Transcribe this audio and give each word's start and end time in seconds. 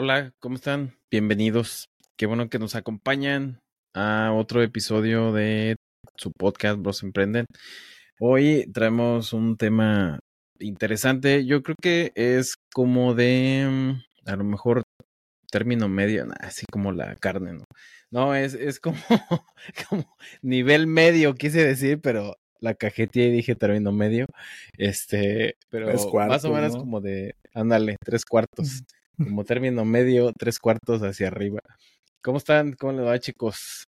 Hola, 0.00 0.32
¿cómo 0.38 0.54
están? 0.54 0.94
Bienvenidos. 1.10 1.88
Qué 2.16 2.26
bueno 2.26 2.48
que 2.48 2.60
nos 2.60 2.76
acompañan 2.76 3.58
a 3.96 4.32
otro 4.32 4.62
episodio 4.62 5.32
de 5.32 5.74
su 6.14 6.30
podcast 6.30 6.78
Bros 6.78 7.02
Emprenden. 7.02 7.46
Hoy 8.20 8.70
traemos 8.72 9.32
un 9.32 9.56
tema 9.56 10.20
interesante. 10.60 11.44
Yo 11.46 11.64
creo 11.64 11.74
que 11.82 12.12
es 12.14 12.54
como 12.72 13.14
de, 13.14 13.66
mm, 13.68 14.30
a 14.30 14.36
lo 14.36 14.44
mejor, 14.44 14.82
término 15.50 15.88
medio, 15.88 16.28
así 16.38 16.64
como 16.70 16.92
la 16.92 17.16
carne, 17.16 17.54
¿no? 17.54 17.64
No, 18.12 18.36
es, 18.36 18.54
es 18.54 18.78
como, 18.78 18.98
como 19.90 20.16
nivel 20.42 20.86
medio, 20.86 21.34
quise 21.34 21.64
decir, 21.66 22.00
pero 22.00 22.36
la 22.60 22.74
cajetilla 22.74 23.26
y 23.26 23.32
dije 23.32 23.56
término 23.56 23.90
medio. 23.90 24.26
Este, 24.76 25.56
pero 25.70 25.88
más 25.88 26.44
o 26.44 26.52
menos 26.52 26.76
como 26.76 27.00
de, 27.00 27.34
ándale, 27.52 27.96
tres 28.04 28.24
cuartos. 28.24 28.84
Como 29.22 29.44
término 29.44 29.84
medio, 29.84 30.32
tres 30.32 30.58
cuartos 30.58 31.02
hacia 31.02 31.28
arriba. 31.28 31.60
¿Cómo 32.22 32.38
están? 32.38 32.72
¿Cómo 32.72 32.92
les 32.92 33.06
va, 33.06 33.18
chicos? 33.18 33.84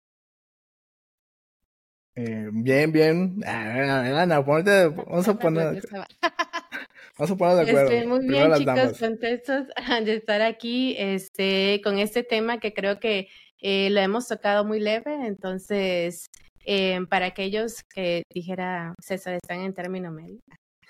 Eh, 2.16 2.50
bien, 2.52 2.92
bien. 2.92 3.44
Ana, 3.46 4.44
ponte, 4.44 4.88
vamos 4.88 5.28
a 5.28 5.38
poner. 5.38 5.84
Vamos 7.18 7.32
a 7.32 7.36
poner 7.36 7.56
de 7.56 7.72
acuerdo. 7.72 7.92
Este, 7.92 8.08
muy 8.08 8.28
bien, 8.28 8.54
chicos, 8.54 9.00
contentos 9.00 9.66
de 10.06 10.14
estar 10.14 10.44
aquí 10.44 10.96
este, 11.00 11.82
con 11.84 11.98
este 11.98 12.22
tema 12.22 12.60
que 12.60 12.74
creo 12.74 13.00
que 13.00 13.28
eh, 13.60 13.90
lo 13.90 14.00
hemos 14.02 14.28
tocado 14.28 14.64
muy 14.66 14.80
leve. 14.80 15.26
Entonces, 15.26 16.30
eh, 16.64 17.00
para 17.10 17.28
aquellos 17.28 17.84
que 17.84 18.22
dijera 18.32 18.94
César 19.02 19.34
están 19.34 19.62
en 19.62 19.74
término 19.74 20.12
medio, 20.12 20.40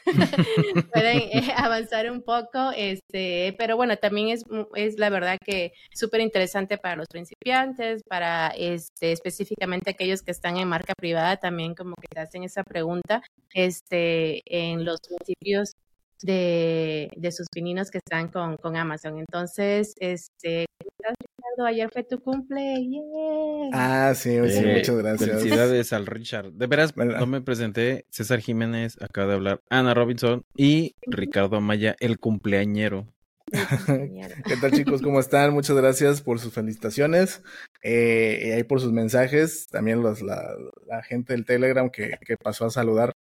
pueden 0.93 1.17
eh, 1.31 1.53
avanzar 1.55 2.09
un 2.11 2.21
poco, 2.21 2.71
este, 2.75 3.55
pero 3.57 3.75
bueno, 3.75 3.97
también 3.97 4.29
es, 4.29 4.43
es 4.75 4.97
la 4.97 5.09
verdad 5.09 5.37
que 5.43 5.73
súper 5.93 6.21
interesante 6.21 6.77
para 6.77 6.95
los 6.95 7.07
principiantes, 7.07 8.03
para 8.03 8.47
este, 8.49 9.11
específicamente 9.11 9.91
aquellos 9.91 10.21
que 10.21 10.31
están 10.31 10.57
en 10.57 10.67
marca 10.67 10.93
privada, 10.97 11.37
también 11.37 11.75
como 11.75 11.95
que 11.95 12.07
te 12.07 12.19
hacen 12.19 12.43
esa 12.43 12.63
pregunta 12.63 13.21
este, 13.53 14.41
en 14.45 14.85
los 14.85 14.99
principios 15.01 15.73
de, 16.21 17.09
de 17.15 17.31
sus 17.31 17.47
pininos 17.49 17.91
que 17.91 17.99
están 17.99 18.29
con, 18.29 18.57
con 18.57 18.75
Amazon. 18.75 19.19
Entonces, 19.19 19.93
este, 19.99 20.65
Ricardo, 21.55 21.67
ayer 21.67 21.89
fue 21.91 22.03
tu 22.03 22.19
cumple. 22.21 22.85
Ah, 23.73 24.13
sí, 24.15 24.29
sí 24.49 24.59
eh, 24.59 24.75
muchas 24.77 24.97
gracias. 24.97 25.29
Felicidades 25.29 25.93
al 25.93 26.05
Richard. 26.05 26.53
De 26.53 26.67
veras, 26.67 26.95
no 26.95 27.25
me 27.25 27.41
presenté. 27.41 28.05
César 28.09 28.39
Jiménez 28.39 28.97
acaba 29.01 29.27
de 29.27 29.33
hablar. 29.33 29.61
Ana 29.69 29.93
Robinson 29.93 30.43
y 30.55 30.95
Ricardo 31.05 31.57
Amaya, 31.57 31.95
el 31.99 32.19
cumpleañero. 32.19 33.07
¿Qué 33.47 34.57
tal 34.59 34.71
chicos? 34.71 35.01
¿Cómo 35.01 35.19
están? 35.19 35.53
Muchas 35.53 35.77
gracias 35.77 36.21
por 36.21 36.39
sus 36.39 36.53
felicitaciones 36.53 37.41
eh, 37.81 38.43
y 38.45 38.51
ahí 38.51 38.63
por 38.63 38.81
sus 38.81 38.91
mensajes. 38.91 39.67
También 39.67 40.01
los, 40.01 40.21
la, 40.21 40.53
la 40.85 41.01
gente 41.03 41.33
del 41.33 41.45
Telegram 41.45 41.89
que, 41.89 42.17
que 42.25 42.35
pasó 42.35 42.65
a 42.65 42.71
saludar 42.71 43.13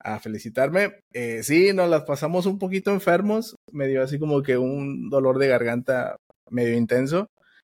a 0.00 0.18
felicitarme. 0.18 1.00
Eh, 1.12 1.42
sí, 1.42 1.72
nos 1.72 1.88
las 1.88 2.02
pasamos 2.02 2.44
un 2.46 2.58
poquito 2.58 2.90
enfermos, 2.90 3.56
me 3.70 3.86
dio 3.86 4.02
así 4.02 4.18
como 4.18 4.42
que 4.42 4.58
un 4.58 5.08
dolor 5.08 5.38
de 5.38 5.48
garganta 5.48 6.16
medio 6.50 6.76
intenso. 6.76 7.30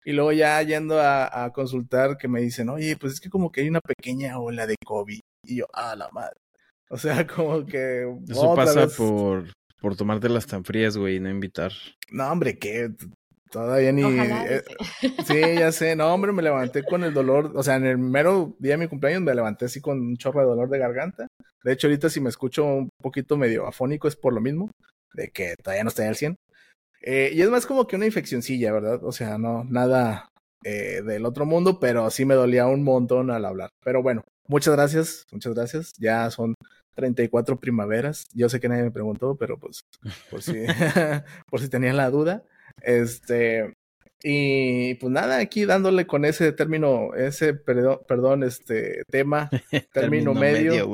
Y 0.09 0.13
luego 0.13 0.33
ya 0.33 0.63
yendo 0.63 0.99
a, 1.03 1.53
consultar 1.53 2.17
que 2.17 2.29
me 2.29 2.41
dicen, 2.41 2.71
oye, 2.71 2.97
pues 2.97 3.13
es 3.13 3.21
que 3.21 3.29
como 3.29 3.53
que 3.53 3.61
hay 3.61 3.69
una 3.69 3.83
pequeña 3.83 4.39
ola 4.39 4.67
de 4.67 4.77
COVID. 4.83 5.21
Y 5.45 5.57
yo, 5.57 5.67
ah, 5.75 5.95
la 5.97 6.09
madre. 6.13 6.41
O 6.89 6.97
sea, 6.97 7.27
como 7.37 7.67
que... 7.67 8.11
Eso 8.27 8.55
pasa 8.55 8.87
por, 8.87 9.53
por 9.83 9.97
tomártelas 9.97 10.47
tan 10.47 10.65
frías, 10.65 10.97
güey, 10.97 11.17
y 11.17 11.21
no 11.21 11.29
invitar. 11.29 11.73
No, 12.11 12.33
hombre, 12.33 12.59
que 12.59 12.89
Todavía 13.51 13.93
ni. 13.93 14.03
Eh, 14.03 14.63
sí, 15.27 15.41
ya 15.59 15.73
sé. 15.73 15.95
No, 15.95 16.07
hombre, 16.15 16.33
me 16.33 16.43
levanté 16.43 16.85
con 16.85 17.05
el 17.05 17.13
dolor. 17.13 17.53
O 17.55 17.63
sea, 17.63 17.77
en 17.77 17.85
el 17.85 17.99
mero 17.99 18.57
día 18.59 18.73
de 18.73 18.79
mi 18.79 18.89
cumpleaños 18.89 19.21
me 19.21 19.35
levanté 19.35 19.67
así 19.67 19.83
con 19.83 20.01
un 20.01 20.17
chorro 20.17 20.41
de 20.41 20.47
dolor 20.47 20.71
de 20.71 20.79
garganta. 20.79 21.27
De 21.63 21.73
hecho, 21.73 21.87
ahorita 21.87 22.09
si 22.09 22.21
me 22.23 22.31
escucho 22.31 22.65
un 22.65 22.89
poquito 23.03 23.37
medio 23.37 23.67
afónico 23.67 24.09
es 24.09 24.17
por 24.17 24.33
lo 24.33 24.41
mismo, 24.41 24.71
de 25.13 25.29
que 25.29 25.55
todavía 25.63 25.85
no 25.85 25.91
estoy 25.91 26.07
al 26.07 26.17
100. 26.17 26.37
Eh, 27.03 27.31
y 27.35 27.43
es 27.43 27.51
más 27.51 27.67
como 27.67 27.87
que 27.87 27.97
una 27.97 28.07
infeccioncilla, 28.07 28.73
¿verdad? 28.73 29.05
O 29.05 29.13
sea, 29.13 29.39
no, 29.39 29.65
nada 29.65 30.31
eh, 30.65 31.03
del 31.05 31.25
otro 31.27 31.47
mundo, 31.47 31.79
pero 31.81 32.11
sí 32.11 32.25
me 32.25 32.35
dolía 32.35 32.67
un 32.67 32.83
montón 32.83 33.31
al 33.31 33.45
hablar. 33.45 33.71
Pero 33.85 34.03
bueno, 34.03 34.25
muchas 34.47 34.75
gracias, 34.75 35.27
muchas 35.33 35.55
gracias. 35.55 35.93
Ya 35.99 36.31
son 36.31 36.55
34 36.97 37.59
primaveras. 37.61 38.25
Yo 38.35 38.49
sé 38.49 38.61
que 38.61 38.69
nadie 38.69 38.83
me 38.83 38.91
preguntó, 38.91 39.37
pero 39.37 39.59
pues 39.59 39.83
por 40.31 40.43
si, 40.43 40.65
por 41.51 41.61
si 41.61 41.69
tenían 41.69 41.97
la 41.97 42.11
duda. 42.11 42.43
Este, 42.83 43.73
y 44.23 44.95
pues 44.95 45.13
nada, 45.13 45.39
aquí 45.39 45.65
dándole 45.65 46.07
con 46.07 46.25
ese 46.25 46.53
término, 46.53 47.15
ese 47.15 47.55
perdón, 47.55 48.01
perdón 48.09 48.43
este 48.43 49.03
tema, 49.11 49.49
término, 49.93 50.35
medio, 50.35 50.93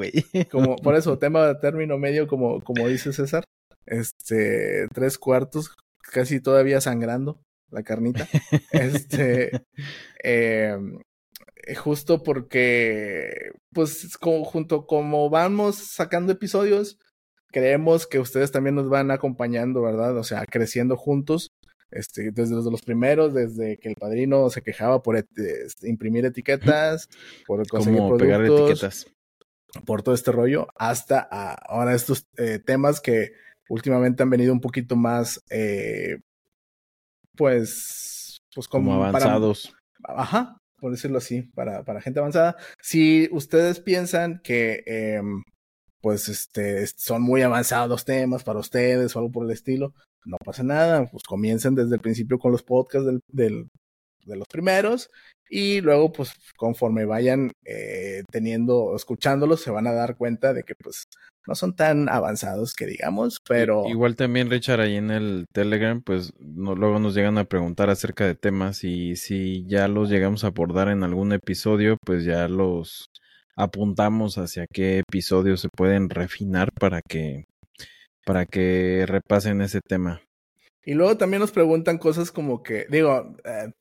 como 0.51 0.77
por 0.77 0.95
eso, 0.95 1.19
tema 1.19 1.47
de 1.47 1.55
término 1.55 1.97
medio, 1.97 2.27
como, 2.27 2.63
como 2.63 2.87
dice 2.87 3.15
César, 3.15 3.45
este, 3.87 4.89
tres 4.93 5.17
cuartos, 5.17 5.75
casi 6.15 6.41
todavía 6.41 6.81
sangrando 6.81 7.43
la 7.71 7.83
carnita, 7.83 8.29
este, 8.73 9.51
em, 10.23 11.01
justo 11.77 12.23
porque, 12.23 13.51
pues, 13.73 14.17
como, 14.19 14.45
junto 14.45 14.87
como 14.87 15.29
vamos 15.29 15.77
sacando 15.77 16.33
episodios, 16.33 16.99
creemos 17.51 18.07
que 18.07 18.21
ustedes 18.21 18.53
también 18.53 18.77
nos 18.77 18.89
van 18.89 19.11
acompañando, 19.11 19.83
¿verdad? 19.83 20.17
O 20.17 20.23
sea, 20.23 20.47
creciendo 20.47 20.97
juntos 20.97 21.53
este, 21.91 22.31
desde 22.31 22.55
los 22.55 22.83
primeros, 22.83 23.35
desde 23.35 23.79
que 23.79 23.89
el 23.89 23.97
padrino 23.97 24.51
se 24.51 24.63
quejaba 24.63 25.03
por 25.03 25.17
este, 25.17 25.67
imprimir 25.83 26.25
etiquetas, 26.27 27.09
por 27.47 27.67
conseguir 27.69 27.99
productos, 27.99 28.23
pegar 28.23 28.45
etiquetas. 28.45 29.07
por 29.85 30.03
todo 30.03 30.15
este 30.15 30.31
rollo, 30.31 30.69
hasta 30.77 31.19
ahora 31.19 31.95
estos 31.95 32.29
eh, 32.37 32.61
temas 32.65 33.01
que 33.01 33.33
últimamente 33.69 34.23
han 34.23 34.31
venido 34.31 34.53
un 34.53 34.61
poquito 34.61 34.97
más, 34.97 35.43
eh, 35.51 36.19
pues, 37.37 38.39
pues 38.55 38.69
como, 38.69 38.95
avanzados. 38.95 39.75
ajá, 40.03 40.59
por 40.79 40.93
decirlo 40.93 41.19
así, 41.19 41.43
para, 41.55 41.85
para 41.85 42.01
gente 42.01 42.21
avanzada. 42.21 42.57
Si 42.81 43.29
ustedes 43.33 43.81
piensan 43.81 44.41
que 44.43 44.83
em, 44.87 45.43
pues 46.01 46.29
este, 46.29 46.87
son 46.87 47.23
muy 47.23 47.43
avanzados 47.43 48.05
temas 48.05 48.45
para 48.45 48.59
ustedes 48.59 49.17
o 49.17 49.19
algo 49.21 49.33
por 49.33 49.47
el 49.47 49.53
estilo, 49.53 49.95
no 50.27 50.37
pasa 50.45 50.63
nada, 50.63 51.07
pues 51.07 51.23
comiencen 51.23 51.75
desde 51.75 51.95
el 51.95 52.01
principio 52.01 52.39
con 52.39 52.53
los 52.53 52.63
podcasts 52.63 53.07
del, 53.07 53.21
del, 53.29 53.69
de 54.27 54.37
los 54.37 54.47
primeros 54.49 55.11
y 55.49 55.81
luego 55.81 56.13
pues 56.13 56.33
conforme 56.57 57.05
vayan 57.05 57.53
eh, 57.65 58.23
teniendo, 58.31 58.95
escuchándolos, 58.97 59.61
se 59.61 59.71
van 59.71 59.87
a 59.87 59.93
dar 59.93 60.17
cuenta 60.17 60.53
de 60.53 60.63
que 60.63 60.75
pues 60.75 61.05
no 61.47 61.55
son 61.55 61.77
tan 61.77 62.09
avanzados 62.09 62.75
que 62.75 62.87
digamos, 62.87 63.39
pero... 63.47 63.87
Igual 63.89 64.17
también 64.17 64.51
Richard 64.51 64.81
ahí 64.81 64.97
en 64.97 65.11
el 65.11 65.47
Telegram 65.53 66.01
pues 66.03 66.33
no, 66.39 66.75
luego 66.75 66.99
nos 66.99 67.15
llegan 67.15 67.39
a 67.39 67.45
preguntar 67.45 67.91
acerca 67.91 68.27
de 68.27 68.35
temas 68.35 68.85
y 68.85 69.17
si 69.17 69.65
ya 69.67 69.89
los 69.89 70.11
llegamos 70.11 70.45
a 70.45 70.49
abordar 70.49 70.89
en 70.89 71.03
algún 71.05 71.33
episodio 71.33 71.97
pues 72.05 72.25
ya 72.25 72.49
los 72.49 73.11
apuntamos 73.57 74.39
hacia 74.39 74.67
qué 74.67 74.99
episodios 74.99 75.61
se 75.61 75.69
pueden 75.69 76.11
refinar 76.11 76.71
para 76.73 77.01
que 77.03 77.45
para 78.25 78.47
que 78.47 79.05
repasen 79.07 79.61
ese 79.61 79.81
tema. 79.87 80.23
Y 80.85 80.95
luego 80.95 81.17
también 81.17 81.41
nos 81.41 81.53
preguntan 81.53 81.99
cosas 81.99 82.31
como 82.31 82.63
que, 82.63 82.87
digo, 82.91 83.37
eh, 83.45 83.73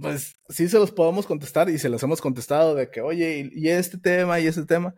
pues 0.00 0.36
sí 0.48 0.68
se 0.68 0.78
los 0.78 0.92
podemos 0.92 1.26
contestar 1.26 1.68
y 1.70 1.78
se 1.78 1.88
los 1.88 2.02
hemos 2.02 2.20
contestado 2.20 2.74
de 2.74 2.90
que, 2.90 3.00
oye, 3.00 3.50
y, 3.52 3.68
este 3.68 3.98
tema 3.98 4.40
y 4.40 4.46
este 4.46 4.64
tema, 4.64 4.94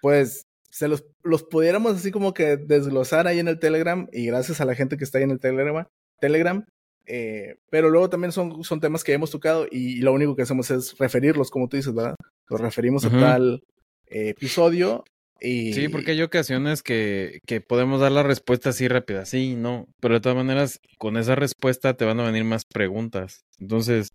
pues 0.00 0.46
se 0.70 0.88
los, 0.88 1.04
los 1.22 1.42
pudiéramos 1.42 1.96
así 1.96 2.10
como 2.10 2.34
que 2.34 2.56
desglosar 2.56 3.26
ahí 3.26 3.38
en 3.38 3.48
el 3.48 3.58
Telegram 3.58 4.08
y 4.12 4.26
gracias 4.26 4.60
a 4.60 4.64
la 4.64 4.74
gente 4.74 4.96
que 4.96 5.04
está 5.04 5.18
ahí 5.18 5.24
en 5.24 5.32
el 5.32 5.40
Telegram, 5.40 5.86
Telegram 6.20 6.64
eh, 7.12 7.56
pero 7.70 7.90
luego 7.90 8.08
también 8.08 8.30
son, 8.30 8.62
son 8.62 8.78
temas 8.78 9.02
que 9.02 9.12
hemos 9.12 9.32
tocado 9.32 9.66
y, 9.68 9.96
lo 9.96 10.12
único 10.12 10.36
que 10.36 10.42
hacemos 10.42 10.70
es 10.70 10.96
referirlos, 10.96 11.50
como 11.50 11.68
tú 11.68 11.76
dices, 11.76 11.92
¿verdad? 11.92 12.14
Los 12.48 12.60
referimos 12.60 13.04
a 13.04 13.10
tal 13.10 13.64
eh, 14.06 14.28
episodio 14.28 15.04
Sí, 15.40 15.88
porque 15.88 16.12
hay 16.12 16.22
ocasiones 16.22 16.82
que, 16.82 17.40
que 17.46 17.60
podemos 17.60 18.00
dar 18.00 18.12
la 18.12 18.22
respuesta 18.22 18.70
así 18.70 18.88
rápida, 18.88 19.24
sí, 19.24 19.56
no, 19.56 19.86
pero 20.00 20.14
de 20.14 20.20
todas 20.20 20.36
maneras, 20.36 20.80
con 20.98 21.16
esa 21.16 21.34
respuesta 21.34 21.94
te 21.94 22.04
van 22.04 22.20
a 22.20 22.24
venir 22.24 22.44
más 22.44 22.64
preguntas. 22.64 23.44
Entonces, 23.58 24.10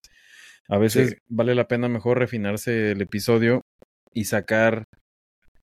a 0.68 0.77
veces 0.77 1.16
vale 1.27 1.56
la 1.56 1.68
pena 1.68 1.89
mejor 1.89 2.19
refinarse 2.19 2.92
el 2.92 3.01
episodio 3.01 3.62
y 4.13 4.25
sacar 4.25 4.86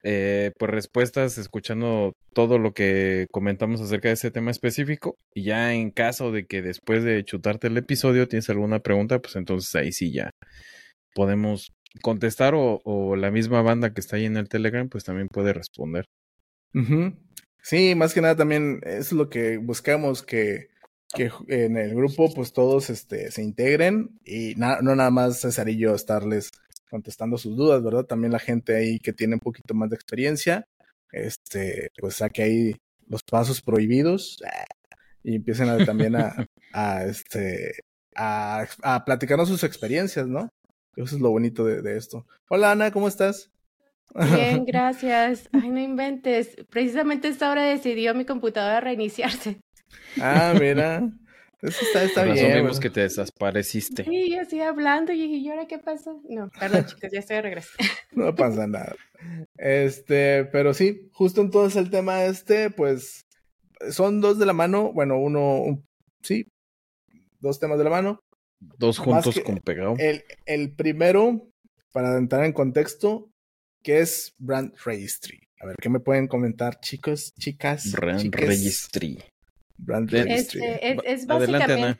eh, 0.02 0.52
pues 0.58 0.70
respuestas 0.70 1.36
escuchando 1.36 2.12
todo 2.32 2.58
lo 2.58 2.72
que 2.72 3.26
comentamos 3.32 3.80
acerca 3.80 4.08
de 4.08 4.14
ese 4.14 4.30
tema 4.30 4.52
específico 4.52 5.16
y 5.34 5.42
ya 5.42 5.74
en 5.74 5.90
caso 5.90 6.30
de 6.30 6.46
que 6.46 6.62
después 6.62 7.02
de 7.02 7.24
chutarte 7.24 7.66
el 7.66 7.76
episodio 7.76 8.28
tienes 8.28 8.48
alguna 8.48 8.78
pregunta, 8.78 9.18
pues 9.18 9.36
entonces 9.36 9.74
ahí 9.74 9.90
sí 9.92 10.12
ya 10.12 10.30
podemos 11.14 11.72
contestar 12.02 12.54
o, 12.56 13.16
la 13.16 13.30
misma 13.30 13.62
banda 13.62 13.92
que 13.92 14.00
está 14.00 14.16
ahí 14.16 14.24
en 14.24 14.36
el 14.36 14.48
Telegram, 14.48 14.88
pues 14.88 15.04
también 15.04 15.28
puede 15.28 15.52
responder. 15.52 16.06
Sí, 17.62 17.94
más 17.94 18.12
que 18.12 18.20
nada 18.20 18.36
también 18.36 18.80
es 18.84 19.12
lo 19.12 19.28
que 19.28 19.56
buscamos, 19.56 20.22
que 20.22 20.68
que 21.14 21.30
en 21.48 21.76
el 21.76 21.94
grupo 21.94 22.32
pues 22.34 22.52
todos 22.52 22.90
este, 22.90 23.30
se 23.30 23.42
integren 23.42 24.18
y 24.24 24.54
no 24.56 24.80
nada 24.82 25.10
más 25.10 25.40
Cesarillo 25.40 25.94
estarles 25.94 26.50
contestando 26.90 27.38
sus 27.38 27.56
dudas, 27.56 27.82
¿verdad? 27.82 28.04
También 28.04 28.32
la 28.32 28.38
gente 28.38 28.76
ahí 28.76 28.98
que 28.98 29.12
tiene 29.12 29.34
un 29.34 29.40
poquito 29.40 29.74
más 29.74 29.90
de 29.90 29.96
experiencia, 29.96 30.66
este, 31.12 31.90
pues 31.98 32.16
saque 32.16 32.42
ahí 32.42 32.76
los 33.08 33.22
pasos 33.22 33.62
prohibidos 33.62 34.38
y 35.22 35.36
empiecen 35.36 35.68
a, 35.68 35.84
también 35.84 36.16
a, 36.16 36.46
a 36.72 37.04
este, 37.04 37.80
a, 38.14 38.66
a, 38.82 39.04
platicarnos 39.04 39.48
sus 39.48 39.64
experiencias, 39.64 40.26
¿no? 40.26 40.48
Eso 40.96 41.16
es 41.16 41.20
lo 41.22 41.30
bonito 41.30 41.64
de, 41.64 41.82
de 41.82 41.96
esto. 41.96 42.26
Hola 42.48 42.72
Ana, 42.72 42.90
¿cómo 42.90 43.06
estás? 43.06 43.50
Bien, 44.14 44.64
gracias. 44.66 45.48
Ay, 45.52 45.68
no 45.70 45.80
inventes. 45.80 46.56
Precisamente 46.70 47.28
esta 47.28 47.50
hora 47.50 47.64
decidió 47.64 48.14
mi 48.14 48.24
computadora 48.24 48.80
reiniciarse. 48.80 49.60
Ah, 50.20 50.54
mira. 50.58 51.08
Eso 51.62 51.84
está, 51.84 52.02
está 52.02 52.24
bien. 52.24 52.54
vimos 52.54 52.78
que 52.78 52.90
te 52.90 53.00
desapareciste. 53.00 54.04
Sí, 54.04 54.30
yo 54.30 54.40
estoy 54.40 54.60
hablando 54.60 55.12
y 55.12 55.22
dije, 55.22 55.36
¿y 55.36 55.48
ahora 55.48 55.66
qué 55.66 55.78
pasó? 55.78 56.20
No, 56.28 56.50
perdón, 56.50 56.84
chicos, 56.86 57.10
ya 57.12 57.18
estoy 57.18 57.36
de 57.36 57.42
regreso. 57.42 57.70
No 58.12 58.34
pasa 58.34 58.66
nada. 58.66 58.94
Este, 59.56 60.44
pero 60.46 60.74
sí, 60.74 61.08
justo 61.12 61.40
entonces 61.40 61.76
el 61.82 61.90
tema 61.90 62.24
este, 62.24 62.70
pues, 62.70 63.26
son 63.90 64.20
dos 64.20 64.38
de 64.38 64.46
la 64.46 64.52
mano. 64.52 64.92
Bueno, 64.92 65.18
uno, 65.18 65.82
sí, 66.22 66.46
dos 67.40 67.58
temas 67.58 67.78
de 67.78 67.84
la 67.84 67.90
mano. 67.90 68.20
Dos 68.78 68.98
juntos 68.98 69.40
con 69.40 69.58
pegado. 69.58 69.94
El, 69.98 70.24
el 70.44 70.72
primero, 70.72 71.48
para 71.92 72.16
entrar 72.18 72.44
en 72.44 72.52
contexto, 72.52 73.30
que 73.82 74.00
es 74.00 74.34
Brand 74.38 74.74
Registry. 74.84 75.40
A 75.60 75.66
ver, 75.66 75.76
¿qué 75.80 75.88
me 75.88 76.00
pueden 76.00 76.28
comentar, 76.28 76.80
chicos, 76.80 77.32
chicas? 77.38 77.92
Brand 77.92 78.34
Registry. 78.34 79.18
Brand 79.78 80.10
Registry. 80.10 80.60
Este, 80.64 81.12
es, 81.12 81.26
básicamente, 81.26 81.98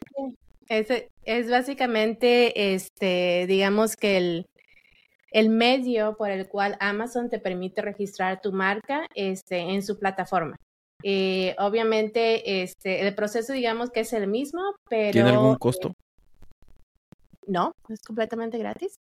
es, 1.25 1.51
básicamente, 1.51 2.75
este, 2.75 3.47
digamos 3.47 3.97
que 3.97 4.17
el, 4.17 4.47
el 5.31 5.49
medio 5.49 6.17
por 6.17 6.31
el 6.31 6.49
cual 6.49 6.77
Amazon 6.81 7.31
te 7.31 7.39
permite 7.39 7.81
registrar 7.83 8.41
tu 8.41 8.53
marca 8.53 9.07
este, 9.15 9.59
en 9.59 9.83
su 9.83 9.99
plataforma. 9.99 10.57
Eh, 11.03 11.55
obviamente, 11.59 12.63
este, 12.63 13.07
el 13.07 13.15
proceso, 13.15 13.53
digamos 13.53 13.91
que 13.91 14.01
es 14.01 14.13
el 14.13 14.27
mismo, 14.27 14.61
pero... 14.89 15.13
¿Tiene 15.13 15.31
algún 15.31 15.57
costo? 15.57 15.95
No, 17.47 17.73
es 17.89 18.03
completamente 18.03 18.59
gratis. 18.59 19.01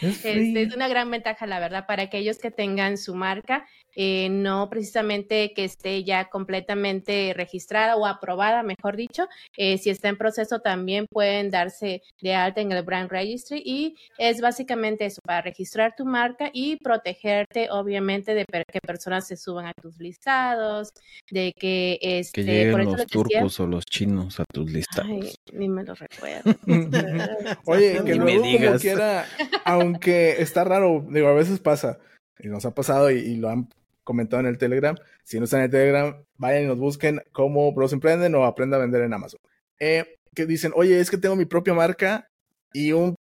Es, 0.00 0.24
este, 0.24 0.62
es, 0.62 0.74
una 0.74 0.88
gran 0.88 1.10
ventaja, 1.10 1.46
la 1.46 1.60
verdad, 1.60 1.86
para 1.86 2.04
aquellos 2.04 2.38
que 2.38 2.50
tengan 2.50 2.96
su 2.96 3.14
marca, 3.14 3.66
eh, 3.96 4.28
no 4.28 4.68
precisamente 4.68 5.54
que 5.54 5.64
esté 5.64 6.04
ya 6.04 6.28
completamente 6.28 7.32
registrada 7.34 7.96
o 7.96 8.06
aprobada, 8.06 8.62
mejor 8.62 8.94
dicho. 8.94 9.26
Eh, 9.56 9.78
si 9.78 9.90
está 9.90 10.08
en 10.08 10.18
proceso, 10.18 10.60
también 10.60 11.06
pueden 11.10 11.50
darse 11.50 12.02
de 12.20 12.34
alta 12.34 12.60
en 12.60 12.72
el 12.72 12.82
Brand 12.82 13.10
Registry 13.10 13.62
y 13.64 13.96
es 14.18 14.40
básicamente 14.42 15.06
eso, 15.06 15.22
para 15.24 15.40
registrar 15.40 15.94
tu 15.96 16.04
marca 16.04 16.50
y 16.52 16.76
protegerte, 16.76 17.68
obviamente, 17.70 18.34
de 18.34 18.44
que 18.44 18.80
personas 18.80 19.26
se 19.26 19.36
suban 19.36 19.66
a 19.66 19.72
tus 19.72 19.98
listados, 19.98 20.90
de 21.30 21.52
que... 21.58 21.98
Este, 22.02 22.44
que 22.44 22.46
lleguen 22.46 22.84
los 22.84 23.06
turcos 23.06 23.60
o 23.60 23.66
los 23.66 23.84
chinos 23.86 24.38
a 24.40 24.44
tus 24.52 24.70
listados. 24.70 25.10
Ay, 25.10 25.34
ni 25.52 25.68
me 25.68 25.82
lo 25.84 25.94
recuerdo. 25.94 26.54
Oye, 27.64 28.04
que 28.04 28.14
luego 28.14 28.44
como 28.44 28.78
quiera, 28.78 29.26
aunque 29.64 30.42
está 30.42 30.64
raro, 30.64 31.04
digo, 31.08 31.28
a 31.28 31.34
veces 31.34 31.60
pasa, 31.60 31.98
y 32.38 32.48
nos 32.48 32.64
ha 32.66 32.74
pasado 32.74 33.10
y, 33.10 33.36
lo 33.36 33.48
han 33.48 33.68
comentado 34.06 34.40
en 34.40 34.46
el 34.46 34.56
Telegram. 34.56 34.96
Si 35.24 35.38
no 35.38 35.44
están 35.44 35.60
en 35.60 35.64
el 35.64 35.70
Telegram, 35.70 36.24
vayan 36.36 36.62
y 36.62 36.66
nos 36.66 36.78
busquen 36.78 37.20
cómo 37.32 37.72
Bros 37.72 37.92
Emprenden 37.92 38.34
o 38.36 38.46
aprenda 38.46 38.78
a 38.78 38.80
vender 38.80 39.02
en 39.02 39.12
Amazon. 39.12 39.40
Eh, 39.78 40.16
que 40.34 40.46
dicen, 40.46 40.72
oye, 40.74 41.00
es 41.00 41.10
que 41.10 41.18
tengo 41.18 41.36
mi 41.36 41.44
propia 41.44 41.74
marca 41.74 42.28
y 42.72 42.92
un 42.92 43.16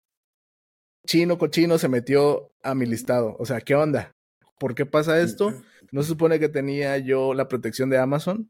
chino 1.07 1.37
cochino 1.37 1.77
se 1.77 1.89
metió 1.89 2.51
a 2.61 2.75
mi 2.75 2.85
listado. 2.85 3.35
O 3.39 3.45
sea, 3.45 3.59
¿qué 3.61 3.75
onda? 3.75 4.11
¿Por 4.59 4.75
qué 4.75 4.85
pasa 4.85 5.19
esto? 5.19 5.53
¿No 5.91 6.03
se 6.03 6.09
supone 6.09 6.39
que 6.39 6.49
tenía 6.49 6.97
yo 6.99 7.33
la 7.33 7.47
protección 7.47 7.89
de 7.89 7.97
Amazon? 7.97 8.49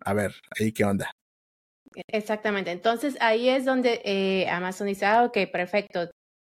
A 0.00 0.14
ver, 0.14 0.34
ahí 0.58 0.72
qué 0.72 0.84
onda. 0.84 1.10
Exactamente. 2.06 2.70
Entonces 2.70 3.16
ahí 3.20 3.48
es 3.48 3.64
donde 3.64 4.00
eh, 4.04 4.48
Amazon 4.48 4.86
dice, 4.86 5.04
ah, 5.04 5.24
ok, 5.24 5.38
perfecto. 5.52 6.08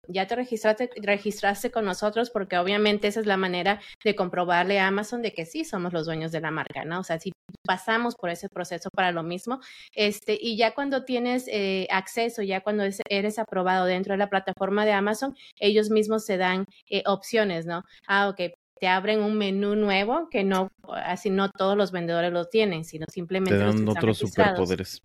Ya 0.07 0.27
te 0.27 0.35
registraste, 0.35 0.89
registraste 1.01 1.71
con 1.71 1.85
nosotros 1.85 2.29
porque 2.31 2.57
obviamente 2.57 3.07
esa 3.07 3.19
es 3.19 3.25
la 3.25 3.37
manera 3.37 3.79
de 4.03 4.15
comprobarle 4.15 4.79
a 4.79 4.87
Amazon 4.87 5.21
de 5.21 5.33
que 5.33 5.45
sí 5.45 5.63
somos 5.63 5.93
los 5.93 6.05
dueños 6.05 6.31
de 6.31 6.41
la 6.41 6.51
marca, 6.51 6.83
¿no? 6.85 6.99
O 6.99 7.03
sea, 7.03 7.19
si 7.19 7.31
pasamos 7.65 8.15
por 8.15 8.29
ese 8.29 8.49
proceso 8.49 8.89
para 8.93 9.11
lo 9.11 9.23
mismo, 9.23 9.59
este, 9.95 10.37
y 10.39 10.57
ya 10.57 10.73
cuando 10.73 11.05
tienes 11.05 11.47
eh, 11.47 11.87
acceso, 11.91 12.41
ya 12.41 12.61
cuando 12.61 12.83
eres 13.09 13.39
aprobado 13.39 13.85
dentro 13.85 14.13
de 14.13 14.17
la 14.17 14.29
plataforma 14.29 14.85
de 14.85 14.93
Amazon, 14.93 15.35
ellos 15.59 15.89
mismos 15.89 16.25
se 16.25 16.37
dan 16.37 16.65
eh, 16.89 17.03
opciones, 17.05 17.65
¿no? 17.65 17.83
Ah, 18.07 18.29
ok, 18.29 18.53
te 18.81 18.87
abren 18.87 19.21
un 19.21 19.37
menú 19.37 19.75
nuevo 19.75 20.27
que 20.31 20.43
no, 20.43 20.69
así 21.05 21.29
no 21.29 21.49
todos 21.51 21.77
los 21.77 21.91
vendedores 21.91 22.33
lo 22.33 22.45
tienen, 22.45 22.83
sino 22.83 23.05
simplemente 23.13 23.55
te 23.55 23.63
dan 23.63 23.87
otros 23.87 24.17
superpoderes. 24.17 25.03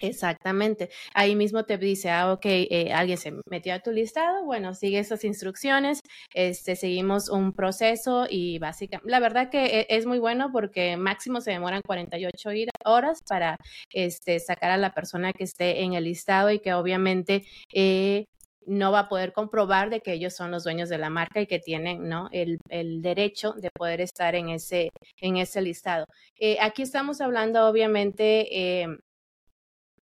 Exactamente. 0.00 0.90
Ahí 1.14 1.34
mismo 1.34 1.64
te 1.64 1.76
dice, 1.78 2.10
ah, 2.10 2.32
ok, 2.32 2.44
eh, 2.46 2.92
alguien 2.92 3.18
se 3.18 3.32
metió 3.50 3.74
a 3.74 3.80
tu 3.80 3.90
listado, 3.90 4.44
bueno, 4.44 4.74
sigue 4.74 4.98
esas 4.98 5.24
instrucciones, 5.24 6.00
este, 6.34 6.76
seguimos 6.76 7.28
un 7.28 7.52
proceso 7.52 8.26
y 8.28 8.58
básicamente, 8.58 9.10
la 9.10 9.20
verdad 9.20 9.50
que 9.50 9.80
e, 9.80 9.86
es 9.90 10.06
muy 10.06 10.18
bueno 10.18 10.50
porque 10.52 10.96
máximo 10.96 11.40
se 11.40 11.50
demoran 11.50 11.82
48 11.86 12.50
horas 12.84 13.20
para 13.28 13.56
este, 13.92 14.38
sacar 14.40 14.70
a 14.70 14.76
la 14.76 14.94
persona 14.94 15.32
que 15.32 15.44
esté 15.44 15.82
en 15.82 15.94
el 15.94 16.04
listado 16.04 16.50
y 16.50 16.60
que 16.60 16.74
obviamente 16.74 17.44
eh, 17.72 18.26
no 18.66 18.92
va 18.92 19.00
a 19.00 19.08
poder 19.08 19.32
comprobar 19.32 19.90
de 19.90 20.00
que 20.00 20.12
ellos 20.12 20.34
son 20.34 20.50
los 20.50 20.64
dueños 20.64 20.88
de 20.88 20.98
la 20.98 21.10
marca 21.10 21.40
y 21.40 21.46
que 21.46 21.58
tienen 21.58 22.08
¿no? 22.08 22.28
el, 22.32 22.58
derecho 23.02 23.54
de 23.54 23.70
poder 23.70 24.00
estar 24.00 24.34
en 24.34 24.50
ese, 24.50 24.90
en 25.20 25.38
ese 25.38 25.62
listado. 25.62 26.04
Eh, 26.38 26.58
aquí 26.60 26.82
estamos 26.82 27.20
hablando 27.20 27.66
obviamente 27.66 28.86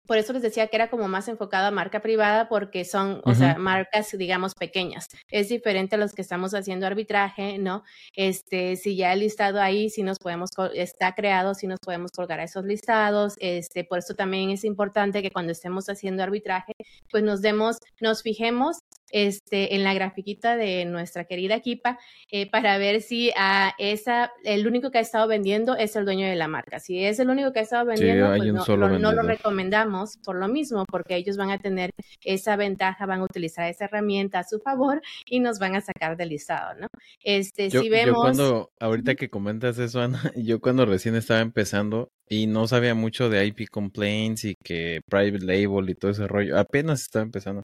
por 0.06 0.18
eso 0.18 0.34
les 0.34 0.42
decía 0.42 0.68
que 0.68 0.75
era 0.75 0.90
como 0.90 1.07
más 1.07 1.28
enfocado 1.28 1.68
a 1.68 1.72
marca 1.72 2.02
privada 2.02 2.48
porque 2.48 2.86
son, 2.86 3.22
o 3.24 3.34
sea, 3.34 3.57
marcas, 3.57 4.12
digamos, 4.18 4.54
pequeñas. 4.54 5.07
Es 5.30 5.50
diferente 5.50 5.96
a 5.96 5.98
los 5.98 6.13
que 6.13 6.22
estamos 6.22 6.54
haciendo 6.54 6.86
arbitraje, 6.86 7.57
¿no? 7.57 7.84
Este, 8.16 8.75
si 8.75 8.96
ya 8.96 9.13
el 9.13 9.22
listado 9.22 9.62
ahí, 9.62 9.90
si 9.90 10.04
nos 10.04 10.19
podemos, 10.19 10.52
está 10.74 11.13
creado, 11.16 11.54
si 11.54 11.68
nos 11.68 11.80
podemos 11.80 12.12
colgar 12.12 12.40
a 12.40 12.44
esos 12.44 12.66
listados. 12.66 13.36
Este, 13.40 13.84
por 13.84 14.00
eso 14.00 14.13
también 14.16 14.50
es 14.50 14.63
importante 14.63 15.22
que 15.22 15.31
cuando 15.31 15.52
estemos 15.52 15.90
haciendo 15.90 16.24
arbitraje, 16.24 16.74
pues 17.10 17.24
nos 17.24 17.41
demos, 17.41 17.77
nos 18.00 18.22
fijemos 18.22 18.80
este, 19.12 19.75
en 19.75 19.84
la 19.84 19.94
grafiquita 19.94 20.58
de 20.58 20.84
nuestra 20.86 21.25
querida 21.25 21.60
Kipa 21.62 22.00
eh, 22.32 22.50
para 22.50 22.77
ver 22.77 23.01
si 23.01 23.32
a 23.38 23.74
esa, 23.77 24.32
el 24.44 24.68
único 24.68 24.91
que 24.91 24.98
ha 24.98 25.01
estado 25.01 25.27
vendiendo 25.27 25.75
es 25.77 25.96
el 25.96 26.06
dueño 26.06 26.27
de 26.27 26.36
la 26.36 26.48
marca. 26.48 26.80
Si 26.80 27.03
es 27.03 27.20
el 27.20 27.30
único 27.30 27.53
que 27.53 27.60
ha 27.60 27.63
estado 27.63 27.86
vendiendo, 27.86 28.27
pues 28.27 28.68
no, 28.77 29.00
no, 29.00 29.12
lo 29.13 29.22
recomendamos 29.22 29.95
por 30.24 30.36
lo 30.36 30.48
mismo, 30.48 30.86
porque 30.86 31.16
ellos 31.16 31.38
van 31.38 31.52
a 31.52 31.60
tener 31.60 31.92
esa 32.24 32.56
ventaja, 32.56 33.06
van 33.06 33.22
a 33.22 33.25
utilizar 33.25 33.70
esa 33.70 33.86
herramienta 33.86 34.40
a 34.40 34.44
su 34.44 34.60
favor 34.60 35.02
y 35.25 35.40
nos 35.40 35.60
van 35.60 35.75
a 35.75 35.82
sacar 35.82 36.18
del 36.18 36.30
listado, 36.30 36.80
¿no? 36.80 36.88
Este, 37.24 37.70
si 37.70 37.90
vemos... 37.90 38.16
Yo 38.16 38.22
cuando, 38.22 38.72
ahorita 38.80 39.16
que 39.16 39.30
comentas 39.30 39.78
eso, 39.80 40.02
Ana, 40.02 40.22
yo 40.36 40.60
cuando 40.60 40.86
recién 40.86 41.16
estaba 41.16 41.42
empezando 41.42 42.10
y 42.28 42.48
no 42.48 42.68
sabía 42.68 42.96
mucho 42.96 43.30
de 43.30 43.46
IP 43.46 43.70
complaints 43.70 44.46
y 44.46 44.56
que 44.64 45.02
private 45.10 45.46
label 45.46 45.90
y 45.90 45.96
todo 45.96 46.12
ese 46.12 46.28
rollo, 46.28 46.58
apenas 46.58 47.02
estaba 47.02 47.24
empezando 47.24 47.64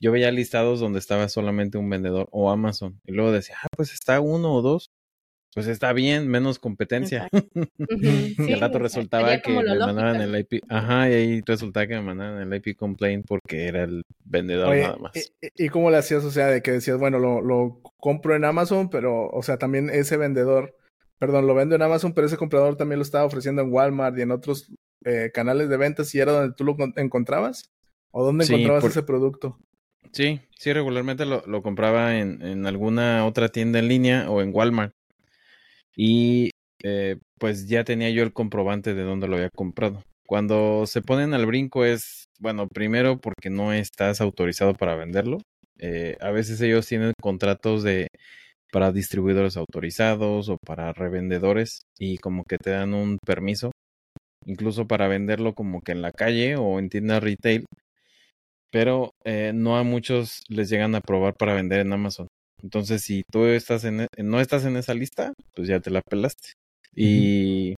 yo 0.00 0.12
veía 0.12 0.30
listados 0.30 0.80
donde 0.80 0.98
estaba 0.98 1.28
solamente 1.28 1.76
un 1.78 1.90
vendedor 1.90 2.28
o 2.32 2.50
Amazon. 2.50 3.00
Y 3.04 3.12
luego 3.12 3.32
decía, 3.32 3.56
ah, 3.62 3.68
pues 3.76 3.92
está 3.92 4.20
uno 4.20 4.54
o 4.54 4.62
dos. 4.62 4.90
Pues 5.52 5.66
está 5.66 5.92
bien, 5.92 6.28
menos 6.28 6.58
competencia. 6.60 7.28
y 8.38 8.52
al 8.52 8.60
rato 8.60 8.78
resultaba 8.78 9.40
que 9.40 9.50
me 9.50 9.78
mandaban 9.78 10.20
el 10.20 10.38
IP. 10.38 10.62
Ajá, 10.68 11.10
y 11.10 11.14
ahí 11.14 11.42
resultaba 11.44 11.86
que 11.88 11.94
me 11.94 12.02
mandaban 12.02 12.40
el 12.40 12.54
IP 12.54 12.76
complaint 12.76 13.26
porque 13.26 13.66
era 13.66 13.82
el 13.82 14.04
vendedor 14.24 14.76
nada 14.76 14.96
más. 14.96 15.12
¿y, 15.40 15.68
cómo 15.68 15.90
le 15.90 15.96
hacías? 15.96 16.24
O 16.24 16.30
sea, 16.30 16.46
de 16.46 16.62
que 16.62 16.70
decías, 16.70 16.98
bueno, 16.98 17.18
lo, 17.18 17.40
lo 17.40 17.80
compro 17.98 18.36
en 18.36 18.44
Amazon, 18.44 18.90
pero, 18.90 19.28
o 19.28 19.42
sea, 19.42 19.58
también 19.58 19.90
ese 19.90 20.16
vendedor, 20.16 20.76
perdón, 21.18 21.48
lo 21.48 21.54
vendo 21.54 21.74
en 21.74 21.82
Amazon, 21.82 22.14
pero 22.14 22.28
ese 22.28 22.36
comprador 22.36 22.76
también 22.76 23.00
lo 23.00 23.04
estaba 23.04 23.24
ofreciendo 23.24 23.62
en 23.62 23.72
Walmart 23.72 24.16
y 24.18 24.22
en 24.22 24.30
otros 24.30 24.72
eh, 25.04 25.30
canales 25.34 25.68
de 25.68 25.76
ventas 25.76 26.14
y 26.14 26.20
era 26.20 26.32
donde 26.32 26.54
tú 26.54 26.64
lo 26.64 26.76
encontrabas. 26.96 27.72
¿O 28.12 28.24
dónde 28.24 28.44
encontrabas 28.44 28.84
ese 28.84 29.02
producto? 29.02 29.58
Sí, 30.12 30.40
sí, 30.56 30.72
regularmente 30.72 31.24
lo, 31.26 31.42
lo 31.46 31.62
compraba 31.62 32.18
en, 32.18 32.42
en, 32.42 32.66
alguna 32.66 33.24
otra 33.24 33.48
tienda 33.50 33.78
en 33.78 33.88
línea 33.88 34.30
o 34.30 34.42
en 34.42 34.50
Walmart. 34.52 34.94
Y 36.02 36.50
eh, 36.82 37.18
pues 37.38 37.68
ya 37.68 37.84
tenía 37.84 38.08
yo 38.08 38.22
el 38.22 38.32
comprobante 38.32 38.94
de 38.94 39.02
dónde 39.02 39.28
lo 39.28 39.36
había 39.36 39.50
comprado. 39.50 40.02
Cuando 40.26 40.86
se 40.86 41.02
ponen 41.02 41.34
al 41.34 41.44
brinco 41.44 41.84
es, 41.84 42.24
bueno, 42.40 42.68
primero 42.68 43.20
porque 43.20 43.50
no 43.50 43.74
estás 43.74 44.22
autorizado 44.22 44.72
para 44.74 44.94
venderlo. 44.96 45.38
Eh, 45.78 46.16
a 46.20 46.30
veces 46.30 46.58
ellos 46.62 46.86
tienen 46.86 47.12
contratos 47.20 47.82
de 47.82 48.08
para 48.72 48.92
distribuidores 48.92 49.56
autorizados 49.58 50.48
o 50.48 50.56
para 50.66 50.92
revendedores 50.94 51.82
y 51.98 52.18
como 52.18 52.44
que 52.44 52.56
te 52.58 52.70
dan 52.70 52.94
un 52.94 53.18
permiso 53.26 53.72
incluso 54.46 54.86
para 54.86 55.08
venderlo 55.08 55.54
como 55.54 55.82
que 55.82 55.92
en 55.92 56.02
la 56.02 56.12
calle 56.12 56.56
o 56.56 56.78
en 56.78 56.88
tiendas 56.90 57.22
retail, 57.22 57.66
pero 58.72 59.12
eh, 59.24 59.52
no 59.54 59.76
a 59.76 59.82
muchos 59.84 60.42
les 60.48 60.70
llegan 60.70 60.94
a 60.94 61.00
probar 61.00 61.34
para 61.36 61.54
vender 61.54 61.80
en 61.80 61.92
Amazon. 61.92 62.28
Entonces, 62.62 63.02
si 63.02 63.22
tú 63.30 63.46
estás 63.46 63.84
en, 63.84 64.02
e, 64.02 64.08
no 64.22 64.40
estás 64.40 64.64
en 64.64 64.76
esa 64.76 64.94
lista, 64.94 65.32
pues 65.54 65.68
ya 65.68 65.80
te 65.80 65.90
la 65.90 66.02
pelaste. 66.02 66.52
Y 66.94 67.74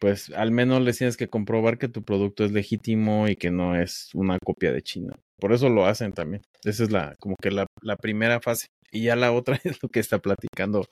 pues 0.00 0.30
al 0.30 0.50
menos 0.50 0.82
les 0.82 0.98
tienes 0.98 1.16
que 1.16 1.28
comprobar 1.28 1.78
que 1.78 1.88
tu 1.88 2.02
producto 2.02 2.44
es 2.44 2.52
legítimo 2.52 3.28
y 3.28 3.36
que 3.36 3.50
no 3.50 3.76
es 3.76 4.10
una 4.14 4.38
copia 4.38 4.72
de 4.72 4.82
China. 4.82 5.16
Por 5.38 5.52
eso 5.52 5.68
lo 5.68 5.86
hacen 5.86 6.12
también. 6.12 6.42
Esa 6.64 6.84
es 6.84 6.90
la, 6.90 7.16
como 7.18 7.36
que 7.40 7.50
la, 7.50 7.66
la 7.82 7.96
primera 7.96 8.40
fase. 8.40 8.66
Y 8.92 9.04
ya 9.04 9.16
la 9.16 9.32
otra 9.32 9.58
es 9.64 9.82
lo 9.82 9.88
que 9.88 10.00
está 10.00 10.18
platicando, 10.18 10.86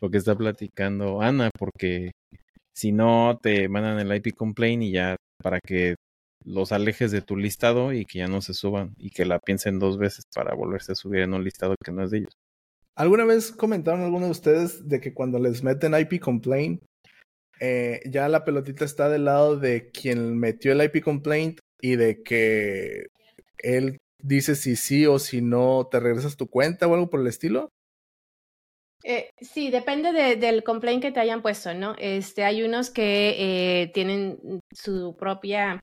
lo 0.00 0.10
que 0.10 0.18
está 0.18 0.36
platicando 0.36 1.22
Ana, 1.22 1.50
porque 1.58 2.12
si 2.74 2.92
no 2.92 3.38
te 3.42 3.68
mandan 3.68 3.98
el 3.98 4.14
IP 4.16 4.34
complaint 4.36 4.82
y 4.84 4.92
ya 4.92 5.16
para 5.42 5.60
que 5.60 5.96
los 6.44 6.72
alejes 6.72 7.10
de 7.10 7.22
tu 7.22 7.36
listado 7.36 7.92
y 7.92 8.04
que 8.04 8.20
ya 8.20 8.28
no 8.28 8.40
se 8.40 8.54
suban 8.54 8.94
y 8.98 9.10
que 9.10 9.24
la 9.24 9.38
piensen 9.38 9.78
dos 9.78 9.98
veces 9.98 10.24
para 10.34 10.54
volverse 10.54 10.92
a 10.92 10.94
subir 10.94 11.20
en 11.20 11.34
un 11.34 11.44
listado 11.44 11.74
que 11.84 11.92
no 11.92 12.04
es 12.04 12.10
de 12.10 12.18
ellos. 12.18 12.32
¿Alguna 12.98 13.24
vez 13.24 13.52
comentaron 13.52 14.02
alguno 14.02 14.24
de 14.24 14.32
ustedes 14.32 14.88
de 14.88 15.00
que 15.00 15.14
cuando 15.14 15.38
les 15.38 15.62
meten 15.62 15.94
IP 15.94 16.18
complaint, 16.20 16.82
eh, 17.60 18.00
ya 18.10 18.28
la 18.28 18.44
pelotita 18.44 18.84
está 18.84 19.08
del 19.08 19.26
lado 19.26 19.56
de 19.56 19.92
quien 19.92 20.36
metió 20.36 20.72
el 20.72 20.82
IP 20.82 21.04
complaint 21.04 21.60
y 21.80 21.94
de 21.94 22.24
que 22.24 23.06
él 23.58 23.98
dice 24.20 24.56
si 24.56 24.74
sí 24.74 25.06
o 25.06 25.20
si 25.20 25.40
no 25.42 25.86
te 25.88 26.00
regresas 26.00 26.36
tu 26.36 26.48
cuenta 26.48 26.88
o 26.88 26.94
algo 26.94 27.08
por 27.08 27.20
el 27.20 27.28
estilo? 27.28 27.68
Eh, 29.04 29.30
sí, 29.40 29.70
depende 29.70 30.34
del 30.34 30.64
complaint 30.64 31.00
que 31.00 31.12
te 31.12 31.20
hayan 31.20 31.40
puesto, 31.40 31.72
¿no? 31.74 31.94
Este, 31.98 32.42
hay 32.42 32.64
unos 32.64 32.90
que 32.90 33.36
eh, 33.82 33.92
tienen 33.94 34.60
su 34.74 35.14
propia 35.16 35.78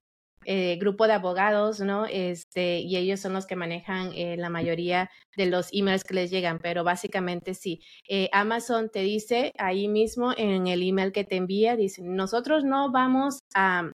eh, 0.46 0.78
grupo 0.80 1.08
de 1.08 1.14
abogados, 1.14 1.80
¿no? 1.80 2.06
Este, 2.06 2.80
y 2.80 2.96
ellos 2.98 3.20
son 3.20 3.34
los 3.34 3.46
que 3.46 3.56
manejan 3.56 4.12
eh, 4.14 4.38
la 4.38 4.50
mayoría 4.50 5.10
de 5.36 5.48
los 5.48 5.70
emails 5.72 6.04
que 6.04 6.14
les 6.14 6.32
llegan, 6.32 6.60
pero 6.60 6.84
básicamente 6.84 7.54
sí. 7.54 7.82
Eh, 8.08 8.30
Amazon 8.32 8.90
te 8.90 9.00
dice 9.00 9.52
ahí 9.58 9.88
mismo 9.88 10.34
en 10.38 10.68
el 10.68 10.88
email 10.88 11.12
que 11.12 11.24
te 11.24 11.36
envía, 11.36 11.76
dice, 11.76 12.02
nosotros 12.04 12.64
no 12.64 12.92
vamos 12.92 13.40
a 13.56 13.92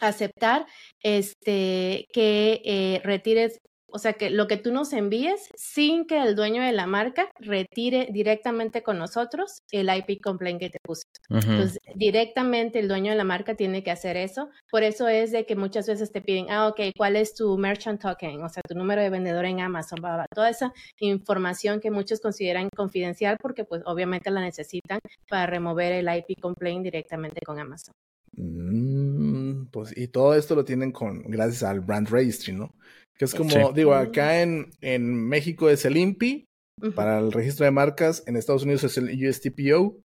aceptar 0.00 0.66
este 1.02 2.06
que 2.12 3.00
retires 3.04 3.60
o 3.94 3.98
sea, 3.98 4.14
que 4.14 4.28
lo 4.28 4.48
que 4.48 4.56
tú 4.56 4.72
nos 4.72 4.92
envíes 4.92 5.48
sin 5.54 6.04
que 6.04 6.20
el 6.20 6.34
dueño 6.34 6.62
de 6.62 6.72
la 6.72 6.88
marca 6.88 7.30
retire 7.38 8.08
directamente 8.10 8.82
con 8.82 8.98
nosotros 8.98 9.62
el 9.70 9.88
IP 9.88 10.20
complaint 10.20 10.58
que 10.58 10.68
te 10.68 10.80
puse. 10.82 11.04
Entonces, 11.30 11.78
directamente 11.94 12.80
el 12.80 12.88
dueño 12.88 13.12
de 13.12 13.16
la 13.16 13.22
marca 13.22 13.54
tiene 13.54 13.84
que 13.84 13.92
hacer 13.92 14.16
eso. 14.16 14.50
Por 14.68 14.82
eso 14.82 15.06
es 15.06 15.30
de 15.30 15.46
que 15.46 15.54
muchas 15.54 15.86
veces 15.86 16.10
te 16.10 16.20
piden, 16.20 16.46
ah, 16.50 16.66
ok, 16.66 16.80
¿cuál 16.96 17.14
es 17.14 17.36
tu 17.36 17.56
merchant 17.56 18.02
token? 18.02 18.42
O 18.42 18.48
sea, 18.48 18.62
tu 18.68 18.74
número 18.74 19.00
de 19.00 19.10
vendedor 19.10 19.44
en 19.44 19.60
Amazon, 19.60 20.00
toda 20.34 20.50
esa 20.50 20.72
información 20.98 21.78
que 21.78 21.92
muchos 21.92 22.18
consideran 22.18 22.70
confidencial 22.74 23.36
porque 23.40 23.64
pues 23.64 23.82
obviamente 23.86 24.28
la 24.32 24.40
necesitan 24.40 24.98
para 25.28 25.46
remover 25.46 25.92
el 25.92 26.08
IP 26.08 26.40
complaint 26.40 26.82
directamente 26.82 27.42
con 27.46 27.60
Amazon. 27.60 27.94
Mm, 28.36 29.66
pues, 29.70 29.96
y 29.96 30.08
todo 30.08 30.34
esto 30.34 30.56
lo 30.56 30.64
tienen 30.64 30.90
con, 30.90 31.22
gracias 31.22 31.62
al 31.62 31.80
brand 31.80 32.08
registry, 32.08 32.52
¿no? 32.52 32.74
Que 33.18 33.24
es 33.26 33.34
como, 33.34 33.72
digo, 33.72 33.94
acá 33.94 34.42
en, 34.42 34.70
en 34.80 35.14
México 35.14 35.70
es 35.70 35.84
el 35.84 35.96
INPI 35.96 36.46
para 36.94 37.18
el 37.18 37.32
registro 37.32 37.64
de 37.64 37.70
marcas, 37.70 38.24
en 38.26 38.36
Estados 38.36 38.64
Unidos 38.64 38.84
es 38.84 38.98
el 38.98 39.28
USTPO. 39.28 40.00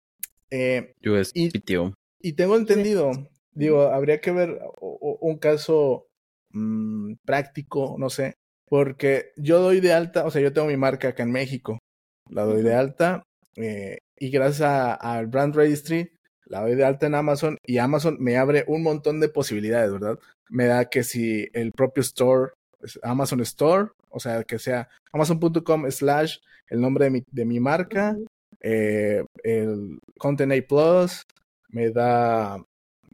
Eh, 0.50 0.92
USPTO. 1.04 1.94
Y, 2.20 2.32
tengo 2.32 2.56
entendido, 2.56 3.12
digo, 3.52 3.82
habría 3.82 4.20
que 4.20 4.32
ver 4.32 4.58
un 4.80 5.38
caso 5.38 6.06
mm, 6.52 7.14
práctico, 7.24 7.96
no 7.98 8.10
sé, 8.10 8.34
porque 8.68 9.32
yo 9.36 9.60
doy 9.60 9.80
de 9.80 9.92
alta, 9.92 10.24
o 10.26 10.30
sea, 10.30 10.42
yo 10.42 10.52
tengo 10.52 10.66
mi 10.66 10.76
marca 10.76 11.08
acá 11.08 11.22
en 11.22 11.30
México, 11.30 11.78
la 12.28 12.42
doy 12.42 12.62
de 12.62 12.74
alta 12.74 13.22
eh, 13.56 13.98
y 14.18 14.30
gracias 14.30 14.98
al 15.00 15.28
Brand 15.28 15.54
Registry 15.54 16.10
la 16.46 16.62
doy 16.62 16.74
de 16.74 16.84
alta 16.84 17.06
en 17.06 17.14
Amazon 17.14 17.58
y 17.66 17.78
Amazon 17.78 18.16
me 18.20 18.36
abre 18.36 18.64
un 18.68 18.82
montón 18.82 19.20
de 19.20 19.28
posibilidades, 19.28 19.92
¿verdad? 19.92 20.18
Me 20.48 20.66
da 20.66 20.84
que 20.86 21.02
si 21.02 21.48
el 21.52 21.72
propio 21.72 22.02
store 22.02 22.52
Amazon 23.02 23.40
Store, 23.40 23.90
o 24.10 24.20
sea, 24.20 24.44
que 24.44 24.58
sea 24.58 24.88
amazon.com 25.12 25.90
slash 25.90 26.38
el 26.68 26.80
nombre 26.80 27.04
de 27.04 27.10
mi, 27.10 27.22
de 27.30 27.44
mi 27.44 27.60
marca, 27.60 28.16
eh, 28.60 29.24
el 29.42 29.98
Content 30.18 30.52
A 30.52 30.66
Plus, 30.66 31.22
me 31.68 31.90
da, 31.90 32.62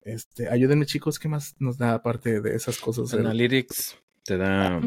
este, 0.05 0.49
ayúdenme 0.49 0.87
chicos, 0.87 1.19
¿qué 1.19 1.29
más 1.29 1.55
nos 1.59 1.79
da 1.79 1.95
aparte 1.95 2.41
de 2.41 2.55
esas 2.55 2.79
cosas? 2.79 3.13
Analytics, 3.15 3.99
te 4.25 4.37
da 4.37 4.81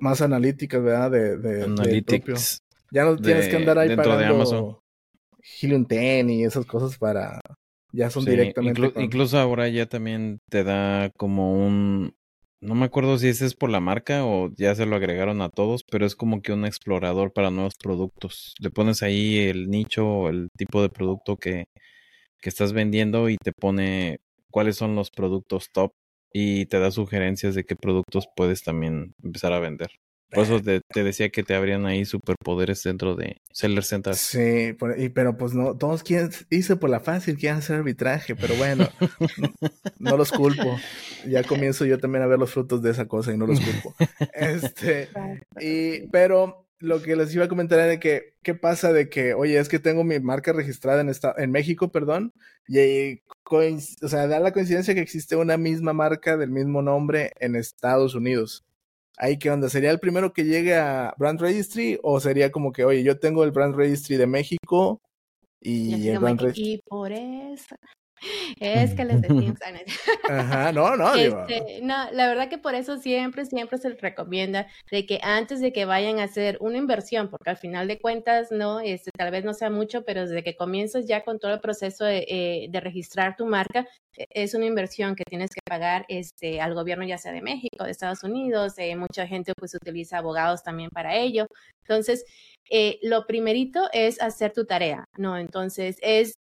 más 0.00 0.20
analíticas, 0.20 0.82
¿verdad? 0.82 1.10
De, 1.10 1.36
de 1.38 1.64
Analytics. 1.64 2.60
Ya 2.90 3.04
no 3.04 3.16
tienes 3.16 3.48
que 3.48 3.56
andar 3.56 3.78
ahí 3.78 3.96
para 3.96 4.16
de 4.16 4.26
Amazon. 4.26 4.78
Helium 5.60 5.84
10 5.86 6.28
y 6.30 6.44
esas 6.44 6.64
cosas 6.64 6.96
para 6.96 7.40
ya 7.92 8.10
son 8.10 8.24
directamente. 8.24 8.92
Incluso 8.96 9.38
ahora 9.38 9.68
ya 9.68 9.86
también 9.86 10.38
te 10.50 10.64
da 10.64 11.10
como 11.16 11.64
un 11.66 12.14
no 12.64 12.74
me 12.74 12.86
acuerdo 12.86 13.18
si 13.18 13.28
ese 13.28 13.46
es 13.46 13.54
por 13.54 13.70
la 13.70 13.80
marca 13.80 14.24
o 14.24 14.50
ya 14.56 14.74
se 14.74 14.86
lo 14.86 14.96
agregaron 14.96 15.42
a 15.42 15.50
todos, 15.50 15.84
pero 15.84 16.06
es 16.06 16.16
como 16.16 16.40
que 16.42 16.52
un 16.52 16.64
explorador 16.64 17.32
para 17.32 17.50
nuevos 17.50 17.74
productos. 17.74 18.54
Le 18.58 18.70
pones 18.70 19.02
ahí 19.02 19.38
el 19.38 19.68
nicho 19.68 20.06
o 20.06 20.28
el 20.30 20.48
tipo 20.56 20.82
de 20.82 20.88
producto 20.88 21.36
que, 21.36 21.66
que 22.40 22.48
estás 22.48 22.72
vendiendo 22.72 23.28
y 23.28 23.36
te 23.36 23.52
pone 23.52 24.18
cuáles 24.50 24.76
son 24.76 24.94
los 24.96 25.10
productos 25.10 25.70
top 25.72 25.92
y 26.32 26.66
te 26.66 26.78
da 26.80 26.90
sugerencias 26.90 27.54
de 27.54 27.64
qué 27.64 27.76
productos 27.76 28.28
puedes 28.34 28.62
también 28.64 29.14
empezar 29.22 29.52
a 29.52 29.60
vender. 29.60 29.90
Por 30.34 30.44
eso 30.44 30.60
te, 30.60 30.80
decía 31.04 31.28
que 31.28 31.44
te 31.44 31.54
habrían 31.54 31.86
ahí 31.86 32.04
superpoderes 32.04 32.82
dentro 32.82 33.14
de 33.14 33.40
Seller 33.52 33.84
Center. 33.84 34.14
Sí, 34.16 34.74
y, 34.96 35.08
pero 35.10 35.36
pues 35.36 35.54
no, 35.54 35.76
todos 35.76 36.02
quieren, 36.02 36.30
hice 36.50 36.76
por 36.76 36.90
la 36.90 37.00
fácil, 37.00 37.38
quieren 37.38 37.58
hacer 37.58 37.76
arbitraje, 37.76 38.34
pero 38.34 38.54
bueno, 38.56 38.88
no, 39.98 40.16
los 40.16 40.32
culpo. 40.32 40.76
Ya 41.28 41.42
comienzo 41.44 41.84
yo 41.84 41.98
también 41.98 42.22
a 42.22 42.26
ver 42.26 42.38
los 42.38 42.52
frutos 42.52 42.82
de 42.82 42.90
esa 42.90 43.06
cosa 43.06 43.32
y 43.32 43.38
no 43.38 43.46
los 43.46 43.60
culpo. 43.60 43.94
Este, 44.34 45.08
y, 45.60 46.06
pero 46.08 46.66
lo 46.78 47.00
que 47.02 47.16
les 47.16 47.34
iba 47.34 47.44
a 47.44 47.48
comentar 47.48 47.78
era 47.78 47.98
que, 47.98 48.34
¿qué 48.42 48.54
pasa 48.54 48.92
de 48.92 49.08
que, 49.08 49.34
oye, 49.34 49.58
es 49.58 49.68
que 49.68 49.78
tengo 49.78 50.04
mi 50.04 50.18
marca 50.20 50.52
registrada 50.52 51.00
en, 51.00 51.08
esta, 51.08 51.34
en 51.38 51.50
México, 51.50 51.90
perdón, 51.90 52.32
y, 52.68 53.22
o 53.50 54.08
sea, 54.08 54.26
da 54.26 54.40
la 54.40 54.52
coincidencia 54.52 54.94
que 54.94 55.00
existe 55.00 55.36
una 55.36 55.56
misma 55.56 55.92
marca 55.92 56.36
del 56.36 56.50
mismo 56.50 56.82
nombre 56.82 57.32
en 57.40 57.56
Estados 57.56 58.14
Unidos 58.14 58.64
ahí 59.16 59.38
qué 59.38 59.50
onda, 59.50 59.68
¿sería 59.68 59.90
el 59.90 60.00
primero 60.00 60.32
que 60.32 60.44
llegue 60.44 60.74
a 60.74 61.14
Brand 61.18 61.40
Registry 61.40 61.98
o 62.02 62.20
sería 62.20 62.50
como 62.50 62.72
que, 62.72 62.84
oye, 62.84 63.02
yo 63.02 63.18
tengo 63.18 63.44
el 63.44 63.52
Brand 63.52 63.74
Registry 63.74 64.16
de 64.16 64.26
México 64.26 65.00
y, 65.60 66.08
el 66.08 66.18
Brand 66.18 66.40
Registry... 66.40 66.74
Y 66.74 66.78
por 66.78 67.12
eso. 67.12 67.76
Es 68.60 68.94
que 68.94 69.04
les 69.04 69.20
decimos. 69.22 69.58
Ajá, 70.28 70.72
no, 70.72 70.96
no, 70.96 71.14
este, 71.14 71.80
no, 71.82 72.10
la 72.12 72.28
verdad 72.28 72.48
que 72.48 72.58
por 72.58 72.74
eso 72.74 72.98
siempre, 72.98 73.44
siempre 73.44 73.78
se 73.78 73.90
les 73.90 74.00
recomienda 74.00 74.66
de 74.90 75.06
que 75.06 75.20
antes 75.22 75.60
de 75.60 75.72
que 75.72 75.84
vayan 75.84 76.18
a 76.18 76.24
hacer 76.24 76.58
una 76.60 76.78
inversión, 76.78 77.28
porque 77.28 77.50
al 77.50 77.56
final 77.56 77.88
de 77.88 77.98
cuentas, 77.98 78.50
no, 78.50 78.80
este, 78.80 79.10
tal 79.16 79.30
vez 79.30 79.44
no 79.44 79.54
sea 79.54 79.70
mucho, 79.70 80.04
pero 80.04 80.22
desde 80.22 80.42
que 80.42 80.56
comienzas 80.56 81.06
ya 81.06 81.24
con 81.24 81.38
todo 81.38 81.54
el 81.54 81.60
proceso 81.60 82.04
de, 82.04 82.24
eh, 82.28 82.66
de 82.70 82.80
registrar 82.80 83.36
tu 83.36 83.46
marca, 83.46 83.86
e, 84.16 84.26
es 84.30 84.54
una 84.54 84.66
inversión 84.66 85.14
que 85.14 85.24
tienes 85.24 85.50
que 85.50 85.60
pagar 85.64 86.04
este, 86.08 86.60
al 86.60 86.74
gobierno, 86.74 87.04
ya 87.04 87.18
sea 87.18 87.32
de 87.32 87.42
México, 87.42 87.84
de 87.84 87.90
Estados 87.90 88.22
Unidos, 88.22 88.74
eh, 88.78 88.96
mucha 88.96 89.26
gente 89.26 89.52
pues 89.58 89.74
utiliza 89.74 90.18
abogados 90.18 90.62
también 90.62 90.90
para 90.90 91.16
ello. 91.16 91.46
Entonces, 91.82 92.24
eh, 92.70 92.98
lo 93.02 93.26
primerito 93.26 93.88
es 93.92 94.20
hacer 94.22 94.52
tu 94.52 94.64
tarea, 94.64 95.04
¿no? 95.18 95.36
Entonces, 95.36 95.96
es 96.00 96.34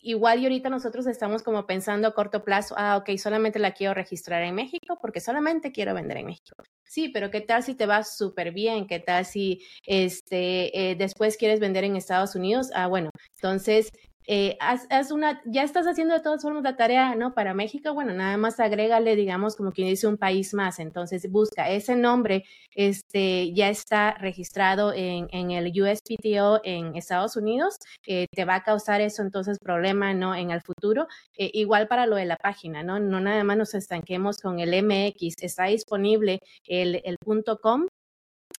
igual 0.00 0.40
y 0.40 0.44
ahorita 0.44 0.70
nosotros 0.70 1.06
estamos 1.06 1.42
como 1.42 1.66
pensando 1.66 2.08
a 2.08 2.14
corto 2.14 2.44
plazo, 2.44 2.74
ah, 2.78 2.96
ok, 2.96 3.16
solamente 3.18 3.58
la 3.58 3.72
quiero 3.72 3.94
registrar 3.94 4.42
en 4.42 4.54
México 4.54 4.98
porque 5.00 5.20
solamente 5.20 5.72
quiero 5.72 5.94
vender 5.94 6.18
en 6.18 6.26
México. 6.26 6.62
Sí, 6.84 7.08
pero 7.08 7.30
¿qué 7.30 7.40
tal 7.40 7.62
si 7.62 7.74
te 7.74 7.86
va 7.86 8.04
súper 8.04 8.52
bien? 8.52 8.86
¿Qué 8.86 9.00
tal 9.00 9.24
si 9.24 9.62
este, 9.86 10.90
eh, 10.90 10.94
después 10.94 11.36
quieres 11.36 11.60
vender 11.60 11.84
en 11.84 11.96
Estados 11.96 12.34
Unidos? 12.34 12.70
Ah, 12.74 12.86
bueno, 12.86 13.10
entonces 13.34 13.90
eh, 14.26 14.56
haz, 14.60 15.10
una, 15.12 15.40
ya 15.44 15.62
estás 15.62 15.86
haciendo 15.86 16.14
de 16.14 16.20
todas 16.20 16.42
formas 16.42 16.62
la 16.62 16.76
tarea, 16.76 17.14
¿no? 17.14 17.34
Para 17.34 17.54
México, 17.54 17.94
bueno, 17.94 18.12
nada 18.12 18.36
más 18.36 18.58
agrégale, 18.58 19.14
digamos, 19.16 19.56
como 19.56 19.72
quien 19.72 19.88
dice 19.88 20.06
un 20.08 20.16
país 20.16 20.52
más. 20.54 20.78
Entonces 20.80 21.30
busca 21.30 21.70
ese 21.70 21.96
nombre, 21.96 22.44
este, 22.74 23.52
ya 23.52 23.68
está 23.68 24.14
registrado 24.14 24.92
en, 24.92 25.28
en 25.30 25.50
el 25.52 25.72
USPTO 25.80 26.60
en 26.64 26.96
Estados 26.96 27.36
Unidos, 27.36 27.76
eh, 28.06 28.26
te 28.32 28.44
va 28.44 28.56
a 28.56 28.62
causar 28.62 29.00
eso 29.00 29.22
entonces 29.22 29.58
problema, 29.58 30.12
¿no? 30.14 30.34
En 30.34 30.50
el 30.50 30.60
futuro. 30.62 31.06
Eh, 31.36 31.50
igual 31.54 31.88
para 31.88 32.06
lo 32.06 32.16
de 32.16 32.24
la 32.26 32.36
página, 32.36 32.82
¿no? 32.82 32.98
No 32.98 33.20
nada 33.20 33.44
más 33.44 33.56
nos 33.56 33.74
estanquemos 33.74 34.38
con 34.38 34.58
el 34.60 34.74
MX, 34.82 35.36
está 35.42 35.66
disponible 35.66 36.40
el, 36.66 37.00
el 37.04 37.16
.com 37.62 37.86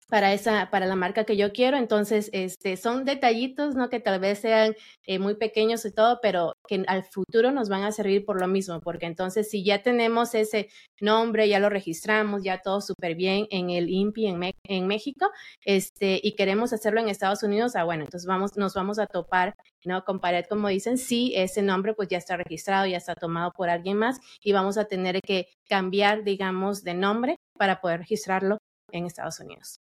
para 0.10 0.34
esa, 0.34 0.70
para 0.72 0.86
la 0.86 0.96
marca 0.96 1.26
que 1.26 1.38
yo 1.38 1.52
quiero. 1.52 1.78
Entonces, 1.78 2.30
este, 2.34 2.78
son 2.78 3.06
detallitos, 3.06 3.76
¿no? 3.76 3.90
Que 3.90 4.00
tal 4.00 4.20
vez 4.20 4.40
sean 4.40 4.76
eh, 5.06 5.20
muy 5.20 5.36
pequeños 5.36 5.86
y 5.86 5.92
todo, 5.92 6.20
pero 6.22 6.54
que 6.68 6.84
al 6.88 7.04
futuro 7.04 7.52
nos 7.52 7.70
van 7.70 7.84
a 7.84 7.92
servir 7.92 8.26
por 8.26 8.40
lo 8.40 8.48
mismo, 8.48 8.80
porque 8.82 9.06
entonces 9.06 9.50
si 9.50 9.64
ya 9.64 9.84
tenemos 9.84 10.36
ese 10.36 10.70
nombre, 11.00 11.48
ya 11.50 11.60
lo 11.60 11.70
registramos, 11.70 12.44
ya 12.44 12.62
todo 12.62 12.82
súper 12.82 13.16
bien 13.16 13.48
en 13.52 13.70
el 13.70 13.90
INPI 13.90 14.28
en, 14.28 14.54
en, 14.64 14.88
México, 14.88 15.30
este, 15.66 16.20
y 16.24 16.36
queremos 16.36 16.74
hacerlo 16.74 17.00
en 17.02 17.10
Estados 17.10 17.44
Unidos, 17.44 17.76
ah, 17.76 17.84
bueno, 17.84 18.04
entonces 18.04 18.28
vamos, 18.28 18.58
nos 18.58 18.74
vamos 18.74 19.00
a 19.00 19.08
topar, 19.08 19.54
¿no? 19.86 20.04
Con 20.04 20.20
pared, 20.20 20.46
como 20.50 20.68
dicen, 20.70 20.98
si 20.98 21.34
ese 21.36 21.62
nombre 21.62 21.94
pues 21.94 22.10
ya 22.10 22.18
está 22.18 22.38
registrado, 22.38 22.88
ya 22.88 22.98
está 22.98 23.16
tomado 23.16 23.52
por 23.52 23.70
alguien 23.70 23.98
más, 23.98 24.20
y 24.42 24.54
vamos 24.54 24.78
a 24.78 24.86
tener 24.86 25.22
que 25.22 25.48
cambiar, 25.68 26.24
digamos, 26.24 26.84
de 26.84 26.94
nombre 26.94 27.38
para 27.58 27.82
poder 27.82 28.00
registrarlo 28.00 28.58
en 28.92 29.06
Estados 29.06 29.40
Unidos. 29.40 29.80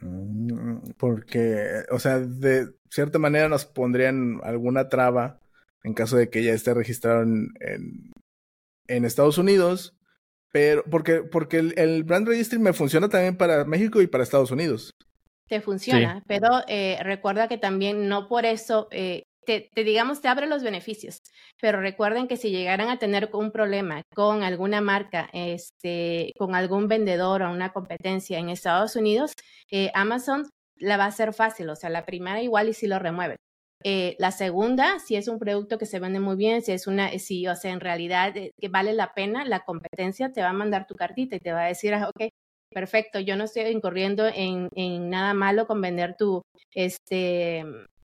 Mm, 0.00 0.92
porque, 0.96 1.84
o 1.90 1.98
sea, 1.98 2.18
de 2.18 2.68
cierta 2.90 3.18
manera 3.18 3.48
nos 3.48 3.66
pondrían 3.66 4.40
alguna 4.42 4.88
traba 4.88 5.40
en 5.82 5.94
caso 5.94 6.16
de 6.16 6.28
que 6.28 6.42
ya 6.42 6.52
esté 6.52 6.74
registrado 6.74 7.22
en, 7.22 7.48
en, 8.86 9.04
Estados 9.04 9.38
Unidos, 9.38 9.96
pero 10.52 10.84
porque, 10.90 11.22
porque 11.22 11.58
el, 11.58 12.04
brand 12.04 12.28
registry 12.28 12.58
me 12.58 12.72
funciona 12.72 13.08
también 13.08 13.36
para 13.36 13.64
México 13.64 14.02
y 14.02 14.06
para 14.06 14.22
Estados 14.22 14.50
Unidos. 14.50 14.94
Te 15.48 15.60
funciona, 15.60 16.22
pero 16.26 16.48
eh, 16.68 16.98
recuerda 17.02 17.48
que 17.48 17.58
también 17.58 18.08
no 18.08 18.28
por 18.28 18.44
eso 18.44 18.88
eh, 18.90 19.24
te, 19.58 19.84
digamos, 19.84 20.20
te 20.20 20.28
abre 20.28 20.46
los 20.46 20.62
beneficios, 20.62 21.20
pero 21.60 21.80
recuerden 21.80 22.28
que 22.28 22.36
si 22.36 22.50
llegaran 22.50 22.88
a 22.88 22.98
tener 22.98 23.30
un 23.32 23.50
problema 23.50 24.02
con 24.14 24.42
alguna 24.42 24.80
marca, 24.80 25.28
este, 25.32 26.32
con 26.38 26.54
algún 26.54 26.88
vendedor 26.88 27.42
o 27.42 27.50
una 27.50 27.72
competencia 27.72 28.38
en 28.38 28.48
Estados 28.50 28.96
Unidos, 28.96 29.32
eh, 29.70 29.90
Amazon 29.94 30.48
la 30.76 30.96
va 30.96 31.04
a 31.04 31.08
hacer 31.08 31.32
fácil, 31.34 31.68
o 31.70 31.76
sea, 31.76 31.90
la 31.90 32.06
primera 32.06 32.42
igual 32.42 32.68
y 32.68 32.74
si 32.74 32.86
lo 32.86 32.98
remueve. 32.98 33.36
Eh, 33.82 34.14
la 34.18 34.30
segunda, 34.30 34.98
si 34.98 35.16
es 35.16 35.26
un 35.26 35.38
producto 35.38 35.78
que 35.78 35.86
se 35.86 36.00
vende 36.00 36.20
muy 36.20 36.36
bien, 36.36 36.62
si 36.62 36.72
es 36.72 36.86
una, 36.86 37.10
si, 37.18 37.46
o 37.48 37.56
sea, 37.56 37.72
en 37.72 37.80
realidad 37.80 38.36
eh, 38.36 38.52
que 38.60 38.68
vale 38.68 38.92
la 38.92 39.14
pena, 39.14 39.44
la 39.44 39.60
competencia 39.60 40.32
te 40.32 40.42
va 40.42 40.50
a 40.50 40.52
mandar 40.52 40.86
tu 40.86 40.94
cartita 40.94 41.36
y 41.36 41.40
te 41.40 41.52
va 41.52 41.64
a 41.64 41.68
decir, 41.68 41.94
ah, 41.94 42.08
ok, 42.08 42.28
perfecto, 42.70 43.20
yo 43.20 43.36
no 43.36 43.44
estoy 43.44 43.64
incurriendo 43.64 44.26
en, 44.26 44.68
en 44.74 45.08
nada 45.08 45.32
malo 45.34 45.66
con 45.66 45.80
vender 45.80 46.14
tu, 46.16 46.42
este, 46.74 47.64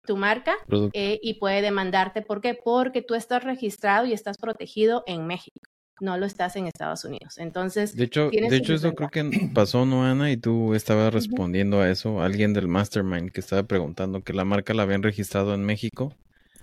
tu 0.06 0.16
marca 0.16 0.56
eh, 0.92 1.18
y 1.22 1.34
puede 1.34 1.60
demandarte. 1.60 2.22
¿Por 2.22 2.40
qué? 2.40 2.54
Porque 2.54 3.02
tú 3.02 3.14
estás 3.14 3.44
registrado 3.44 4.06
y 4.06 4.12
estás 4.12 4.38
protegido 4.38 5.02
en 5.06 5.26
México. 5.26 5.60
No 6.00 6.18
lo 6.18 6.26
estás 6.26 6.56
en 6.56 6.66
Estados 6.66 7.04
Unidos. 7.04 7.38
Entonces, 7.38 7.96
de 7.96 8.04
hecho, 8.04 8.30
de 8.30 8.56
hecho 8.56 8.74
eso 8.74 8.94
creo 8.94 9.08
que 9.08 9.50
pasó, 9.54 9.86
¿no, 9.86 10.04
Ana? 10.04 10.30
Y 10.30 10.36
tú 10.36 10.74
estabas 10.74 11.12
respondiendo 11.12 11.80
a 11.80 11.90
eso. 11.90 12.20
Alguien 12.20 12.52
del 12.52 12.68
Mastermind 12.68 13.30
que 13.30 13.40
estaba 13.40 13.62
preguntando 13.62 14.22
que 14.22 14.32
la 14.32 14.44
marca 14.44 14.74
la 14.74 14.82
habían 14.82 15.02
registrado 15.02 15.54
en 15.54 15.64
México. 15.64 16.14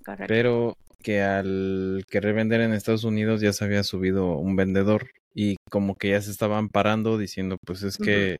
Correcto. 0.05 0.25
Pero 0.27 0.77
que 1.03 1.21
al 1.21 2.05
querer 2.09 2.33
vender 2.33 2.61
en 2.61 2.73
Estados 2.73 3.03
Unidos 3.03 3.41
ya 3.41 3.53
se 3.53 3.65
había 3.65 3.83
subido 3.83 4.37
un 4.37 4.55
vendedor 4.55 5.09
y 5.33 5.57
como 5.69 5.95
que 5.95 6.11
ya 6.11 6.21
se 6.21 6.31
estaban 6.31 6.69
parando 6.69 7.17
diciendo, 7.17 7.57
pues 7.65 7.83
es 7.83 7.97
que 7.97 8.37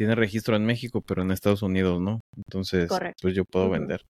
tiene 0.00 0.14
registro 0.14 0.56
en 0.56 0.64
México, 0.64 1.02
pero 1.06 1.20
en 1.20 1.30
Estados 1.30 1.60
Unidos 1.60 2.00
no. 2.00 2.22
Entonces, 2.34 2.88
pues 3.20 3.34
yo 3.34 3.44
puedo 3.44 3.68
vender. 3.68 4.06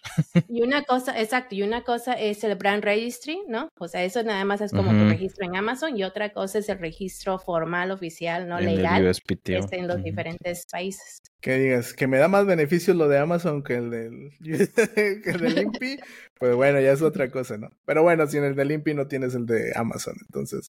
Y 0.49 0.61
una 0.61 0.83
cosa, 0.83 1.17
exacto, 1.17 1.55
y 1.55 1.61
una 1.61 1.85
cosa 1.85 2.11
es 2.11 2.43
el 2.43 2.55
brand 2.55 2.83
registry, 2.83 3.39
¿no? 3.47 3.69
O 3.79 3.87
sea, 3.87 4.03
eso 4.03 4.21
nada 4.21 4.43
más 4.43 4.59
es 4.59 4.73
como 4.73 4.91
tu 4.91 5.07
registro 5.07 5.45
en 5.45 5.55
Amazon 5.55 5.95
y 5.95 6.03
otra 6.03 6.33
cosa 6.33 6.59
es 6.59 6.67
el 6.67 6.79
registro 6.79 7.39
formal, 7.39 7.91
oficial, 7.91 8.49
¿no? 8.49 8.59
Legal, 8.59 9.01
que 9.25 9.55
este, 9.55 9.77
en 9.77 9.87
los 9.87 10.03
diferentes 10.03 10.65
países. 10.69 11.21
Que 11.39 11.57
digas, 11.57 11.93
que 11.93 12.05
me 12.05 12.17
da 12.17 12.27
más 12.27 12.45
beneficios 12.45 12.97
lo 12.97 13.07
de 13.07 13.19
Amazon 13.19 13.63
que 13.63 13.75
el 13.75 13.89
del, 13.89 14.31
que 15.23 15.29
el 15.29 15.39
del 15.39 15.57
INPI, 15.63 15.99
pues 16.37 16.53
bueno, 16.53 16.81
ya 16.81 16.91
es 16.91 17.01
otra 17.01 17.31
cosa, 17.31 17.57
¿no? 17.57 17.69
Pero 17.85 18.03
bueno, 18.03 18.27
si 18.27 18.35
en 18.35 18.43
el 18.43 18.55
del 18.55 18.73
INPI 18.73 18.93
no 18.93 19.07
tienes 19.07 19.35
el 19.35 19.45
de 19.45 19.71
Amazon, 19.73 20.15
entonces... 20.19 20.67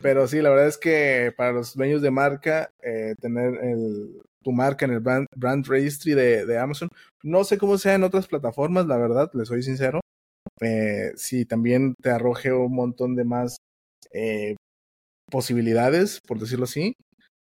Pero 0.00 0.26
sí, 0.26 0.40
la 0.40 0.48
verdad 0.48 0.68
es 0.68 0.78
que 0.78 1.34
para 1.36 1.52
los 1.52 1.76
dueños 1.76 2.00
de 2.00 2.10
marca, 2.10 2.72
eh, 2.82 3.14
tener 3.20 3.62
el, 3.62 4.22
tu 4.42 4.52
marca 4.52 4.84
en 4.84 4.92
el 4.92 5.00
brand, 5.00 5.26
brand 5.36 5.66
registry 5.66 6.14
de, 6.14 6.58
Amazon, 6.58 6.88
no 7.22 7.44
sé 7.44 7.58
cómo 7.58 7.78
sea 7.78 7.94
en 7.94 8.04
otras 8.04 8.26
plataformas, 8.26 8.86
la 8.86 8.96
verdad, 8.96 9.30
les 9.34 9.48
soy 9.48 9.62
sincero. 9.62 10.00
Eh, 10.60 11.12
si 11.16 11.44
también 11.44 11.94
te 12.02 12.10
arroje 12.10 12.52
un 12.52 12.74
montón 12.74 13.16
de 13.16 13.24
más 13.24 13.56
eh, 14.12 14.56
posibilidades, 15.30 16.20
por 16.26 16.38
decirlo 16.38 16.64
así. 16.64 16.94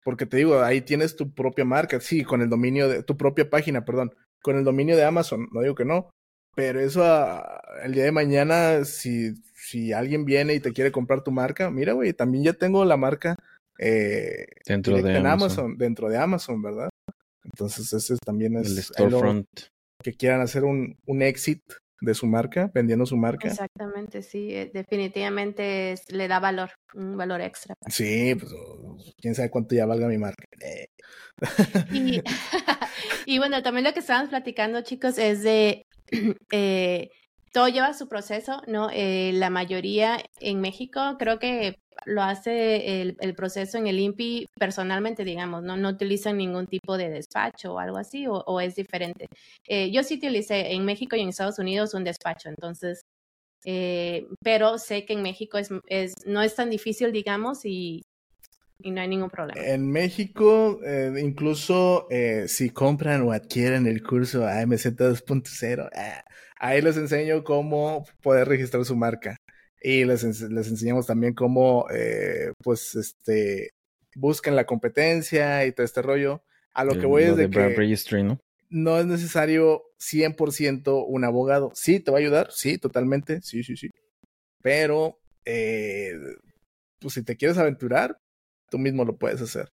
Porque 0.05 0.26
te 0.26 0.37
digo, 0.38 0.62
ahí 0.62 0.81
tienes 0.81 1.16
tu 1.16 1.33
propia 1.33 1.64
marca, 1.64 2.00
sí, 2.00 2.24
con 2.24 2.42
el 2.42 2.50
dominio 2.50 2.88
de 2.88 3.02
tu 3.05 3.16
propia 3.16 3.48
página, 3.48 3.85
perdón, 3.85 4.12
con 4.42 4.57
el 4.57 4.64
dominio 4.64 4.96
de 4.96 5.05
Amazon, 5.05 5.48
no 5.52 5.61
digo 5.61 5.76
que 5.76 5.85
no, 5.85 6.11
pero 6.57 6.81
eso 6.81 7.05
ah, 7.05 7.62
el 7.85 7.92
día 7.94 8.05
de 8.05 8.12
mañana, 8.12 8.85
si 8.85 9.35
si 9.62 9.92
alguien 9.92 10.24
viene 10.24 10.55
y 10.55 10.61
te 10.61 10.72
quiere 10.72 10.90
comprar 10.90 11.22
tu 11.22 11.31
marca, 11.31 11.70
mira, 11.70 11.92
güey, 11.92 12.12
también 12.12 12.44
ya 12.44 12.52
tengo 12.52 12.85
la 12.85 12.96
marca 12.96 13.37
eh, 13.82 14.46
dentro 14.66 15.00
de 15.02 15.18
Amazon. 15.18 15.76
dentro 15.76 16.08
de 16.08 16.18
Amazon, 16.18 16.62
¿verdad? 16.62 16.88
Entonces 17.44 17.92
ese 17.92 18.16
también 18.24 18.56
es 18.56 18.68
el 18.68 18.82
storefront 18.82 19.48
que 20.02 20.12
quieran 20.12 20.40
hacer 20.40 20.64
un, 20.64 20.96
un 21.06 21.22
exit 21.22 21.62
de 22.02 22.14
su 22.14 22.26
marca, 22.26 22.70
vendiendo 22.74 23.06
su 23.06 23.16
marca. 23.16 23.48
Exactamente, 23.48 24.22
sí, 24.22 24.48
eh, 24.52 24.70
definitivamente 24.74 25.94
le 26.08 26.28
da 26.28 26.40
valor, 26.40 26.70
un 26.94 27.16
valor 27.16 27.40
extra. 27.40 27.74
Sí, 27.88 28.34
pues 28.34 28.52
quién 29.20 29.34
sabe 29.34 29.50
cuánto 29.50 29.74
ya 29.74 29.86
valga 29.86 30.08
mi 30.08 30.18
marca. 30.18 30.44
Eh. 30.60 30.86
Y, 31.92 32.22
y, 33.26 33.38
bueno, 33.38 33.62
también 33.62 33.84
lo 33.84 33.92
que 33.92 34.00
estábamos 34.00 34.30
platicando, 34.30 34.80
chicos, 34.82 35.16
es 35.16 35.42
de 35.42 35.86
eh, 36.52 37.10
todo 37.52 37.68
lleva 37.68 37.92
su 37.92 38.08
proceso, 38.08 38.62
¿no? 38.66 38.88
Eh, 38.92 39.30
la 39.34 39.50
mayoría 39.50 40.18
en 40.40 40.60
México 40.60 41.16
creo 41.18 41.38
que 41.38 41.78
lo 42.06 42.22
hace 42.22 43.02
el, 43.02 43.34
proceso 43.34 43.76
en 43.76 43.86
el 43.86 44.00
INPI 44.00 44.48
personalmente, 44.58 45.24
digamos, 45.24 45.62
¿no? 45.62 45.76
No 45.76 45.90
utilizan 45.90 46.38
ningún 46.38 46.66
tipo 46.66 46.96
de 46.96 47.10
despacho 47.10 47.74
o 47.74 47.78
algo 47.78 47.98
así, 47.98 48.24
o, 48.26 48.60
es 48.60 48.74
diferente. 48.74 49.26
Eh, 49.68 49.90
yo 49.92 50.02
sí 50.02 50.14
utilicé 50.14 50.72
en 50.72 50.84
México 50.86 51.14
y 51.14 51.20
en 51.20 51.28
Estados 51.28 51.58
Unidos 51.58 51.92
un 51.92 52.04
despacho, 52.04 52.48
entonces, 52.48 53.02
eh, 53.66 54.26
pero 54.42 54.78
sé 54.78 55.04
que 55.04 55.12
en 55.12 55.22
México 55.22 55.58
es, 55.58 55.68
es, 55.86 56.14
no 56.24 56.42
es 56.42 56.54
tan 56.54 56.70
difícil, 56.70 57.12
digamos, 57.12 57.64
y, 57.64 58.02
no 58.84 59.00
hay 59.00 59.06
ningún 59.06 59.30
problema. 59.30 59.64
En 59.64 59.88
México, 59.88 60.80
incluso 61.16 62.08
si 62.48 62.70
compran 62.70 63.22
o 63.22 63.30
adquieren 63.30 63.86
el 63.86 64.02
curso 64.02 64.44
AMZ 64.44 64.86
2.0, 64.96 65.88
Ahí 66.62 66.81
les 66.81 66.96
enseño 66.96 67.42
cómo 67.42 68.07
poder 68.22 68.46
registrar 68.46 68.85
su 68.85 68.94
marca. 68.94 69.37
Y 69.81 70.05
les, 70.05 70.22
les 70.22 70.68
enseñamos 70.68 71.09
también 71.09 71.35
cómo, 71.35 71.87
eh, 71.92 72.53
pues, 72.62 72.94
este, 72.94 73.70
busquen 74.14 74.55
la 74.55 74.64
competencia 74.64 75.66
y 75.66 75.72
todo 75.72 75.85
este 75.85 76.03
rollo. 76.03 76.44
A 76.72 76.85
lo 76.85 76.96
que 76.96 77.05
voy 77.05 77.25
es 77.25 77.37
de, 77.37 77.51
que 77.51 78.22
¿no? 78.22 78.38
no 78.70 78.96
es 78.96 79.07
necesario 79.07 79.83
100% 79.98 81.05
un 81.05 81.25
abogado. 81.25 81.72
Sí, 81.75 81.98
te 81.98 82.12
va 82.12 82.18
a 82.18 82.20
ayudar, 82.20 82.53
sí, 82.53 82.79
totalmente, 82.79 83.42
sí, 83.42 83.64
sí, 83.64 83.77
sí. 83.77 83.90
Pero, 84.62 85.18
eh, 85.44 86.14
pues 87.01 87.14
si 87.14 87.25
te 87.25 87.37
quieres 87.37 87.59
aventurar, 87.59 88.16
tú 88.70 88.79
mismo 88.79 89.05
lo 89.05 89.16
puedes 89.16 89.42
hacer. 89.42 89.68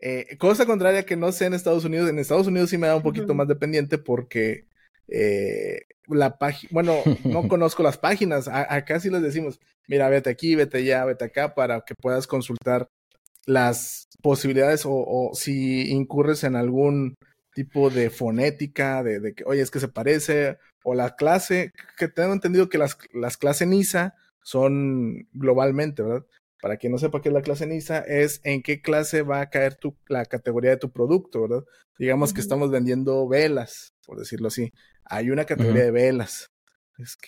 Eh, 0.00 0.36
cosa 0.36 0.66
contraria 0.66 1.06
que 1.06 1.16
no 1.16 1.30
sé 1.30 1.46
en 1.46 1.54
Estados 1.54 1.84
Unidos. 1.84 2.10
En 2.10 2.18
Estados 2.18 2.48
Unidos 2.48 2.70
sí 2.70 2.76
me 2.76 2.88
da 2.88 2.96
un 2.96 3.04
poquito 3.04 3.34
más 3.34 3.46
dependiente 3.46 3.98
porque 3.98 4.66
eh, 5.08 5.82
la 6.08 6.38
página, 6.38 6.70
bueno, 6.72 7.02
no 7.24 7.48
conozco 7.48 7.82
las 7.82 7.98
páginas, 7.98 8.48
acá 8.48 9.00
sí 9.00 9.10
les 9.10 9.22
decimos, 9.22 9.60
mira, 9.88 10.08
vete 10.08 10.30
aquí, 10.30 10.54
vete 10.54 10.78
allá, 10.78 11.04
vete 11.04 11.24
acá, 11.24 11.54
para 11.54 11.82
que 11.82 11.94
puedas 11.94 12.26
consultar 12.26 12.88
las 13.46 14.08
posibilidades 14.22 14.84
o, 14.86 15.30
si 15.34 15.90
incurres 15.90 16.44
en 16.44 16.56
algún 16.56 17.14
tipo 17.54 17.90
de 17.90 18.10
fonética, 18.10 19.02
de, 19.02 19.34
que, 19.34 19.44
oye, 19.44 19.60
es 19.60 19.70
que 19.70 19.80
se 19.80 19.88
parece, 19.88 20.58
o 20.82 20.94
la 20.94 21.14
clase, 21.16 21.72
que 21.98 22.08
tengo 22.08 22.32
entendido 22.32 22.68
que 22.68 22.78
las, 22.78 22.98
las 23.12 23.36
clases 23.36 23.68
NISA 23.68 24.14
son 24.42 25.28
globalmente, 25.32 26.02
¿verdad? 26.02 26.26
Para 26.64 26.78
quien 26.78 26.92
no 26.92 26.98
sepa 26.98 27.20
qué 27.20 27.28
es 27.28 27.34
la 27.34 27.42
clase 27.42 27.66
NISA, 27.66 27.98
es 27.98 28.40
en 28.42 28.62
qué 28.62 28.80
clase 28.80 29.20
va 29.20 29.42
a 29.42 29.50
caer 29.50 29.74
tu, 29.74 29.98
la 30.08 30.24
categoría 30.24 30.70
de 30.70 30.78
tu 30.78 30.90
producto, 30.90 31.42
¿verdad? 31.42 31.64
Digamos 31.98 32.32
que 32.32 32.40
estamos 32.40 32.70
vendiendo 32.70 33.28
velas, 33.28 33.92
por 34.06 34.18
decirlo 34.18 34.48
así 34.48 34.72
hay 35.04 35.30
una 35.30 35.44
categoría 35.44 35.84
de 35.84 35.90
velas. 35.90 36.50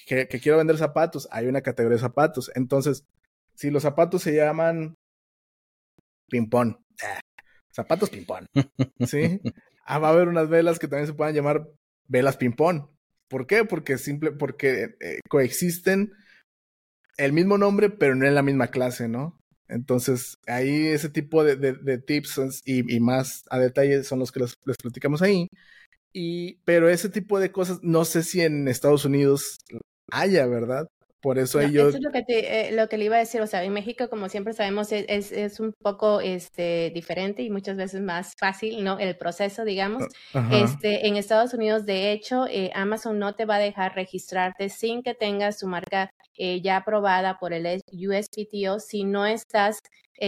que, 0.06 0.26
quiero 0.26 0.58
vender 0.58 0.78
zapatos, 0.78 1.28
hay 1.30 1.46
una 1.46 1.60
categoría 1.60 1.96
de 1.96 2.02
zapatos. 2.02 2.50
Entonces, 2.54 3.04
si 3.54 3.70
los 3.70 3.82
zapatos 3.82 4.22
se 4.22 4.34
llaman 4.34 4.94
ping-pong, 6.28 6.76
eh, 7.02 7.20
zapatos 7.70 8.10
ping-pong, 8.10 8.46
¿sí? 9.06 9.40
Ah, 9.84 9.98
va 9.98 10.08
a 10.08 10.12
haber 10.12 10.28
unas 10.28 10.48
velas 10.48 10.78
que 10.78 10.88
también 10.88 11.06
se 11.06 11.14
puedan 11.14 11.34
llamar 11.34 11.68
velas 12.08 12.36
ping-pong. 12.36 12.88
¿Por 13.28 13.46
qué? 13.46 13.64
Porque, 13.64 13.98
simple, 13.98 14.32
porque 14.32 14.96
eh, 15.00 15.20
coexisten 15.28 16.12
el 17.16 17.32
mismo 17.32 17.58
nombre, 17.58 17.90
pero 17.90 18.14
no 18.14 18.26
en 18.26 18.34
la 18.34 18.42
misma 18.42 18.68
clase, 18.68 19.08
¿no? 19.08 19.38
Entonces, 19.68 20.38
ahí 20.46 20.86
ese 20.86 21.08
tipo 21.08 21.42
de, 21.44 21.56
de, 21.56 21.98
tips 21.98 22.62
y, 22.64 23.00
más 23.00 23.44
a 23.50 23.58
detalle 23.58 24.04
son 24.04 24.20
los 24.20 24.30
que 24.30 24.40
les, 24.40 24.56
les 24.64 24.76
platicamos 24.76 25.22
ahí. 25.22 25.48
Y, 26.12 26.56
pero 26.64 26.88
ese 26.88 27.08
tipo 27.08 27.40
de 27.40 27.52
cosas, 27.52 27.80
no 27.82 28.04
sé 28.04 28.22
si 28.22 28.40
en 28.42 28.68
Estados 28.68 29.04
Unidos 29.04 29.58
haya, 30.10 30.46
¿verdad? 30.46 30.88
Por 31.20 31.38
eso 31.38 31.60
ellos... 31.60 31.88
Eso 31.88 31.98
es 31.98 32.02
lo 32.02 32.12
que, 32.12 32.22
te, 32.22 32.68
eh, 32.68 32.72
lo 32.72 32.88
que 32.88 32.98
le 32.98 33.06
iba 33.06 33.16
a 33.16 33.20
decir, 33.20 33.40
o 33.40 33.46
sea, 33.46 33.64
en 33.64 33.72
México, 33.72 34.08
como 34.08 34.28
siempre 34.28 34.52
sabemos, 34.52 34.92
es, 34.92 35.32
es, 35.32 35.60
un 35.60 35.72
poco 35.72 36.20
este, 36.20 36.90
diferente 36.94 37.42
y 37.42 37.50
muchas 37.50 37.76
veces 37.76 38.02
más 38.02 38.34
fácil, 38.38 38.84
¿no? 38.84 38.98
El 38.98 39.16
proceso, 39.16 39.64
digamos. 39.64 40.04
Ah, 40.34 40.48
este, 40.52 41.06
en 41.06 41.16
Estados 41.16 41.54
Unidos, 41.54 41.86
de 41.86 42.12
hecho, 42.12 42.46
eh, 42.46 42.70
Amazon 42.74 43.18
no 43.18 43.34
te 43.34 43.44
va 43.44 43.56
a 43.56 43.60
dejar 43.60 43.94
registrarte 43.94 44.68
sin 44.68 45.02
que 45.02 45.14
tengas 45.14 45.58
tu 45.58 45.66
marca 45.66 46.10
eh, 46.38 46.60
ya 46.60 46.76
aprobada 46.76 47.38
por 47.38 47.52
el 47.54 47.82
USPTO 47.90 48.78
si 48.78 49.04
no 49.04 49.24
estás 49.24 49.78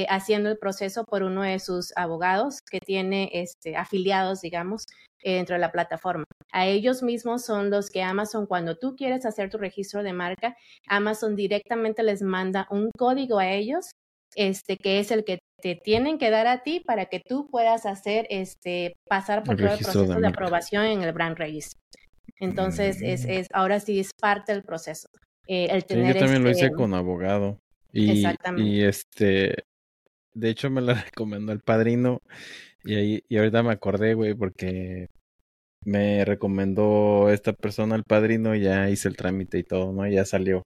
haciendo 0.08 0.50
el 0.50 0.58
proceso 0.58 1.04
por 1.04 1.22
uno 1.22 1.42
de 1.42 1.58
sus 1.58 1.92
abogados 1.96 2.60
que 2.60 2.78
tiene 2.78 3.30
este, 3.32 3.76
afiliados, 3.76 4.40
digamos, 4.40 4.86
dentro 5.22 5.54
de 5.54 5.60
la 5.60 5.72
plataforma. 5.72 6.24
A 6.52 6.66
ellos 6.66 7.02
mismos 7.02 7.44
son 7.44 7.70
los 7.70 7.90
que 7.90 8.02
Amazon, 8.02 8.46
cuando 8.46 8.76
tú 8.76 8.96
quieres 8.96 9.26
hacer 9.26 9.50
tu 9.50 9.58
registro 9.58 10.02
de 10.02 10.12
marca, 10.12 10.56
Amazon 10.86 11.36
directamente 11.36 12.02
les 12.02 12.22
manda 12.22 12.66
un 12.70 12.90
código 12.96 13.38
a 13.38 13.50
ellos, 13.50 13.90
este, 14.34 14.76
que 14.76 15.00
es 15.00 15.10
el 15.10 15.24
que 15.24 15.40
te 15.60 15.74
tienen 15.74 16.18
que 16.18 16.30
dar 16.30 16.46
a 16.46 16.62
ti 16.62 16.80
para 16.80 17.06
que 17.06 17.20
tú 17.20 17.48
puedas 17.50 17.86
hacer, 17.86 18.26
este, 18.30 18.94
pasar 19.08 19.42
por 19.42 19.56
todo 19.56 19.72
el 19.72 19.78
proceso 19.78 20.20
de, 20.20 20.26
aprobación 20.26 20.84
en 20.84 21.02
el 21.02 21.12
brand 21.12 21.36
register. 21.36 21.80
Entonces, 22.40 23.02
es, 23.02 23.26
mm. 23.26 23.30
es, 23.30 23.46
ahora 23.52 23.80
sí 23.80 23.98
es 23.98 24.10
parte 24.18 24.52
del 24.52 24.62
proceso. 24.62 25.08
Eh, 25.48 25.68
el 25.70 25.84
tener 25.84 26.14
yo 26.14 26.20
también 26.20 26.44
lo 26.44 26.50
hice 26.50 26.66
este 26.66 26.76
con 26.76 26.94
abogado. 26.94 27.58
Y, 27.92 28.10
Exactamente. 28.10 28.70
y 28.70 28.82
este, 28.82 29.64
de 30.38 30.50
hecho 30.50 30.70
me 30.70 30.80
lo 30.80 30.94
recomendó 31.12 31.52
el 31.52 31.60
padrino 31.60 32.20
y, 32.84 32.94
ahí, 32.94 33.24
y 33.28 33.38
ahorita 33.38 33.62
me 33.62 33.72
acordé, 33.72 34.14
güey, 34.14 34.34
porque 34.34 35.08
me 35.84 36.24
recomendó 36.24 37.30
esta 37.30 37.52
persona 37.52 37.96
el 37.96 38.04
padrino 38.04 38.54
y 38.54 38.62
ya 38.62 38.90
hice 38.90 39.08
el 39.08 39.16
trámite 39.16 39.58
y 39.58 39.64
todo, 39.64 39.92
¿no? 39.92 40.06
ya 40.08 40.24
salió. 40.24 40.62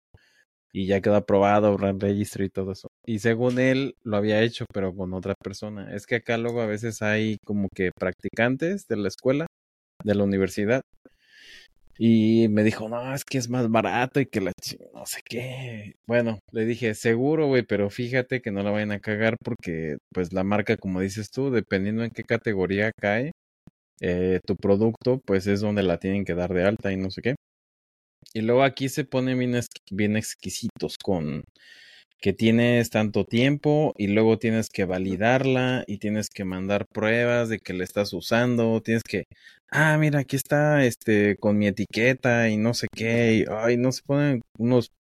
Y 0.75 0.87
ya 0.87 1.03
quedó 1.03 1.17
aprobado, 1.17 1.77
el 1.87 2.01
registro 2.01 2.45
y 2.45 2.49
todo 2.49 2.73
eso. 2.73 2.89
Y 3.07 3.19
según 3.19 3.59
él 3.59 3.95
lo 4.05 4.17
había 4.17 4.43
hecho, 4.43 4.65
pero 4.73 4.95
con 4.95 5.13
otra 5.13 5.35
persona. 5.35 5.95
Es 5.95 6.07
que 6.07 6.17
acá 6.17 6.39
luego 6.39 6.63
a 6.63 6.67
veces 6.67 7.03
hay 7.03 7.37
como 7.45 7.69
que 7.75 7.91
practicantes 7.95 8.87
de 8.89 8.97
la 8.97 9.09
escuela, 9.09 9.47
de 10.05 10.15
la 10.15 10.25
universidad. 10.25 10.83
Y 11.99 12.49
me 12.49 12.65
dijo, 12.65 12.89
no, 12.89 13.15
es 13.15 13.25
que 13.25 13.39
es 13.39 13.49
más 13.49 13.69
barato 13.71 14.19
y 14.21 14.27
que 14.27 14.41
la 14.41 14.53
no 14.95 15.07
sé 15.07 15.21
qué. 15.25 15.95
Bueno, 16.07 16.39
le 16.51 16.65
dije, 16.65 16.95
seguro, 16.95 17.47
güey, 17.47 17.63
pero 17.65 17.91
fíjate 17.91 18.41
que 18.41 18.51
no 18.51 18.63
la 18.63 18.71
vayan 18.71 18.93
a 18.93 19.01
cagar 19.01 19.37
porque, 19.45 19.99
pues, 20.13 20.33
la 20.33 20.43
marca, 20.45 20.77
como 20.77 21.01
dices 21.01 21.31
tú, 21.31 21.51
dependiendo 21.51 22.03
en 22.05 22.11
qué 22.11 22.25
categoría 22.25 22.93
cae, 22.99 23.33
eh, 24.01 24.41
tu 24.47 24.57
producto, 24.57 25.21
pues 25.27 25.47
es 25.47 25.61
donde 25.61 25.83
la 25.85 25.99
tienen 25.99 26.25
que 26.25 26.35
dar 26.35 26.53
de 26.55 26.65
alta 26.65 26.93
y 26.93 26.97
no 26.97 27.11
sé 27.11 27.23
qué. 27.23 27.35
Y 28.35 28.43
luego 28.43 28.63
aquí 28.63 28.89
se 28.89 29.05
ponen 29.05 29.39
bien, 29.39 29.61
bien 29.91 30.17
exquisitos 30.17 30.97
con 30.99 31.45
que 32.23 32.33
tienes 32.33 32.91
tanto 32.91 33.25
tiempo 33.25 33.95
y 33.99 34.07
luego 34.07 34.39
tienes 34.39 34.71
que 34.71 34.85
validarla 34.87 35.85
y 35.89 35.99
tienes 35.99 36.31
que 36.31 36.45
mandar 36.45 36.87
pruebas 36.87 37.49
de 37.49 37.59
que 37.59 37.75
la 37.75 37.85
estás 37.85 38.13
usando, 38.13 38.81
tienes 38.81 39.03
que, 39.03 39.25
ah, 39.71 39.99
mira, 39.99 40.21
aquí 40.21 40.37
está 40.37 40.85
este 40.85 41.37
con 41.37 41.59
mi 41.59 41.67
etiqueta 41.67 42.49
y 42.49 42.57
no 42.57 42.75
sé 42.75 42.87
qué, 42.95 43.35
y, 43.35 43.45
ay, 43.51 43.77
no 43.77 43.93
se 43.93 44.03
ponen 44.07 44.41
unos 44.59 44.93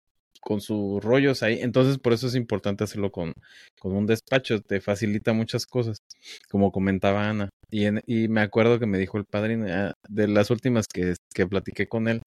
con 0.40 0.62
sus 0.62 1.04
rollos 1.04 1.42
ahí, 1.42 1.60
entonces 1.60 1.98
por 1.98 2.14
eso 2.14 2.26
es 2.26 2.34
importante 2.34 2.84
hacerlo 2.84 3.12
con, 3.12 3.34
con 3.78 3.92
un 3.92 4.06
despacho, 4.06 4.62
te 4.62 4.80
facilita 4.80 5.34
muchas 5.34 5.66
cosas, 5.66 5.98
como 6.50 6.72
comentaba 6.72 7.28
Ana, 7.28 7.50
y, 7.70 7.86
y 8.06 8.28
me 8.28 8.40
acuerdo 8.40 8.78
que 8.80 8.86
me 8.86 8.98
dijo 8.98 9.18
el 9.18 9.26
padrino, 9.26 9.66
ah, 9.68 9.92
de 10.08 10.28
las 10.28 10.50
últimas 10.50 10.86
que, 10.88 11.14
que 11.34 11.46
platiqué 11.46 11.86
con 11.86 12.08
él, 12.08 12.22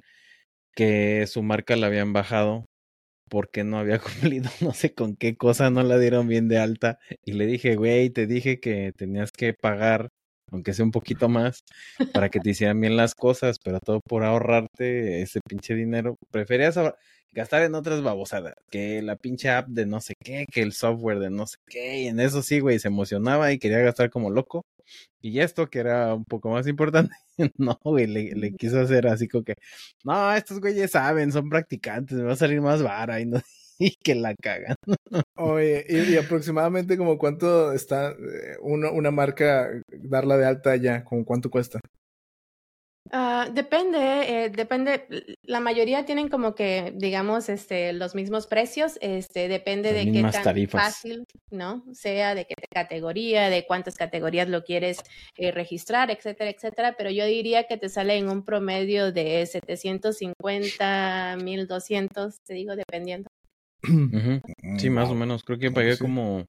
que 0.75 1.25
su 1.27 1.41
marca 1.43 1.75
la 1.75 1.87
habían 1.87 2.13
bajado 2.13 2.65
porque 3.33 3.63
no 3.63 3.79
había 3.79 3.97
cumplido 3.99 4.47
no 4.61 4.73
sé 4.73 4.93
con 4.93 5.15
qué 5.15 5.35
cosa, 5.35 5.71
no 5.71 5.81
la 5.83 5.97
dieron 5.97 6.27
bien 6.27 6.47
de 6.47 6.59
alta. 6.59 6.99
Y 7.25 7.33
le 7.33 7.47
dije, 7.47 7.75
güey, 7.75 8.11
te 8.11 8.27
dije 8.27 8.59
que 8.59 8.93
tenías 8.95 9.31
que 9.31 9.53
pagar, 9.55 10.11
aunque 10.53 10.73
sea 10.73 10.85
un 10.85 10.91
poquito 10.91 11.27
más, 11.29 11.63
para 12.13 12.29
que 12.29 12.39
te 12.39 12.51
hicieran 12.51 12.79
bien 12.79 12.95
las 12.95 13.15
cosas, 13.15 13.57
pero 13.63 13.79
todo 13.79 13.99
por 14.01 14.23
ahorrarte 14.23 15.21
ese 15.21 15.41
pinche 15.41 15.73
dinero. 15.73 16.15
Preferías 16.31 16.77
gastar 17.31 17.63
en 17.63 17.73
otras 17.75 18.03
babosadas, 18.03 18.53
que 18.69 19.01
la 19.01 19.15
pinche 19.15 19.49
app 19.49 19.67
de 19.67 19.87
no 19.87 19.99
sé 19.99 20.13
qué, 20.23 20.45
que 20.51 20.61
el 20.61 20.73
software 20.73 21.19
de 21.19 21.31
no 21.31 21.47
sé 21.47 21.57
qué. 21.67 22.03
Y 22.03 22.07
en 22.07 22.19
eso 22.19 22.43
sí, 22.43 22.59
güey, 22.59 22.79
se 22.79 22.87
emocionaba 22.89 23.51
y 23.51 23.59
quería 23.59 23.79
gastar 23.79 24.11
como 24.11 24.29
loco. 24.29 24.63
Y 25.21 25.39
esto, 25.39 25.69
que 25.69 25.79
era 25.79 26.13
un 26.13 26.25
poco 26.25 26.49
más 26.49 26.67
importante, 26.67 27.15
no, 27.57 27.79
güey, 27.83 28.07
le, 28.07 28.35
le, 28.35 28.53
quiso 28.53 28.79
hacer 28.79 29.07
así 29.07 29.27
como 29.27 29.43
que, 29.43 29.55
no, 30.03 30.33
estos 30.35 30.59
güeyes 30.59 30.91
saben, 30.91 31.31
son 31.31 31.49
practicantes, 31.49 32.17
me 32.17 32.25
va 32.25 32.33
a 32.33 32.35
salir 32.35 32.61
más 32.61 32.83
vara 32.83 33.19
y, 33.19 33.25
no, 33.25 33.41
y 33.79 33.95
que 33.95 34.15
la 34.15 34.35
cagan. 34.35 34.75
Oye, 35.35 35.85
y, 35.89 36.17
aproximadamente 36.17 36.97
como 36.97 37.17
cuánto 37.17 37.73
está 37.73 38.11
eh, 38.11 38.57
una, 38.61 38.91
una 38.91 39.11
marca 39.11 39.69
darla 39.87 40.37
de 40.37 40.45
alta 40.45 40.75
ya, 40.75 41.03
como 41.03 41.25
cuánto 41.25 41.49
cuesta? 41.49 41.79
Ah, 43.11 43.47
depende, 43.51 44.45
eh, 44.45 44.49
depende. 44.49 45.05
La 45.43 45.59
mayoría 45.59 46.05
tienen 46.05 46.29
como 46.29 46.55
que, 46.55 46.93
digamos, 46.95 47.49
este, 47.49 47.93
los 47.93 48.15
mismos 48.15 48.47
precios. 48.47 48.97
Este, 49.01 49.47
depende 49.47 49.93
de 49.93 50.11
qué 50.11 50.23
tan 50.31 50.67
fácil, 50.67 51.25
¿no? 51.51 51.83
Sea 51.93 52.33
de 52.33 52.45
qué 52.45 52.55
categoría, 52.71 53.49
de 53.49 53.65
cuántas 53.67 53.97
categorías 53.97 54.47
lo 54.47 54.63
quieres 54.63 54.97
eh, 55.37 55.51
registrar, 55.51 56.09
etcétera, 56.11 56.49
etcétera. 56.49 56.95
Pero 56.97 57.11
yo 57.11 57.25
diría 57.25 57.67
que 57.67 57.77
te 57.77 57.89
sale 57.89 58.17
en 58.17 58.29
un 58.29 58.43
promedio 58.43 59.11
de 59.11 59.45
750, 59.45 61.37
1200, 61.43 62.35
te 62.41 62.53
digo, 62.53 62.75
dependiendo. 62.75 63.29
Sí, 64.77 64.89
más 64.89 65.09
o 65.09 65.15
menos. 65.15 65.43
Creo 65.43 65.59
que 65.59 65.71
pagué 65.71 65.97
como 65.97 66.45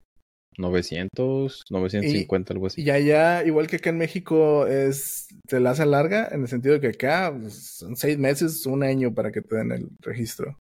900, 0.59 1.63
950, 1.71 2.53
algo 2.53 2.67
así. 2.67 2.83
Y 2.83 2.91
allá, 2.91 3.45
igual 3.45 3.67
que 3.67 3.77
acá 3.77 3.91
en 3.91 3.99
México, 3.99 4.67
es 4.67 5.29
se 5.49 5.61
la 5.61 5.71
hace 5.71 5.87
larga, 5.87 6.29
en 6.31 6.43
el 6.43 6.49
sentido 6.49 6.75
de 6.75 6.81
que 6.81 6.89
acá 6.89 7.37
pues, 7.39 7.77
son 7.79 7.97
seis 7.97 8.19
meses, 8.19 8.65
un 8.67 8.83
año 8.83 9.15
para 9.15 9.33
que 9.33 9.43
te 9.43 9.57
den 9.57 9.73
el 9.73 9.89
registro. 10.01 10.59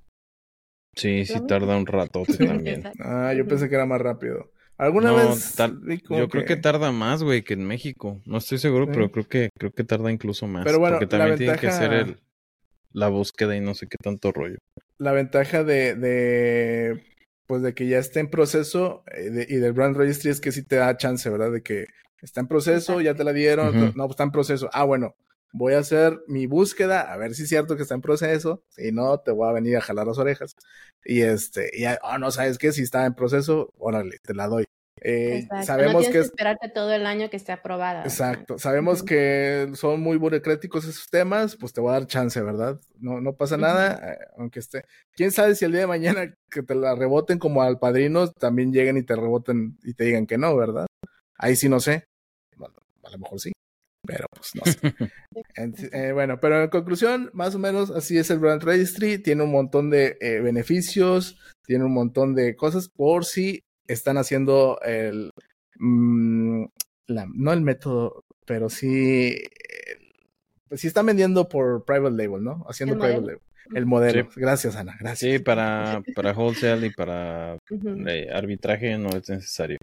Sí, 0.96 1.26
sí 1.26 1.40
tarda 1.48 1.78
un 1.78 1.86
rato 1.86 2.24
también. 2.38 2.84
ah, 3.00 3.34
yo 3.34 3.48
pensé 3.48 3.70
que 3.70 3.76
era 3.76 3.86
más 3.86 4.02
rápido. 4.02 4.52
¿Alguna 4.78 5.14
vez? 5.14 5.56
Yo 6.10 6.28
creo 6.28 6.44
que 6.44 6.56
tarda 6.56 6.92
más, 6.92 7.22
güey, 7.24 7.44
que 7.44 7.54
en 7.54 7.66
México. 7.66 8.20
No 8.26 8.40
estoy 8.40 8.58
seguro, 8.58 8.88
pero 8.88 9.12
creo 9.12 9.28
que 9.28 9.50
creo 9.58 9.72
que 9.72 9.84
tarda 9.84 10.12
incluso 10.12 10.48
más. 10.48 10.66
Pero 10.66 10.80
bueno, 10.80 10.98
porque 10.98 11.08
también 11.08 11.38
tiene 11.38 11.58
que 11.58 11.72
ser 11.72 11.94
el, 11.94 12.18
la 12.92 13.08
búsqueda 13.10 13.56
y 13.56 13.62
no 13.62 13.76
sé 13.76 13.88
qué 13.88 13.98
tanto 14.02 14.32
rollo. 14.32 14.58
La 15.02 15.14
ventaja 15.14 15.64
de, 15.64 15.96
de 15.96 17.04
pues 17.48 17.64
de 17.64 17.74
que 17.74 17.88
ya 17.88 17.98
esté 17.98 18.20
en 18.20 18.30
proceso 18.30 19.04
eh, 19.12 19.48
y 19.50 19.56
del 19.56 19.74
brand 19.74 19.98
registry 19.98 20.30
es 20.30 20.40
que 20.40 20.52
sí 20.52 20.64
te 20.64 20.76
da 20.76 20.96
chance, 20.96 21.28
¿verdad? 21.28 21.52
De 21.52 21.64
que 21.64 21.88
está 22.22 22.42
en 22.42 22.48
proceso, 22.48 23.02
ya 23.02 23.16
te 23.16 23.24
la 23.24 23.34
dieron, 23.34 23.94
no, 23.96 24.10
está 24.10 24.24
en 24.24 24.32
proceso. 24.32 24.70
Ah, 24.74 24.84
bueno, 24.84 25.16
voy 25.52 25.74
a 25.74 25.80
hacer 25.80 26.20
mi 26.28 26.46
búsqueda, 26.46 27.12
a 27.12 27.18
ver 27.18 27.34
si 27.34 27.44
es 27.44 27.50
cierto 27.50 27.76
que 27.76 27.82
está 27.82 27.96
en 27.96 28.02
proceso, 28.02 28.64
si 28.70 28.92
no, 28.92 29.18
te 29.20 29.32
voy 29.32 29.50
a 29.50 29.54
venir 29.54 29.76
a 29.76 29.82
jalar 29.82 30.06
las 30.06 30.20
orejas. 30.20 30.56
Y 31.04 31.22
este, 31.22 31.72
y, 31.74 31.86
oh, 32.04 32.20
no, 32.20 32.30
¿sabes 32.30 32.60
qué? 32.60 32.72
Si 32.72 32.84
está 32.84 33.08
en 33.08 33.16
proceso, 33.16 33.74
órale, 33.80 34.20
te 34.22 34.36
la 34.36 34.48
doy. 34.48 34.66
Eh, 35.00 35.48
sabemos 35.64 36.08
que, 36.10 36.20
esperarte 36.20 36.70
todo 36.70 36.94
el 36.94 37.06
año 37.06 37.30
que 37.30 37.38
esté 37.38 37.52
aprobada. 37.52 38.04
Exacto. 38.04 38.60
Sabemos 38.60 39.02
que 39.02 39.72
son 39.74 40.02
muy 40.02 40.18
burocráticos 40.18 40.86
esos 40.86 41.10
temas, 41.10 41.56
pues 41.56 41.74
te 41.74 41.82
voy 41.82 41.90
a 41.90 41.94
dar 41.94 42.08
chance, 42.08 42.40
¿verdad? 42.42 42.80
No, 43.00 43.20
no 43.20 43.34
pasa 43.34 43.58
nada, 43.58 44.14
eh, 44.14 44.18
aunque 44.38 44.60
esté. 44.60 44.86
Quién 45.14 45.32
sabe 45.32 45.56
si 45.56 45.66
el 45.66 45.72
día 45.72 45.82
de 45.82 45.88
mañana 45.88 46.36
que 46.52 46.62
te 46.62 46.76
la 46.76 46.96
reboten 46.96 47.40
como 47.40 47.64
al 47.64 47.80
padrino, 47.80 48.30
también 48.32 48.72
lleguen 48.72 48.98
y 48.98 49.04
te 49.04 49.16
reboten 49.16 49.78
y 49.84 49.94
te 49.94 50.04
digan 50.06 50.28
que 50.28 50.38
no, 50.38 50.56
¿verdad? 50.56 50.86
Ahí 51.38 51.56
sí 51.56 51.68
no 51.68 51.80
sé. 51.80 52.06
a 52.60 53.10
lo 53.10 53.18
mejor 53.18 53.40
sí, 53.40 53.52
pero 54.06 54.28
pues 54.36 54.52
no 54.56 54.72
sé. 54.72 54.80
Eh, 55.94 56.12
bueno, 56.12 56.40
pero 56.40 56.64
en 56.64 56.70
conclusión, 56.70 57.30
más 57.34 57.56
o 57.56 57.60
menos 57.60 57.92
así 57.92 58.18
es 58.18 58.30
el 58.30 58.40
Brand 58.40 58.64
Registry. 58.64 59.18
Tiene 59.18 59.44
un 59.44 59.52
montón 59.52 59.90
de 59.90 60.18
beneficios, 60.44 61.40
tiene 61.66 61.86
un 61.86 61.94
montón 61.94 62.36
de 62.36 62.56
cosas 62.56 62.90
por 62.90 63.26
si 63.26 63.64
están 63.94 64.18
haciendo 64.18 64.80
el, 64.84 65.32
mm, 65.78 66.66
no 67.08 67.54
el 67.54 67.62
método, 67.62 68.24
pero 68.46 68.70
sí, 68.70 69.38
pues 70.68 70.82
sí 70.82 70.88
están 70.88 71.06
vendiendo 71.06 71.48
por 71.50 71.86
private 71.86 72.16
label, 72.16 72.44
¿no? 72.44 72.66
Haciendo 72.70 72.98
private 72.98 73.22
label. 73.22 73.42
El 73.74 73.86
modelo. 73.86 74.28
Gracias, 74.36 74.76
Ana. 74.76 74.98
Gracias. 75.00 75.32
Sí, 75.32 75.40
para, 75.40 76.02
para 76.16 76.34
wholesale 76.34 76.88
y 76.88 76.90
para 76.90 77.58
eh, 78.08 78.30
arbitraje 78.34 78.98
no 78.98 79.10
es 79.10 79.30
necesario. 79.30 79.78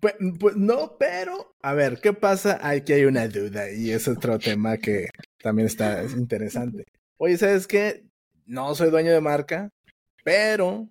Pues, 0.00 0.14
pues, 0.38 0.56
no, 0.56 0.96
pero 0.98 1.54
a 1.62 1.74
ver, 1.74 2.00
¿qué 2.00 2.12
pasa? 2.12 2.58
Aquí 2.62 2.92
hay 2.92 3.04
una 3.04 3.28
duda 3.28 3.70
y 3.70 3.90
es 3.90 4.08
otro 4.08 4.38
tema 4.38 4.78
que 4.78 5.08
también 5.42 5.66
está 5.66 6.04
interesante. 6.04 6.84
Oye, 7.18 7.36
¿sabes 7.38 7.66
qué? 7.66 8.04
No 8.46 8.74
soy 8.74 8.90
dueño 8.90 9.12
de 9.12 9.20
marca, 9.20 9.70
pero 10.24 10.88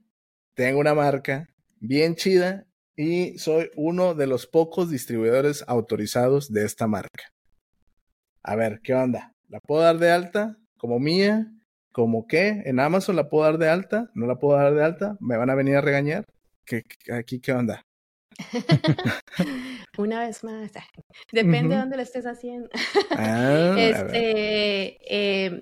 tengo 0.53 0.79
una 0.79 0.93
marca 0.93 1.47
bien 1.79 2.15
chida 2.15 2.65
y 2.95 3.37
soy 3.37 3.69
uno 3.75 4.13
de 4.13 4.27
los 4.27 4.47
pocos 4.47 4.89
distribuidores 4.89 5.63
autorizados 5.67 6.51
de 6.51 6.65
esta 6.65 6.87
marca. 6.87 7.31
A 8.43 8.55
ver, 8.55 8.81
¿qué 8.83 8.93
onda? 8.93 9.33
¿La 9.47 9.59
puedo 9.59 9.81
dar 9.81 9.97
de 9.97 10.11
alta 10.11 10.57
como 10.77 10.99
mía? 10.99 11.51
¿Como 11.91 12.27
qué? 12.27 12.61
¿En 12.65 12.79
Amazon 12.79 13.15
la 13.15 13.29
puedo 13.29 13.45
dar 13.45 13.57
de 13.57 13.69
alta? 13.69 14.09
¿No 14.13 14.27
la 14.27 14.35
puedo 14.35 14.57
dar 14.57 14.73
de 14.73 14.83
alta? 14.83 15.17
¿Me 15.19 15.37
van 15.37 15.49
a 15.49 15.55
venir 15.55 15.75
a 15.75 15.81
regañar? 15.81 16.25
¿Qué, 16.65 16.83
aquí 17.11 17.39
qué 17.39 17.53
onda? 17.53 17.83
Una 19.97 20.21
vez 20.21 20.43
más, 20.43 20.71
depende 21.31 21.75
de 21.75 21.81
dónde 21.81 21.97
lo 21.97 22.03
estés 22.03 22.25
haciendo. 22.25 22.69
Ah, 23.11 23.75
este, 23.77 24.97
eh, 25.09 25.61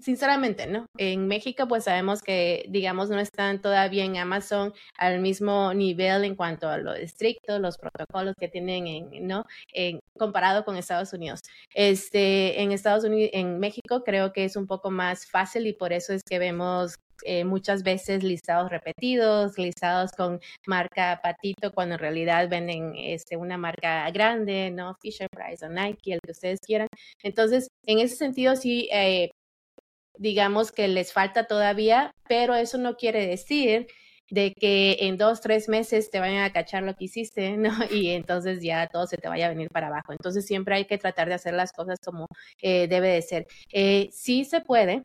sinceramente, 0.00 0.66
¿no? 0.66 0.86
En 0.96 1.26
México, 1.28 1.66
pues 1.68 1.84
sabemos 1.84 2.22
que, 2.22 2.64
digamos, 2.68 3.10
no 3.10 3.18
están 3.18 3.60
todavía 3.60 4.04
en 4.04 4.16
Amazon 4.16 4.72
al 4.96 5.20
mismo 5.20 5.74
nivel 5.74 6.24
en 6.24 6.34
cuanto 6.36 6.68
a 6.68 6.78
lo 6.78 6.94
estricto, 6.94 7.58
los 7.58 7.78
protocolos 7.78 8.34
que 8.38 8.48
tienen, 8.48 8.86
en, 8.86 9.26
¿no? 9.26 9.44
En, 9.72 10.00
comparado 10.18 10.64
con 10.64 10.76
Estados 10.76 11.12
Unidos. 11.12 11.40
Este, 11.74 12.62
en 12.62 12.72
Estados 12.72 13.04
Unidos, 13.04 13.30
en 13.32 13.58
México, 13.58 14.02
creo 14.04 14.32
que 14.32 14.44
es 14.44 14.56
un 14.56 14.66
poco 14.66 14.90
más 14.90 15.26
fácil 15.26 15.66
y 15.66 15.72
por 15.72 15.92
eso 15.92 16.12
es 16.12 16.22
que 16.22 16.38
vemos 16.38 16.96
eh, 17.24 17.44
muchas 17.44 17.82
veces 17.82 18.22
listados 18.24 18.70
repetidos, 18.70 19.58
listados 19.58 20.12
con 20.12 20.40
marca 20.66 21.20
patito, 21.22 21.72
cuando 21.72 21.94
en 21.96 22.00
realidad 22.00 22.48
venden 22.48 22.94
este, 22.96 23.36
una 23.36 23.58
marca 23.58 24.10
grande, 24.10 24.70
¿no? 24.70 24.94
Fisher 25.00 25.28
Price 25.30 25.64
o 25.64 25.68
Nike, 25.68 26.14
el 26.14 26.20
que 26.24 26.32
ustedes 26.32 26.60
quieran. 26.60 26.88
Entonces, 27.22 27.68
en 27.86 27.98
ese 27.98 28.16
sentido, 28.16 28.56
sí, 28.56 28.88
eh, 28.92 29.30
digamos 30.20 30.70
que 30.70 30.86
les 30.86 31.12
falta 31.12 31.44
todavía, 31.44 32.14
pero 32.28 32.54
eso 32.54 32.76
no 32.78 32.96
quiere 32.96 33.26
decir 33.26 33.86
de 34.30 34.52
que 34.52 34.98
en 35.00 35.16
dos, 35.16 35.40
tres 35.40 35.68
meses 35.68 36.10
te 36.10 36.20
vayan 36.20 36.44
a 36.44 36.52
cachar 36.52 36.82
lo 36.82 36.94
que 36.94 37.06
hiciste, 37.06 37.56
¿no? 37.56 37.72
Y 37.90 38.10
entonces 38.10 38.62
ya 38.62 38.86
todo 38.86 39.06
se 39.06 39.16
te 39.16 39.28
vaya 39.28 39.46
a 39.46 39.48
venir 39.48 39.70
para 39.70 39.88
abajo. 39.88 40.12
Entonces 40.12 40.46
siempre 40.46 40.76
hay 40.76 40.84
que 40.84 40.98
tratar 40.98 41.28
de 41.28 41.34
hacer 41.34 41.54
las 41.54 41.72
cosas 41.72 41.98
como 42.04 42.26
eh, 42.60 42.86
debe 42.86 43.08
de 43.08 43.22
ser. 43.22 43.46
Eh, 43.72 44.10
sí 44.12 44.44
se 44.44 44.60
puede, 44.60 45.02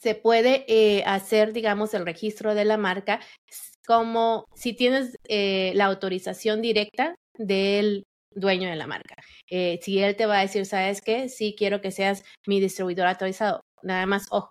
se 0.00 0.14
puede 0.14 0.64
eh, 0.68 1.04
hacer, 1.06 1.52
digamos, 1.52 1.92
el 1.92 2.06
registro 2.06 2.54
de 2.54 2.64
la 2.64 2.78
marca 2.78 3.20
como 3.86 4.46
si 4.54 4.72
tienes 4.72 5.18
la 5.28 5.84
autorización 5.84 6.62
directa 6.62 7.16
del 7.34 8.04
dueño 8.30 8.70
de 8.70 8.76
la 8.76 8.86
marca. 8.86 9.16
si 9.46 9.98
él 10.02 10.16
te 10.16 10.24
va 10.24 10.38
a 10.38 10.40
decir, 10.40 10.64
¿sabes 10.64 11.02
qué? 11.02 11.28
Sí, 11.28 11.54
quiero 11.56 11.82
que 11.82 11.90
seas 11.90 12.24
mi 12.46 12.60
distribuidor 12.60 13.06
autorizado 13.06 13.60
nada 13.84 14.06
más, 14.06 14.26
ojo. 14.30 14.50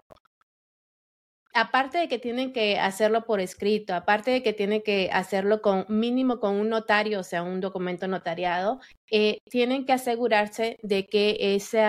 Aparte 1.55 1.99
de 1.99 2.07
que 2.07 2.17
tienen 2.17 2.51
que 2.51 2.79
hacerlo 2.79 3.25
por 3.25 3.39
escrito, 3.39 3.93
aparte 3.93 4.31
de 4.31 4.41
que 4.41 4.53
tienen 4.53 4.81
que 4.81 5.11
hacerlo 5.13 5.61
con 5.61 5.85
mínimo 5.87 6.39
con 6.39 6.55
un 6.55 6.69
notario, 6.69 7.19
o 7.19 7.23
sea, 7.23 7.43
un 7.43 7.61
documento 7.61 8.07
notariado, 8.07 8.79
eh, 9.11 9.37
tienen 9.51 9.85
que 9.85 9.93
asegurarse 9.93 10.77
de 10.81 11.05
que 11.05 11.37
ese 11.55 11.83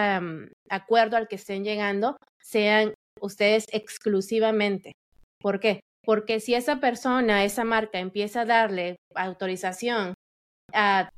acuerdo 0.69 1.17
al 1.17 1.29
que 1.29 1.37
estén 1.37 1.65
llegando 1.65 2.19
sean 2.43 2.93
ustedes 3.23 3.65
exclusivamente. 3.73 4.93
¿Por 5.41 5.61
qué? 5.61 5.81
Porque 6.05 6.41
si 6.41 6.55
esa 6.55 6.79
persona, 6.79 7.45
esa 7.45 7.65
marca 7.65 7.99
empieza 7.99 8.43
a 8.43 8.45
darle 8.45 8.97
autorización 9.15 10.13
a 10.75 11.09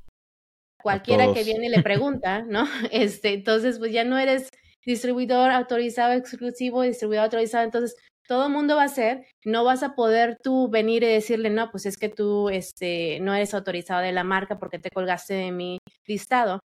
cualquiera 0.81 1.33
que 1.35 1.43
viene 1.43 1.67
y 1.67 1.71
le 1.71 1.83
pregunta, 1.83 2.43
¿no? 2.43 2.65
Este, 2.93 3.33
entonces, 3.35 3.81
pues 3.81 3.93
ya 3.93 4.05
no 4.05 4.19
eres 4.19 4.49
distribuidor 4.87 5.51
autorizado 5.51 6.13
exclusivo, 6.13 6.83
distribuidor 6.83 7.25
autorizado, 7.25 7.65
entonces 7.65 7.97
todo 8.27 8.47
el 8.47 8.53
mundo 8.53 8.77
va 8.77 8.85
a 8.85 8.89
ser, 8.89 9.27
no 9.45 9.65
vas 9.65 9.83
a 9.83 9.95
poder 9.95 10.39
tú 10.43 10.69
venir 10.69 11.03
y 11.03 11.07
decirle, 11.07 11.51
no, 11.51 11.71
pues 11.71 11.87
es 11.87 11.97
que 11.97 12.09
tú 12.09 12.49
este, 12.49 13.21
no 13.21 13.35
eres 13.35 13.55
autorizado 13.55 14.01
de 14.01 14.13
la 14.13 14.25
marca 14.25 14.59
porque 14.59 14.79
te 14.79 14.91
colgaste 14.91 15.35
de 15.35 15.53
mi 15.53 15.79
listado. 16.07 16.61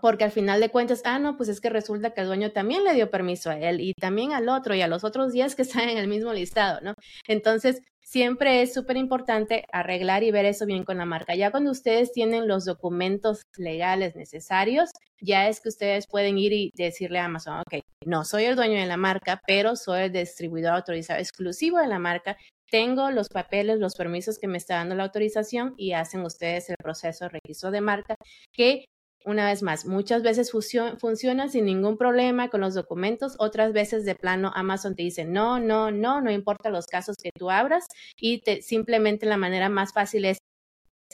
Porque 0.00 0.22
al 0.22 0.30
final 0.30 0.60
de 0.60 0.70
cuentas, 0.70 1.02
ah, 1.04 1.18
no, 1.18 1.36
pues 1.36 1.48
es 1.48 1.60
que 1.60 1.70
resulta 1.70 2.14
que 2.14 2.20
el 2.20 2.28
dueño 2.28 2.52
también 2.52 2.84
le 2.84 2.94
dio 2.94 3.10
permiso 3.10 3.50
a 3.50 3.58
él 3.58 3.80
y 3.80 3.94
también 3.94 4.32
al 4.32 4.48
otro 4.48 4.74
y 4.76 4.82
a 4.82 4.86
los 4.86 5.02
otros 5.02 5.32
días 5.32 5.56
que 5.56 5.62
están 5.62 5.88
en 5.88 5.98
el 5.98 6.06
mismo 6.06 6.32
listado, 6.32 6.80
¿no? 6.82 6.94
Entonces, 7.26 7.82
siempre 8.08 8.62
es 8.62 8.72
súper 8.72 8.96
importante 8.96 9.64
arreglar 9.70 10.22
y 10.22 10.30
ver 10.30 10.46
eso 10.46 10.64
bien 10.64 10.84
con 10.84 10.96
la 10.96 11.04
marca. 11.04 11.34
Ya 11.34 11.50
cuando 11.50 11.70
ustedes 11.70 12.10
tienen 12.12 12.48
los 12.48 12.64
documentos 12.64 13.42
legales 13.58 14.16
necesarios, 14.16 14.90
ya 15.20 15.48
es 15.48 15.60
que 15.60 15.68
ustedes 15.68 16.06
pueden 16.06 16.38
ir 16.38 16.52
y 16.52 16.70
decirle 16.74 17.18
a 17.18 17.26
Amazon, 17.26 17.60
ok, 17.60 17.82
no 18.06 18.24
soy 18.24 18.44
el 18.44 18.56
dueño 18.56 18.80
de 18.80 18.86
la 18.86 18.96
marca, 18.96 19.40
pero 19.46 19.76
soy 19.76 20.04
el 20.04 20.12
distribuidor 20.12 20.74
autorizado 20.74 21.20
exclusivo 21.20 21.78
de 21.78 21.88
la 21.88 21.98
marca. 21.98 22.38
Tengo 22.70 23.10
los 23.10 23.28
papeles, 23.28 23.78
los 23.78 23.94
permisos 23.94 24.38
que 24.38 24.48
me 24.48 24.58
está 24.58 24.76
dando 24.76 24.94
la 24.94 25.04
autorización 25.04 25.74
y 25.76 25.92
hacen 25.92 26.22
ustedes 26.22 26.70
el 26.70 26.76
proceso 26.82 27.26
de 27.26 27.40
registro 27.40 27.70
de 27.70 27.80
marca 27.80 28.14
que 28.52 28.86
una 29.28 29.46
vez 29.46 29.62
más, 29.62 29.84
muchas 29.84 30.22
veces 30.22 30.50
funciona 30.50 31.48
sin 31.48 31.66
ningún 31.66 31.98
problema 31.98 32.48
con 32.48 32.62
los 32.62 32.74
documentos, 32.74 33.36
otras 33.38 33.72
veces 33.72 34.04
de 34.04 34.14
plano 34.14 34.50
Amazon 34.54 34.96
te 34.96 35.02
dice 35.02 35.24
no, 35.24 35.60
no, 35.60 35.90
no, 35.90 36.20
no 36.20 36.30
importa 36.30 36.70
los 36.70 36.86
casos 36.86 37.16
que 37.22 37.30
tú 37.36 37.50
abras 37.50 37.86
y 38.16 38.40
te, 38.40 38.62
simplemente 38.62 39.26
la 39.26 39.36
manera 39.36 39.68
más 39.68 39.92
fácil 39.92 40.24
es 40.24 40.38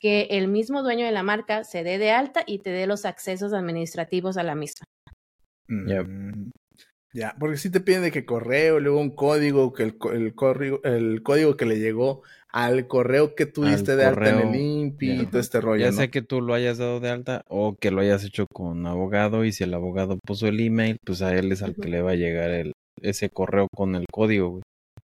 que 0.00 0.28
el 0.30 0.48
mismo 0.48 0.82
dueño 0.82 1.06
de 1.06 1.12
la 1.12 1.22
marca 1.22 1.64
se 1.64 1.82
dé 1.82 1.98
de 1.98 2.12
alta 2.12 2.42
y 2.46 2.58
te 2.60 2.70
dé 2.70 2.86
los 2.86 3.04
accesos 3.04 3.52
administrativos 3.52 4.36
a 4.36 4.42
la 4.42 4.54
misma. 4.54 4.84
Mm, 5.68 6.50
ya, 7.14 7.36
porque 7.38 7.56
si 7.56 7.70
te 7.70 7.80
piden 7.80 8.02
de 8.02 8.10
que 8.10 8.24
correo, 8.24 8.80
luego 8.80 9.00
un 9.00 9.14
código, 9.14 9.72
que 9.72 9.84
el, 9.84 9.96
el, 10.12 10.34
el 10.82 11.22
código 11.22 11.56
que 11.56 11.64
le 11.64 11.78
llegó 11.78 12.22
al 12.54 12.88
correo 12.88 13.36
que 13.36 13.46
tú 13.46 13.64
diste 13.64 13.94
de 13.94 14.04
alta 14.04 14.30
en 14.30 14.48
el 14.48 14.54
INPI 14.54 15.22
y 15.22 15.26
todo 15.26 15.40
este 15.40 15.60
rollo. 15.60 15.84
Ya 15.84 15.92
sea 15.92 16.08
que 16.08 16.22
tú 16.22 16.40
lo 16.40 16.54
hayas 16.54 16.78
dado 16.78 16.98
de 16.98 17.10
alta 17.10 17.44
o 17.48 17.76
que 17.76 17.92
lo 17.92 18.00
hayas 18.00 18.24
hecho 18.24 18.46
con 18.52 18.86
abogado 18.86 19.44
y 19.44 19.52
si 19.52 19.62
el 19.62 19.74
abogado 19.74 20.18
puso 20.24 20.48
el 20.48 20.58
email, 20.58 20.98
pues 21.04 21.22
a 21.22 21.36
él 21.36 21.52
es 21.52 21.62
al 21.62 21.76
que 21.76 21.88
le 21.88 22.02
va 22.02 22.12
a 22.12 22.16
llegar 22.16 22.50
el, 22.50 22.72
ese 23.00 23.30
correo 23.30 23.68
con 23.72 23.94
el 23.94 24.06
código, 24.10 24.50
güey. 24.50 24.62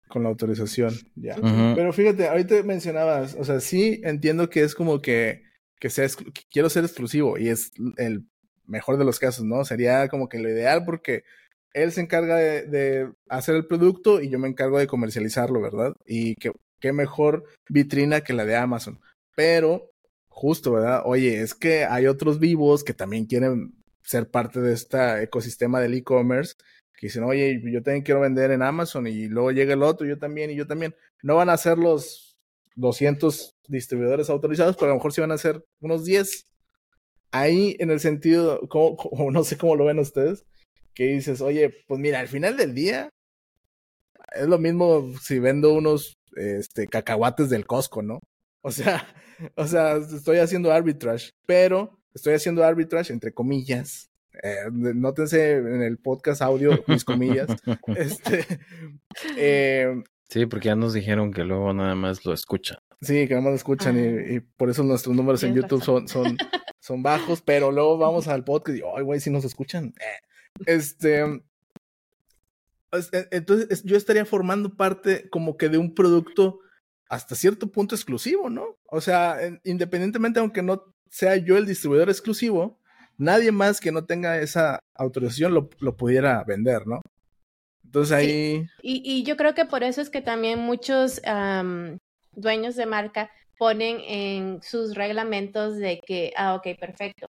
Con 0.08 0.24
la 0.24 0.30
autorización, 0.30 0.94
ya. 1.16 1.36
Pero 1.76 1.92
fíjate, 1.94 2.28
ahorita 2.28 2.62
mencionabas, 2.64 3.36
o 3.36 3.44
sea, 3.44 3.60
sí 3.60 4.02
entiendo 4.04 4.50
que 4.50 4.62
es 4.62 4.74
como 4.74 5.02
que, 5.02 5.44
que 5.80 5.90
sea, 5.90 6.08
quiero 6.50 6.70
ser 6.70 6.86
exclusivo 6.86 7.38
y 7.38 7.50
es 7.50 7.72
el 7.98 8.26
mejor 8.68 8.98
de 8.98 9.06
los 9.06 9.20
casos, 9.20 9.46
¿no? 9.46 9.66
Sería 9.66 10.08
como 10.10 10.30
que 10.30 10.40
lo 10.40 10.50
ideal 10.50 10.86
porque 10.86 11.24
él 11.84 11.92
se 11.92 12.02
encarga 12.02 12.36
de, 12.36 13.12
hacer 13.30 13.56
el 13.56 13.68
producto 13.68 14.22
y 14.22 14.30
yo 14.30 14.40
me 14.40 14.48
encargo 14.48 14.80
de 14.80 14.88
comercializarlo, 14.88 15.62
¿verdad? 15.62 15.94
Y 16.06 16.36
qué 16.36 16.94
mejor 16.94 17.46
vitrina 17.70 18.22
que 18.22 18.34
la 18.34 18.46
de 18.46 18.56
Amazon. 18.56 19.00
Pero, 19.36 19.92
justo, 20.28 20.74
¿verdad? 20.74 21.04
Oye, 21.06 21.42
es 21.42 21.54
que 21.54 21.86
hay 21.86 22.08
otros 22.08 22.40
vivos 22.40 22.84
que 22.84 22.94
también 22.94 23.26
quieren 23.26 23.74
ser 24.04 24.30
parte 24.30 24.60
de 24.60 24.74
este 24.74 25.24
ecosistema 25.24 25.80
del 25.80 25.94
e-commerce, 25.94 26.56
que 26.98 27.08
dicen, 27.08 27.24
oye, 27.24 27.62
yo 27.64 27.84
también 27.84 28.04
quiero 28.04 28.22
vender 28.22 28.52
en 28.52 28.64
Amazon 28.64 29.06
y 29.06 29.28
luego 29.28 29.52
llega 29.52 29.74
el 29.74 29.84
otro, 29.84 30.08
yo 30.08 30.18
también 30.18 30.50
y 30.50 30.56
yo 30.56 30.66
también. 30.66 30.96
No 31.22 31.36
van 31.36 31.50
a 31.50 31.58
ser 31.58 31.78
los 31.78 32.38
200 32.76 33.56
distribuidores 33.68 34.30
autorizados, 34.30 34.76
pero 34.78 34.88
a 34.88 34.90
lo 34.90 34.96
mejor 34.96 35.14
sí 35.14 35.22
van 35.22 35.32
a 35.32 35.38
ser 35.38 35.64
unos 35.80 36.06
10. 36.06 36.48
Ahí 37.32 37.76
en 37.80 37.92
el 37.92 38.00
sentido, 38.00 38.62
no 39.32 39.44
sé 39.44 39.58
cómo 39.58 39.76
lo 39.76 39.86
ven 39.86 40.00
ustedes, 40.00 40.46
que 40.98 41.06
dices, 41.06 41.42
oye, 41.42 41.72
pues 41.88 42.00
mira, 42.00 42.20
al 42.20 42.28
final 42.28 42.58
del 42.58 42.74
día 42.74 43.12
es 44.34 44.48
lo 44.48 44.58
mismo 44.58 45.14
si 45.22 45.38
vendo 45.38 45.76
unos 45.76 46.18
este, 46.36 46.88
cacahuates 46.88 47.52
del 47.52 47.68
Costco, 47.68 48.02
¿no? 48.02 48.20
O 48.64 48.72
sea, 48.72 49.08
o 49.56 49.66
sea, 49.66 49.96
estoy 49.96 50.40
haciendo 50.40 50.74
arbitrage, 50.74 51.30
pero 51.46 52.02
estoy 52.14 52.34
haciendo 52.34 52.66
arbitrage 52.66 53.14
entre 53.14 53.32
comillas. 53.32 54.10
Eh, 54.44 54.70
nótense 54.72 55.58
en 55.58 55.84
el 55.84 56.00
podcast 56.00 56.42
audio 56.42 56.84
mis 56.88 57.06
comillas. 57.06 57.48
este, 57.96 58.46
eh, 59.38 60.04
sí, 60.28 60.48
porque 60.48 60.66
ya 60.66 60.76
nos 60.76 60.94
dijeron 60.94 61.32
que 61.32 61.44
luego 61.44 61.72
nada 61.72 61.96
más 61.96 62.26
lo 62.26 62.34
escuchan. 62.34 62.80
Sí, 63.00 63.28
que 63.28 63.36
nada 63.36 63.44
más 63.44 63.52
lo 63.52 63.58
escuchan 63.58 63.96
y, 63.98 64.40
por 64.42 64.70
eso 64.70 64.84
nuestros 64.84 65.16
números 65.16 65.44
en 65.44 65.54
YouTube 65.54 65.84
son, 65.84 66.08
son, 66.10 66.36
son 66.80 67.04
bajos, 67.04 67.42
pero 67.42 67.72
luego 67.72 67.98
vamos 67.98 68.28
al 68.28 68.44
podcast 68.44 68.80
y, 68.80 68.82
ay, 68.98 69.04
güey, 69.04 69.22
si 69.22 69.30
nos 69.30 69.46
escuchan. 69.46 69.94
Eh, 69.98 70.28
este, 70.66 71.22
e, 72.92 73.28
entonces 73.32 73.84
yo 73.84 73.98
estaría 73.98 74.26
formando 74.26 74.76
parte 74.76 75.30
como 75.30 75.58
que 75.58 75.70
de 75.70 75.78
un 75.78 75.94
producto 75.94 76.60
hasta 77.10 77.36
cierto 77.36 77.72
punto 77.72 77.96
exclusivo, 77.96 78.50
¿no? 78.50 78.78
O 78.90 79.02
sea, 79.02 79.38
independientemente, 79.64 80.40
aunque 80.40 80.62
no 80.62 80.84
sea 81.10 81.38
yo 81.38 81.58
el 81.58 81.66
distribuidor 81.66 82.10
exclusivo, 82.10 82.80
nadie 83.18 83.52
más 83.52 83.80
que 83.80 83.92
no 83.92 84.06
tenga 84.06 84.40
esa 84.40 84.80
autorización 84.94 85.54
lo, 85.54 85.98
pudiera 85.98 86.44
vender, 86.44 86.86
¿no? 86.86 87.02
Entonces 87.84 88.12
ahí... 88.12 88.66
Y, 88.82 89.02
y, 89.06 89.24
yo 89.24 89.38
creo 89.38 89.56
que 89.56 89.66
por 89.66 89.84
eso 89.84 90.02
es 90.02 90.10
que 90.10 90.22
también 90.22 90.60
muchos 90.60 91.22
dueños 92.34 92.76
de 92.76 92.86
marca 92.86 93.32
ponen 93.58 94.02
en 94.02 94.62
sus 94.62 94.94
reglamentos 94.94 95.78
de 95.78 96.02
que, 96.06 96.34
ah, 96.36 96.56
ok, 96.56 96.78
perfecto, 96.80 97.28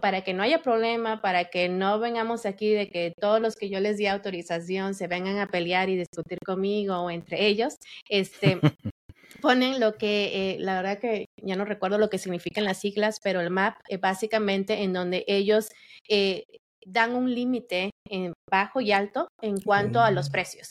para 0.00 0.22
que 0.22 0.34
no 0.34 0.42
haya 0.42 0.62
problema, 0.62 1.20
para 1.20 1.46
que 1.46 1.68
no 1.68 1.98
vengamos 1.98 2.46
aquí 2.46 2.72
de 2.72 2.88
que 2.88 3.12
todos 3.18 3.40
los 3.40 3.56
que 3.56 3.68
yo 3.68 3.80
les 3.80 3.96
di 3.96 4.06
autorización 4.06 4.94
se 4.94 5.06
vengan 5.06 5.38
a 5.38 5.48
pelear 5.48 5.88
y 5.88 5.96
discutir 5.96 6.38
conmigo 6.44 6.96
o 6.96 7.10
entre 7.10 7.46
ellos, 7.46 7.76
este, 8.08 8.60
ponen 9.40 9.80
lo 9.80 9.96
que, 9.96 10.52
eh, 10.52 10.56
la 10.58 10.76
verdad 10.76 10.98
que 10.98 11.26
ya 11.42 11.56
no 11.56 11.64
recuerdo 11.64 11.98
lo 11.98 12.10
que 12.10 12.18
significan 12.18 12.64
las 12.64 12.80
siglas, 12.80 13.20
pero 13.22 13.40
el 13.40 13.50
MAP 13.50 13.78
es 13.88 14.00
básicamente 14.00 14.82
en 14.82 14.92
donde 14.92 15.24
ellos 15.26 15.68
eh, 16.08 16.44
dan 16.86 17.14
un 17.14 17.34
límite 17.34 17.90
en 18.08 18.32
bajo 18.50 18.80
y 18.80 18.92
alto 18.92 19.28
en 19.42 19.60
cuanto 19.60 20.00
a 20.00 20.10
los 20.10 20.28
mm. 20.28 20.32
precios. 20.32 20.70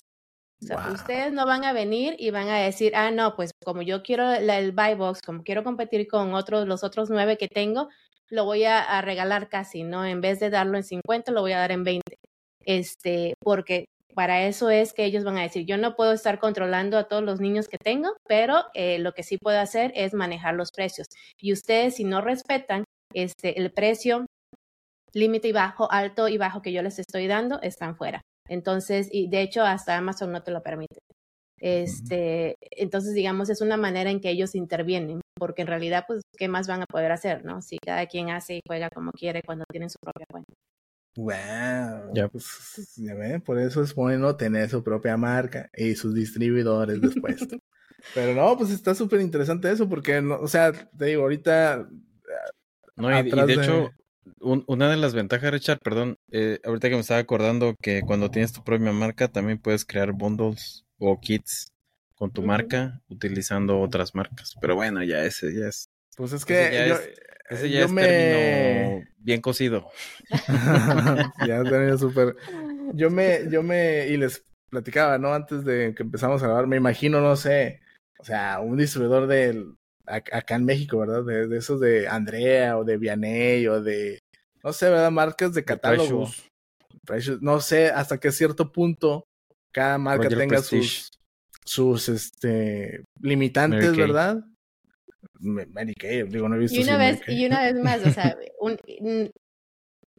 O 0.63 0.67
sea, 0.67 0.89
ustedes 0.91 1.33
no 1.33 1.45
van 1.45 1.65
a 1.65 1.73
venir 1.73 2.15
y 2.17 2.31
van 2.31 2.47
a 2.47 2.57
decir, 2.57 2.95
ah, 2.95 3.11
no, 3.11 3.35
pues 3.35 3.51
como 3.63 3.81
yo 3.81 4.01
quiero 4.01 4.33
el 4.33 4.71
buy 4.71 4.95
box, 4.95 5.21
como 5.21 5.43
quiero 5.43 5.63
competir 5.63 6.07
con 6.07 6.33
otros, 6.33 6.65
los 6.65 6.83
otros 6.83 7.09
nueve 7.09 7.37
que 7.37 7.49
tengo, 7.49 7.89
lo 8.29 8.45
voy 8.45 8.63
a, 8.65 8.81
a, 8.81 9.01
regalar 9.01 9.49
casi, 9.49 9.83
¿no? 9.83 10.05
En 10.05 10.21
vez 10.21 10.39
de 10.39 10.49
darlo 10.49 10.77
en 10.77 10.83
50, 10.83 11.31
lo 11.31 11.41
voy 11.41 11.53
a 11.53 11.59
dar 11.59 11.71
en 11.71 11.83
20. 11.83 12.17
Este, 12.65 13.35
porque 13.39 13.85
para 14.15 14.47
eso 14.47 14.69
es 14.69 14.93
que 14.93 15.05
ellos 15.05 15.23
van 15.23 15.37
a 15.37 15.41
decir, 15.41 15.65
yo 15.65 15.77
no 15.77 15.95
puedo 15.95 16.13
estar 16.13 16.39
controlando 16.39 16.97
a 16.97 17.07
todos 17.07 17.23
los 17.23 17.39
niños 17.39 17.67
que 17.67 17.77
tengo, 17.77 18.15
pero 18.27 18.63
eh, 18.73 18.97
lo 18.97 19.11
que 19.13 19.23
sí 19.23 19.37
puedo 19.37 19.59
hacer 19.59 19.91
es 19.95 20.13
manejar 20.13 20.55
los 20.55 20.71
precios. 20.71 21.07
Y 21.37 21.53
ustedes, 21.53 21.95
si 21.95 22.05
no 22.05 22.21
respetan 22.21 22.85
este, 23.13 23.59
el 23.59 23.71
precio, 23.71 24.25
límite 25.13 25.49
y 25.49 25.51
bajo, 25.51 25.91
alto 25.91 26.27
y 26.27 26.37
bajo 26.37 26.61
que 26.61 26.71
yo 26.71 26.81
les 26.81 26.97
estoy 26.97 27.27
dando, 27.27 27.61
están 27.61 27.95
fuera. 27.97 28.21
Entonces, 28.47 29.09
y 29.11 29.27
de 29.29 29.41
hecho, 29.41 29.63
hasta 29.63 29.97
Amazon 29.97 30.31
no 30.31 30.43
te 30.43 30.51
lo 30.51 30.61
permite. 30.61 30.99
Este, 31.59 32.55
entonces, 32.71 33.13
digamos, 33.13 33.49
es 33.49 33.61
una 33.61 33.77
manera 33.77 34.09
en 34.09 34.21
que 34.21 34.29
ellos 34.29 34.55
intervienen, 34.55 35.21
porque 35.37 35.61
en 35.61 35.67
realidad, 35.67 36.05
pues, 36.07 36.21
¿qué 36.37 36.47
más 36.47 36.67
van 36.67 36.81
a 36.81 36.85
poder 36.85 37.11
hacer, 37.11 37.43
no? 37.45 37.61
Si 37.61 37.77
cada 37.77 38.05
quien 38.07 38.29
hace 38.29 38.57
y 38.57 38.61
juega 38.65 38.89
como 38.89 39.11
quiere 39.11 39.43
cuando 39.43 39.65
tienen 39.69 39.89
su 39.89 39.99
propia 39.99 40.25
cuenta. 40.29 40.53
Wow. 41.17 42.13
Ya, 42.13 42.27
pues, 42.27 42.93
ya 42.97 43.13
ven, 43.13 43.41
por 43.41 43.59
eso 43.59 43.81
es 43.81 43.95
bueno 43.95 44.35
tener 44.35 44.69
su 44.69 44.83
propia 44.83 45.15
marca 45.17 45.69
y 45.73 45.95
sus 45.95 46.13
distribuidores 46.13 47.01
después. 47.01 47.47
Pero 48.13 48.33
no, 48.35 48.57
pues 48.57 48.69
está 48.71 48.93
súper 48.93 49.21
interesante 49.21 49.71
eso, 49.71 49.89
porque, 49.89 50.21
no, 50.21 50.39
o 50.39 50.47
sea, 50.47 50.71
te 50.71 51.05
digo, 51.05 51.23
ahorita. 51.23 51.87
No, 52.97 53.19
y, 53.19 53.29
de, 53.29 53.53
hecho, 53.53 53.91
una 54.39 54.89
de 54.89 54.97
las 54.97 55.13
ventajas, 55.13 55.51
Richard, 55.51 55.79
perdón, 55.79 56.17
eh, 56.31 56.59
ahorita 56.63 56.89
que 56.89 56.95
me 56.95 57.01
estaba 57.01 57.19
acordando 57.19 57.75
que 57.81 58.01
cuando 58.01 58.29
tienes 58.29 58.53
tu 58.53 58.63
propia 58.63 58.91
marca 58.91 59.27
también 59.27 59.57
puedes 59.57 59.85
crear 59.85 60.11
bundles 60.11 60.85
o 60.97 61.19
kits 61.19 61.73
con 62.15 62.31
tu 62.31 62.41
marca 62.43 63.01
utilizando 63.09 63.79
otras 63.79 64.15
marcas. 64.15 64.55
Pero 64.61 64.75
bueno, 64.75 65.03
ya 65.03 65.23
ese 65.23 65.53
ya 65.53 65.67
es. 65.67 65.89
Pues 66.17 66.33
es 66.33 66.45
que 66.45 66.95
ese 67.49 67.69
ya 67.69 67.85
es 67.85 67.91
me... 67.91 69.07
bien 69.17 69.41
cocido. 69.41 69.89
ya 71.47 71.63
término 71.63 71.97
súper. 71.97 72.35
Yo 72.93 73.09
me, 73.09 73.49
yo 73.49 73.63
me, 73.63 74.07
y 74.07 74.15
les 74.15 74.45
platicaba, 74.69 75.17
¿no? 75.17 75.33
Antes 75.33 75.65
de 75.65 75.95
que 75.95 76.03
empezamos 76.03 76.41
a 76.43 76.45
grabar, 76.45 76.67
me 76.67 76.77
imagino, 76.77 77.19
no 77.19 77.35
sé, 77.35 77.81
o 78.19 78.23
sea, 78.23 78.59
un 78.59 78.77
distribuidor 78.77 79.25
de 79.25 79.65
acá 80.05 80.55
en 80.55 80.65
México, 80.65 80.99
¿verdad? 80.99 81.25
De, 81.25 81.47
de 81.47 81.57
esos 81.57 81.79
de 81.79 82.07
Andrea 82.07 82.77
o 82.77 82.83
de 82.83 82.97
Vianey 82.97 83.67
o 83.67 83.81
de, 83.81 84.19
no 84.63 84.71
sé, 84.71 84.89
¿verdad? 84.89 85.09
Marcas 85.11 85.53
de 85.55 85.65
catálogo. 85.65 86.29
No 87.41 87.59
sé 87.59 87.89
hasta 87.89 88.19
qué 88.19 88.31
cierto 88.31 88.71
punto 88.71 89.27
cada 89.71 89.97
marca 89.97 90.29
tenga 90.29 90.61
sus, 90.61 91.11
sus 91.65 92.09
este, 92.09 93.03
limitantes, 93.19 93.95
¿verdad? 93.95 94.43
Mary 95.39 95.93
digo, 96.29 96.47
no 96.47 96.55
he 96.55 96.59
visto. 96.59 96.79
Y 96.79 96.83
una, 96.83 96.97
vez, 96.97 97.21
y 97.27 97.45
una 97.45 97.61
vez 97.63 97.75
más, 97.75 98.05
o 98.05 98.11
sea, 98.11 98.37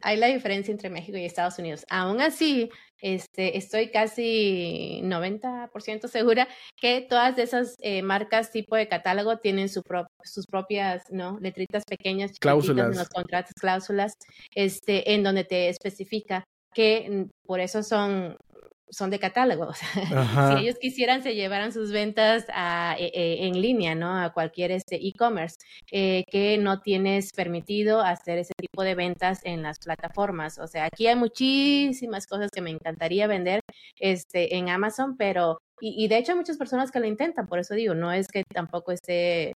hay 0.01 0.17
la 0.17 0.27
diferencia 0.27 0.71
entre 0.71 0.89
México 0.89 1.17
y 1.17 1.25
Estados 1.25 1.57
Unidos. 1.57 1.85
Aún 1.89 2.21
así, 2.21 2.69
este, 3.01 3.57
estoy 3.57 3.89
casi 3.89 5.01
90% 5.03 6.07
segura 6.07 6.47
que 6.79 7.01
todas 7.01 7.37
esas 7.37 7.75
eh, 7.81 8.01
marcas 8.01 8.51
tipo 8.51 8.75
de 8.75 8.87
catálogo 8.87 9.37
tienen 9.37 9.69
su 9.69 9.81
sus 10.23 10.45
propias 10.45 11.03
¿no? 11.09 11.39
letritas 11.39 11.83
pequeñas, 11.85 12.31
cláusulas 12.39 12.91
en 12.91 12.97
los 12.97 13.09
contratos, 13.09 13.53
cláusulas, 13.59 14.13
este, 14.53 15.13
en 15.13 15.23
donde 15.23 15.43
te 15.43 15.69
especifica 15.69 16.43
que 16.73 17.09
mm, 17.09 17.47
por 17.47 17.59
eso 17.59 17.81
son 17.81 18.37
son 18.89 19.09
de 19.09 19.19
catálogo. 19.19 19.73
si 20.57 20.63
ellos 20.63 20.75
quisieran, 20.79 21.23
se 21.23 21.35
llevaran 21.35 21.71
sus 21.71 21.91
ventas 21.91 22.45
a, 22.53 22.95
e, 22.97 23.11
e, 23.13 23.47
en 23.47 23.61
línea, 23.61 23.95
¿no? 23.95 24.17
A 24.17 24.31
cualquier 24.33 24.71
este 24.71 24.95
e-commerce, 24.95 25.57
eh, 25.91 26.23
que 26.29 26.57
no 26.57 26.81
tienes 26.81 27.31
permitido 27.33 28.01
hacer 28.01 28.37
ese 28.37 28.53
tipo 28.57 28.83
de 28.83 28.95
ventas 28.95 29.39
en 29.43 29.63
las 29.63 29.79
plataformas. 29.79 30.57
O 30.59 30.67
sea, 30.67 30.85
aquí 30.85 31.07
hay 31.07 31.15
muchísimas 31.15 32.27
cosas 32.27 32.51
que 32.51 32.61
me 32.61 32.71
encantaría 32.71 33.27
vender 33.27 33.61
este, 33.99 34.55
en 34.57 34.69
Amazon, 34.69 35.17
pero, 35.17 35.59
y, 35.81 36.03
y 36.03 36.07
de 36.07 36.17
hecho 36.17 36.31
hay 36.31 36.37
muchas 36.37 36.57
personas 36.57 36.91
que 36.91 36.99
lo 36.99 37.07
intentan, 37.07 37.47
por 37.47 37.59
eso 37.59 37.75
digo, 37.75 37.93
no 37.93 38.11
es 38.11 38.27
que 38.27 38.43
tampoco 38.53 38.91
esté 38.91 39.53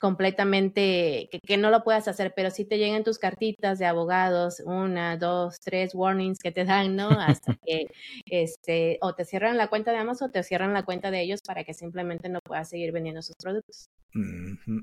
completamente, 0.00 1.28
que, 1.46 1.56
no 1.58 1.70
lo 1.70 1.84
puedas 1.84 2.08
hacer, 2.08 2.32
pero 2.34 2.50
si 2.50 2.64
te 2.64 2.78
llegan 2.78 3.04
tus 3.04 3.18
cartitas 3.18 3.78
de 3.78 3.86
abogados, 3.86 4.60
una, 4.64 5.18
dos, 5.18 5.60
tres 5.60 5.94
warnings 5.94 6.38
que 6.38 6.50
te 6.50 6.64
dan, 6.64 6.96
¿no? 6.96 7.08
Hasta 7.10 7.54
que, 7.66 7.86
este, 8.26 8.98
o 9.02 9.14
te 9.14 9.24
cierran 9.24 9.58
la 9.58 9.68
cuenta 9.68 9.92
de 9.92 9.98
Amazon 9.98 10.30
o 10.30 10.32
te 10.32 10.42
cierran 10.42 10.72
la 10.72 10.84
cuenta 10.84 11.10
de 11.10 11.20
ellos 11.20 11.40
para 11.46 11.64
que 11.64 11.74
simplemente 11.74 12.28
no 12.28 12.40
puedas 12.40 12.70
seguir 12.70 12.92
vendiendo 12.92 13.20
sus 13.22 13.36
productos. 13.36 13.90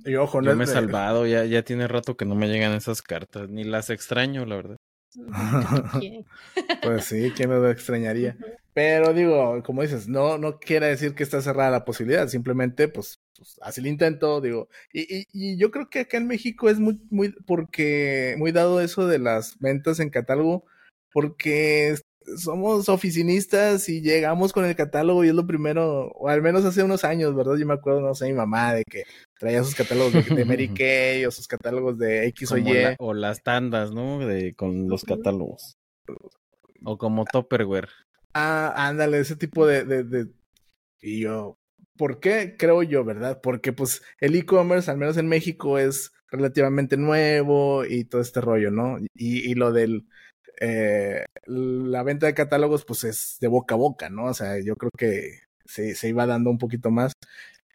Y 0.05 0.15
ojo, 0.15 0.41
no 0.41 0.51
Yo 0.51 0.55
me 0.55 0.63
he 0.63 0.67
salvado, 0.67 1.25
ya, 1.25 1.43
ya 1.45 1.63
tiene 1.63 1.87
rato 1.87 2.15
que 2.15 2.25
no 2.25 2.35
me 2.35 2.47
llegan 2.47 2.73
esas 2.73 3.01
cartas, 3.01 3.49
ni 3.49 3.63
las 3.63 3.89
extraño, 3.89 4.45
la 4.45 4.55
verdad. 4.55 4.77
pues 6.83 7.05
sí, 7.05 7.31
¿quién 7.35 7.49
me 7.49 7.55
lo 7.55 7.71
extrañaría? 7.71 8.37
Pero 8.77 9.11
digo, 9.11 9.63
como 9.63 9.81
dices, 9.81 10.07
no, 10.07 10.37
no 10.37 10.59
quiere 10.59 10.85
decir 10.85 11.15
que 11.15 11.23
está 11.23 11.41
cerrada 11.41 11.71
la 11.71 11.83
posibilidad, 11.83 12.27
simplemente 12.27 12.87
pues, 12.87 13.19
pues 13.35 13.57
hace 13.63 13.81
el 13.81 13.87
intento, 13.87 14.39
digo, 14.39 14.69
y, 14.93 15.25
y, 15.33 15.57
yo 15.57 15.71
creo 15.71 15.89
que 15.89 16.01
acá 16.01 16.17
en 16.17 16.27
México 16.27 16.69
es 16.69 16.77
muy, 16.79 17.01
muy, 17.09 17.31
porque, 17.47 18.35
muy 18.37 18.51
dado 18.51 18.79
eso 18.79 19.07
de 19.07 19.17
las 19.17 19.57
ventas 19.57 19.99
en 19.99 20.11
catálogo, 20.11 20.63
porque 21.11 21.95
somos 22.37 22.87
oficinistas 22.87 23.89
y 23.89 24.01
llegamos 24.01 24.53
con 24.53 24.63
el 24.63 24.75
catálogo 24.75 25.25
y 25.25 25.29
es 25.29 25.33
lo 25.33 25.47
primero, 25.47 26.09
o 26.09 26.29
al 26.29 26.43
menos 26.43 26.63
hace 26.63 26.83
unos 26.83 27.03
años, 27.03 27.33
¿verdad? 27.35 27.55
Yo 27.55 27.65
me 27.65 27.73
acuerdo, 27.73 28.01
no 28.01 28.13
sé, 28.13 28.27
mi 28.27 28.33
mamá 28.33 28.75
de 28.75 28.83
que 28.83 29.05
traía 29.39 29.63
sus 29.63 29.73
catálogos 29.73 30.13
de, 30.13 30.45
Mary 30.45 30.67
Kay 30.75 31.25
o 31.25 31.31
sus 31.31 31.47
catálogos 31.47 31.97
de 31.97 32.27
X 32.27 32.51
o 32.51 32.59
Y. 32.59 32.95
o 32.99 33.15
las 33.15 33.41
tandas, 33.41 33.91
¿no? 33.91 34.19
De, 34.19 34.53
con 34.53 34.87
los 34.87 35.03
catálogos. 35.03 35.77
O 36.83 36.99
como 36.99 37.25
Topperware. 37.25 37.89
Ah, 38.33 38.73
ándale, 38.87 39.19
ese 39.19 39.35
tipo 39.35 39.65
de, 39.65 39.83
de, 39.85 40.03
de... 40.03 40.27
Y 41.01 41.21
yo, 41.21 41.57
¿por 41.97 42.19
qué? 42.19 42.55
Creo 42.57 42.83
yo, 42.83 43.03
¿verdad? 43.03 43.39
Porque 43.41 43.73
pues 43.73 44.01
el 44.19 44.35
e-commerce, 44.35 44.89
al 44.91 44.97
menos 44.97 45.17
en 45.17 45.27
México, 45.27 45.77
es 45.79 46.11
relativamente 46.29 46.97
nuevo 46.97 47.85
y 47.85 48.05
todo 48.05 48.21
este 48.21 48.41
rollo, 48.41 48.71
¿no? 48.71 48.97
Y, 49.15 49.49
y 49.51 49.55
lo 49.55 49.71
del 49.71 50.05
eh, 50.59 51.23
la 51.45 52.03
venta 52.03 52.25
de 52.25 52.33
catálogos 52.33 52.83
pues 52.83 53.03
es 53.03 53.37
de 53.39 53.47
boca 53.47 53.75
a 53.75 53.77
boca, 53.77 54.09
¿no? 54.09 54.25
O 54.25 54.33
sea, 54.33 54.59
yo 54.63 54.75
creo 54.75 54.91
que 54.97 55.39
se, 55.65 55.95
se 55.95 56.09
iba 56.09 56.25
dando 56.25 56.49
un 56.49 56.57
poquito 56.57 56.91
más. 56.91 57.13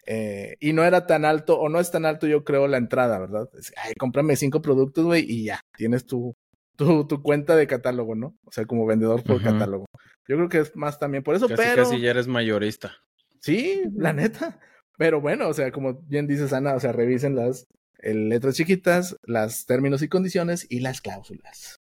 Eh, 0.06 0.56
y 0.60 0.72
no 0.72 0.84
era 0.84 1.06
tan 1.06 1.24
alto, 1.24 1.60
o 1.60 1.68
no 1.68 1.78
es 1.78 1.90
tan 1.92 2.04
alto, 2.06 2.26
yo 2.26 2.44
creo, 2.44 2.66
la 2.66 2.78
entrada, 2.78 3.20
¿verdad? 3.20 3.48
ay, 3.76 3.92
cómprame 3.98 4.34
cinco 4.34 4.60
productos, 4.60 5.04
güey, 5.04 5.24
y 5.28 5.44
ya, 5.44 5.60
tienes 5.76 6.06
tu, 6.06 6.34
tu, 6.76 7.06
tu, 7.06 7.22
cuenta 7.22 7.54
de 7.54 7.68
catálogo, 7.68 8.16
¿no? 8.16 8.34
O 8.44 8.50
sea, 8.50 8.64
como 8.66 8.84
vendedor 8.84 9.22
por 9.22 9.40
catálogo. 9.40 9.86
Yo 10.28 10.37
creo 10.37 10.48
que 10.48 10.58
es 10.58 10.76
más 10.76 10.98
también 10.98 11.22
por 11.22 11.35
eso, 11.35 11.48
casi, 11.48 11.62
pero... 11.62 11.85
Casi 11.85 12.00
ya 12.00 12.11
eres 12.11 12.28
mayorista. 12.28 12.96
Sí, 13.40 13.82
la 13.94 14.12
neta. 14.12 14.61
Pero 14.96 15.20
bueno, 15.20 15.48
o 15.48 15.54
sea, 15.54 15.72
como 15.72 15.94
bien 16.02 16.26
dices, 16.26 16.52
Ana, 16.52 16.74
o 16.74 16.80
sea, 16.80 16.92
revisen 16.92 17.35
las 17.35 17.66
letras 18.02 18.56
chiquitas, 18.56 19.16
las 19.24 19.66
términos 19.66 20.02
y 20.02 20.08
condiciones 20.08 20.66
y 20.68 20.80
las 20.80 21.00
cláusulas. 21.00 21.80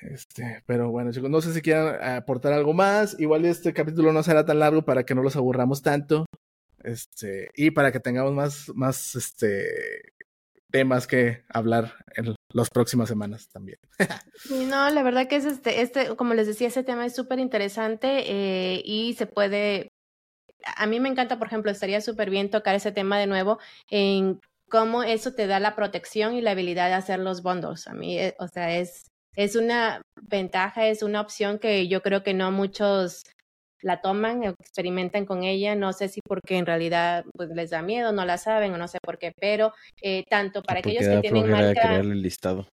Este, 0.00 0.62
pero 0.66 0.90
bueno, 0.90 1.12
chicos, 1.12 1.30
no 1.30 1.40
sé 1.40 1.52
si 1.54 1.62
quieran 1.62 2.02
aportar 2.02 2.52
algo 2.52 2.74
más. 2.74 3.18
Igual 3.18 3.44
este 3.44 3.72
capítulo 3.72 4.12
no 4.12 4.22
será 4.22 4.44
tan 4.44 4.58
largo 4.58 4.84
para 4.84 5.04
que 5.04 5.14
no 5.14 5.22
los 5.22 5.36
aburramos 5.36 5.82
tanto. 5.82 6.26
Este, 6.82 7.50
y 7.54 7.70
para 7.70 7.92
que 7.92 8.00
tengamos 8.00 8.32
más, 8.34 8.70
más 8.74 9.14
este 9.14 10.12
temas 10.70 11.06
que 11.06 11.44
hablar 11.48 11.94
en 12.16 12.34
las 12.54 12.70
próximas 12.70 13.08
semanas 13.08 13.48
también. 13.48 13.78
no, 14.70 14.88
la 14.88 15.02
verdad 15.02 15.26
que 15.26 15.36
es 15.36 15.44
este, 15.44 15.82
este, 15.82 16.16
como 16.16 16.34
les 16.34 16.46
decía, 16.46 16.68
ese 16.68 16.84
tema 16.84 17.04
es 17.04 17.14
súper 17.14 17.40
interesante 17.40 18.24
eh, 18.26 18.80
y 18.84 19.14
se 19.14 19.26
puede, 19.26 19.88
a 20.76 20.86
mí 20.86 21.00
me 21.00 21.08
encanta, 21.08 21.38
por 21.38 21.48
ejemplo, 21.48 21.70
estaría 21.70 22.00
súper 22.00 22.30
bien 22.30 22.50
tocar 22.50 22.76
ese 22.76 22.92
tema 22.92 23.18
de 23.18 23.26
nuevo 23.26 23.58
en 23.90 24.40
cómo 24.70 25.02
eso 25.02 25.34
te 25.34 25.48
da 25.48 25.58
la 25.58 25.74
protección 25.74 26.34
y 26.34 26.40
la 26.40 26.52
habilidad 26.52 26.88
de 26.88 26.94
hacer 26.94 27.18
los 27.18 27.42
bundles. 27.42 27.88
A 27.88 27.92
mí, 27.92 28.18
eh, 28.18 28.36
o 28.38 28.46
sea, 28.46 28.78
es, 28.78 29.10
es 29.34 29.56
una 29.56 30.00
ventaja, 30.22 30.86
es 30.86 31.02
una 31.02 31.20
opción 31.20 31.58
que 31.58 31.88
yo 31.88 32.02
creo 32.02 32.22
que 32.22 32.34
no 32.34 32.52
muchos 32.52 33.24
la 33.84 34.00
toman, 34.00 34.42
experimentan 34.44 35.26
con 35.26 35.44
ella, 35.44 35.74
no 35.76 35.92
sé 35.92 36.08
si 36.08 36.20
porque 36.26 36.56
en 36.56 36.66
realidad 36.66 37.24
pues, 37.36 37.50
les 37.50 37.70
da 37.70 37.82
miedo, 37.82 38.12
no 38.12 38.24
la 38.24 38.38
saben 38.38 38.72
o 38.72 38.78
no 38.78 38.88
sé 38.88 38.98
por 39.02 39.18
qué, 39.18 39.32
pero 39.38 39.72
eh, 40.00 40.24
tanto 40.28 40.62
para 40.62 40.80
aquellos 40.80 41.06
que 41.06 41.20
tienen 41.20 41.50
marca... 41.50 41.96
el 41.96 42.22
listado. 42.22 42.66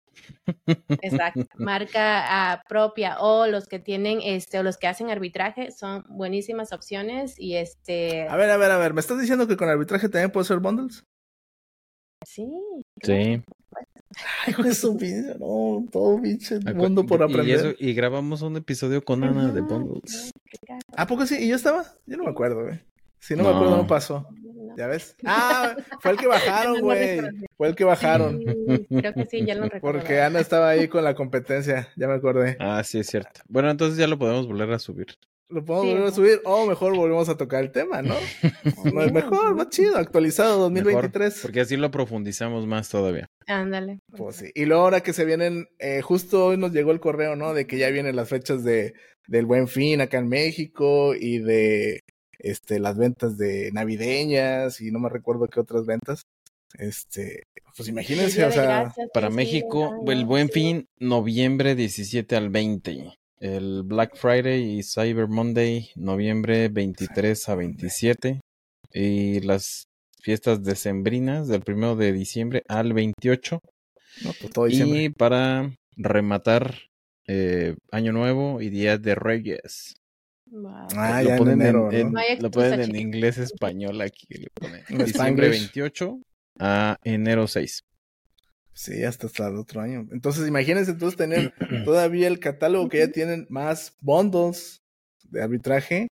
Exacto, 1.02 1.46
marca 1.58 2.62
uh, 2.62 2.68
propia 2.68 3.20
o 3.20 3.48
los 3.48 3.68
que 3.68 3.80
tienen 3.80 4.20
este 4.22 4.60
o 4.60 4.64
los 4.64 4.78
que 4.78 4.88
hacen 4.88 5.10
arbitraje 5.10 5.72
son 5.72 6.04
buenísimas 6.10 6.74
opciones 6.74 7.40
y 7.40 7.56
este 7.56 8.28
A 8.28 8.36
ver, 8.36 8.50
a 8.52 8.58
ver, 8.58 8.72
a 8.72 8.78
ver, 8.78 8.94
¿me 8.94 9.00
estás 9.00 9.20
diciendo 9.20 9.48
que 9.48 9.58
con 9.58 9.70
arbitraje 9.70 10.10
también 10.10 10.32
puedo 10.32 10.44
hacer 10.44 10.60
bundles? 10.60 11.04
Sí. 12.26 12.48
Sí. 13.02 13.42
Ay, 14.46 14.56
eso, 14.66 14.98
no, 15.40 15.86
todo 15.92 16.22
pinche 16.22 16.60
mundo 16.74 17.06
por 17.06 17.24
aprender. 17.24 17.76
Y, 17.80 17.94
grabamos 17.94 18.42
un 18.42 18.58
episodio 18.58 19.04
con 19.04 19.24
Ana 19.24 19.52
de 19.52 19.62
bundles. 19.62 20.32
¿A 21.00 21.08
poco 21.08 21.26
sí? 21.26 21.38
¿Y 21.40 21.48
yo 21.48 21.56
estaba? 21.56 21.86
Yo 22.08 22.18
no 22.18 22.26
me 22.26 22.32
acuerdo, 22.32 22.64
güey. 22.64 22.78
Si 23.20 23.34
no, 23.34 23.44
me 23.44 23.50
acuerdo, 23.52 23.78
no 23.78 23.88
pasó. 23.88 24.28
¿Ya 24.78 24.88
ves? 24.88 25.16
Ah, 25.24 25.74
fue 26.02 26.12
el 26.12 26.18
que 26.18 26.28
bajaron, 26.28 26.82
güey. 26.82 27.22
Fue 27.56 27.70
el 27.70 27.76
que 27.76 27.86
bajaron. 27.86 28.44
creo 28.90 29.14
que 29.14 29.26
sí, 29.26 29.46
ya 29.46 29.56
lo 29.56 29.70
recuerdo. 29.70 29.80
Porque 30.00 30.20
Ana 30.20 30.42
estaba 30.42 30.68
ahí 30.68 30.90
con 30.90 31.06
la 31.06 31.16
competencia, 31.16 31.88
ya 31.96 32.10
me 32.10 32.16
acordé. 32.16 32.58
Ah, 32.60 32.84
sí, 32.84 33.00
es 33.00 33.08
cierto. 33.08 33.40
Bueno, 33.48 33.70
entonces 33.70 33.98
ya 33.98 34.08
lo 34.08 34.20
podemos 34.20 34.46
volver 34.46 34.74
a 34.74 34.80
subir. 34.80 35.08
Lo 35.48 35.64
podemos 35.64 35.94
volver 35.94 36.08
a 36.08 36.12
subir 36.12 36.42
o 36.44 36.68
mejor 36.68 36.94
volvemos 36.94 37.30
a 37.30 37.38
tocar 37.38 37.64
el 37.64 37.72
tema, 37.72 38.02
¿no? 38.02 38.16
mejor, 39.14 39.56
más 39.56 39.70
chido, 39.70 39.96
actualizado 39.96 40.60
2023. 40.60 41.40
porque 41.42 41.62
así 41.62 41.78
lo 41.78 41.92
profundizamos 41.92 42.68
más 42.68 42.90
todavía. 42.90 43.26
Ándale. 43.48 44.02
Pues 44.18 44.36
sí. 44.36 44.52
Y 44.54 44.66
luego 44.66 44.84
ahora 44.84 45.00
que 45.00 45.14
se 45.14 45.24
vienen, 45.24 45.70
eh, 45.80 46.02
justo 46.02 46.48
hoy 46.48 46.58
nos 46.58 46.74
llegó 46.74 46.92
el 46.92 47.00
correo, 47.00 47.38
¿no? 47.38 47.54
De 47.54 47.68
que 47.68 47.78
ya 47.78 47.90
vienen 47.90 48.18
las 48.18 48.28
fechas 48.28 48.66
de, 48.66 48.94
del 49.30 49.46
Buen 49.46 49.68
Fin 49.68 50.02
acá 50.02 50.18
en 50.18 50.28
México 50.28 51.14
y 51.16 51.40
de 51.40 52.02
este, 52.40 52.80
las 52.80 52.98
ventas 52.98 53.38
de 53.38 53.72
navideñas 53.72 54.82
y 54.82 54.92
no 54.92 55.00
me 55.00 55.10
recuerdo 55.10 55.48
qué 55.48 55.60
otras 55.60 55.86
ventas. 55.86 56.24
Este, 56.78 57.44
pues 57.76 57.90
imagínense, 57.90 58.44
o 58.46 58.52
sea, 58.52 58.94
para 59.14 59.30
México, 59.30 60.04
el 60.08 60.26
buen 60.26 60.50
fin, 60.50 60.86
noviembre 61.00 61.76
17 61.76 62.36
al 62.36 62.50
20. 62.50 63.14
El 63.40 63.84
Black 63.84 64.18
Friday 64.18 64.80
y 64.80 64.84
Cyber 64.84 65.28
Monday, 65.28 65.90
noviembre 65.96 66.68
23 66.70 67.50
a 67.50 67.56
27. 67.56 68.42
Y 68.94 69.40
las 69.42 69.84
fiestas 70.22 70.64
decembrinas 70.64 71.48
del 71.48 71.62
primero 71.62 71.96
de 71.96 72.12
diciembre 72.12 72.64
al 72.68 72.94
28. 72.94 73.60
Pues 74.54 74.74
y 74.74 75.10
para 75.10 75.76
rematar 75.96 76.89
eh, 77.32 77.76
Año 77.92 78.12
Nuevo 78.12 78.60
y 78.60 78.70
Día 78.70 78.98
de 78.98 79.14
Reyes. 79.14 79.96
Ah, 80.96 81.22
lo, 81.24 81.38
ponen 81.38 81.62
en, 81.62 82.14
lo 82.42 82.50
ponen 82.50 82.82
en 82.82 82.96
inglés 82.96 83.38
español 83.38 84.02
aquí. 84.02 84.26
Le 84.30 84.50
ponen. 84.52 84.84
Diciembre 85.06 85.50
28 85.50 86.20
a 86.60 86.98
enero 87.04 87.48
6. 87.48 87.84
Sí, 88.74 89.04
hasta 89.04 89.28
hasta 89.28 89.48
el 89.48 89.58
otro 89.58 89.82
año. 89.82 90.08
Entonces, 90.12 90.48
imagínense 90.48 90.90
entonces 90.90 91.18
tener 91.18 91.54
todavía 91.86 92.28
el 92.28 92.40
catálogo 92.40 92.90
que 92.90 92.98
ya 92.98 93.12
tienen 93.12 93.46
más 93.50 93.96
bundles 94.02 94.82
de 95.26 95.44
arbitraje. 95.44 96.08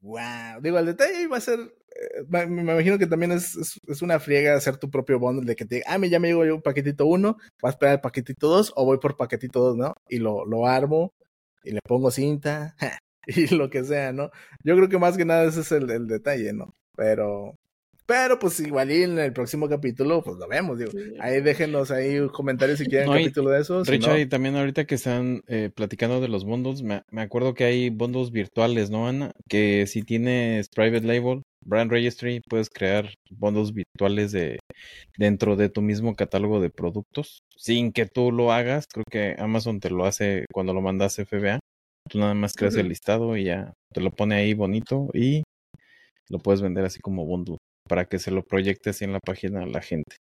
Wow. 0.00 0.60
Digo, 0.62 0.78
el 0.78 0.86
detalle 0.86 1.26
va 1.26 1.38
a 1.38 1.40
ser. 1.40 1.58
Eh, 1.94 2.24
me, 2.28 2.62
imagino 2.62 2.98
que 2.98 3.06
también 3.06 3.32
es, 3.32 3.56
es, 3.86 4.02
una 4.02 4.20
friega 4.20 4.54
hacer 4.54 4.76
tu 4.76 4.90
propio 4.90 5.18
bundle 5.18 5.46
de 5.46 5.56
que 5.56 5.64
te 5.64 5.76
diga, 5.76 5.86
ah, 5.88 5.98
ya 5.98 6.18
me 6.18 6.28
llegó 6.28 6.40
un 6.54 6.62
paquetito 6.62 7.06
1, 7.06 7.36
vas 7.62 7.70
a 7.70 7.74
esperar 7.74 7.94
el 7.96 8.00
paquetito 8.00 8.48
2 8.48 8.72
o 8.76 8.84
voy 8.84 8.98
por 8.98 9.16
paquetito 9.16 9.60
2, 9.60 9.76
¿no? 9.76 9.94
Y 10.08 10.18
lo, 10.18 10.44
lo 10.46 10.66
armo 10.66 11.12
y 11.64 11.72
le 11.72 11.80
pongo 11.86 12.10
cinta. 12.10 12.76
y 13.26 13.54
lo 13.54 13.70
que 13.70 13.84
sea, 13.84 14.12
¿no? 14.12 14.30
Yo 14.64 14.76
creo 14.76 14.88
que 14.88 14.98
más 14.98 15.16
que 15.16 15.24
nada 15.24 15.44
ese 15.44 15.60
es 15.60 15.72
el, 15.72 16.06
detalle, 16.06 16.52
¿no? 16.52 16.74
Pero, 16.96 17.54
pero 18.06 18.38
pues 18.38 18.58
igual 18.60 18.90
y 18.90 19.02
en 19.02 19.18
el 19.18 19.32
próximo 19.32 19.68
capítulo, 19.68 20.22
pues 20.22 20.36
lo 20.36 20.48
vemos, 20.48 20.78
digo. 20.78 20.90
Ahí 21.20 21.40
déjenos 21.40 21.90
ahí 21.90 22.18
comentarios 22.28 22.78
si 22.78 22.86
quieren 22.86 23.08
un 23.08 23.16
capítulo 23.16 23.50
de 23.50 23.60
esos. 23.60 23.86
Richard, 23.88 24.18
y 24.18 24.26
también 24.26 24.56
ahorita 24.56 24.86
que 24.86 24.96
están 24.96 25.42
eh, 25.46 25.70
platicando 25.74 26.20
de 26.20 26.28
los 26.28 26.44
bundles, 26.44 26.82
me, 26.82 27.02
me, 27.10 27.22
acuerdo 27.22 27.54
que 27.54 27.64
hay 27.64 27.90
bundles 27.90 28.30
virtuales, 28.30 28.90
¿no, 28.90 29.06
Ana? 29.06 29.30
Que 29.48 29.86
si 29.86 30.02
tienes 30.02 30.68
private 30.68 31.06
label, 31.06 31.42
brand 31.64 31.90
registry, 31.90 32.40
puedes 32.48 32.68
crear 32.70 33.08
bundles 33.30 33.72
virtuales 33.72 34.32
de 34.32 34.58
dentro 35.16 35.56
de 35.56 35.68
tu 35.68 35.80
mismo 35.80 36.14
catálogo 36.14 36.60
de 36.60 36.70
productos, 36.70 37.38
sin 37.56 37.92
que 37.92 38.06
tú 38.06 38.32
lo 38.32 38.52
hagas. 38.52 38.86
Creo 38.92 39.04
que 39.10 39.36
Amazon 39.38 39.78
te 39.78 39.90
lo 39.90 40.04
hace 40.06 40.46
cuando 40.52 40.74
lo 40.74 40.80
mandas 40.80 41.16
FBA. 41.16 41.60
Tú 42.10 42.18
nada 42.18 42.34
más 42.34 42.54
creas 42.54 42.74
el 42.74 42.88
listado 42.88 43.36
y 43.36 43.44
ya 43.44 43.72
te 43.94 44.00
lo 44.00 44.10
pone 44.10 44.34
ahí 44.34 44.54
bonito 44.54 45.08
y 45.14 45.44
lo 46.28 46.38
puedes 46.38 46.60
vender 46.60 46.84
así 46.84 46.98
como 47.00 47.24
bundle 47.24 47.58
para 47.92 48.06
que 48.06 48.18
se 48.18 48.30
lo 48.30 48.42
proyecte 48.42 48.88
así 48.88 49.04
en 49.04 49.12
la 49.12 49.20
página 49.20 49.64
a 49.64 49.66
la 49.66 49.82
gente. 49.82 50.16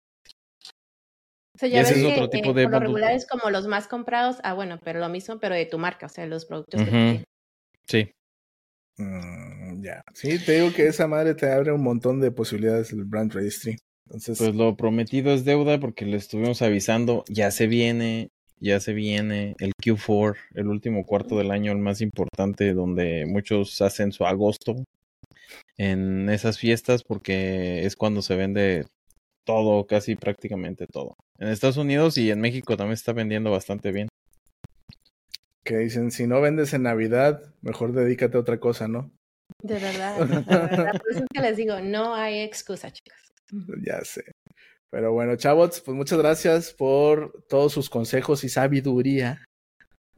O 1.53 1.59
sea, 1.59 1.67
ya 1.67 1.79
ves 1.81 1.91
es 1.91 1.97
que, 1.97 2.13
otro 2.13 2.29
tipo 2.29 2.53
de 2.53 2.65
regulares 2.65 3.27
como 3.27 3.49
los 3.49 3.67
más 3.67 3.87
comprados, 3.87 4.37
ah, 4.43 4.53
bueno, 4.53 4.79
pero 4.81 5.01
lo 5.01 5.09
mismo, 5.09 5.37
pero 5.37 5.53
de 5.53 5.65
tu 5.65 5.77
marca, 5.77 6.05
o 6.05 6.09
sea, 6.09 6.25
los 6.27 6.45
productos 6.45 6.81
que 6.81 7.25
Sí. 7.85 8.09
Mm, 8.95 9.83
ya. 9.83 10.01
Sí, 10.13 10.39
te 10.39 10.53
digo 10.53 10.71
que 10.73 10.87
esa 10.87 11.09
madre 11.09 11.35
te 11.35 11.51
abre 11.51 11.73
un 11.73 11.83
montón 11.83 12.21
de 12.21 12.31
posibilidades 12.31 12.93
el 12.93 13.03
brand 13.03 13.33
registry. 13.33 13.75
Entonces, 14.05 14.37
pues 14.37 14.55
lo 14.55 14.77
prometido 14.77 15.33
es 15.33 15.43
deuda 15.43 15.77
porque 15.77 16.05
le 16.05 16.15
estuvimos 16.15 16.61
avisando, 16.61 17.25
ya 17.27 17.51
se 17.51 17.67
viene, 17.67 18.29
ya 18.61 18.79
se 18.79 18.93
viene 18.93 19.57
el 19.59 19.73
Q4, 19.73 20.37
el 20.55 20.67
último 20.67 21.05
cuarto 21.05 21.37
del 21.37 21.51
año, 21.51 21.73
el 21.73 21.79
más 21.79 21.99
importante, 21.99 22.73
donde 22.73 23.25
muchos 23.25 23.81
hacen 23.81 24.13
su 24.13 24.25
agosto 24.25 24.85
en 25.77 26.29
esas 26.29 26.57
fiestas 26.57 27.03
porque 27.03 27.85
es 27.85 27.95
cuando 27.95 28.21
se 28.21 28.35
vende 28.35 28.85
todo, 29.45 29.85
casi 29.87 30.15
prácticamente 30.15 30.87
todo. 30.87 31.15
En 31.39 31.47
Estados 31.47 31.77
Unidos 31.77 32.17
y 32.17 32.31
en 32.31 32.41
México 32.41 32.75
también 32.75 32.93
está 32.93 33.13
vendiendo 33.13 33.51
bastante 33.51 33.91
bien. 33.91 34.09
Que 35.63 35.77
dicen, 35.77 36.11
si 36.11 36.27
no 36.27 36.41
vendes 36.41 36.73
en 36.73 36.83
Navidad, 36.83 37.53
mejor 37.61 37.93
dedícate 37.93 38.37
a 38.37 38.41
otra 38.41 38.59
cosa, 38.59 38.87
¿no? 38.87 39.11
De 39.61 39.79
verdad, 39.79 40.19
de 40.19 40.25
verdad. 40.25 40.99
Por 40.99 41.11
eso 41.11 41.19
es 41.19 41.25
que 41.33 41.41
les 41.41 41.57
digo, 41.57 41.79
no 41.79 42.15
hay 42.15 42.41
excusa, 42.41 42.91
chicos. 42.91 43.17
Ya 43.85 44.03
sé. 44.03 44.31
Pero 44.89 45.11
bueno, 45.13 45.35
chavos, 45.35 45.81
pues 45.81 45.95
muchas 45.95 46.17
gracias 46.19 46.73
por 46.73 47.43
todos 47.49 47.73
sus 47.73 47.89
consejos 47.89 48.43
y 48.43 48.49
sabiduría 48.49 49.46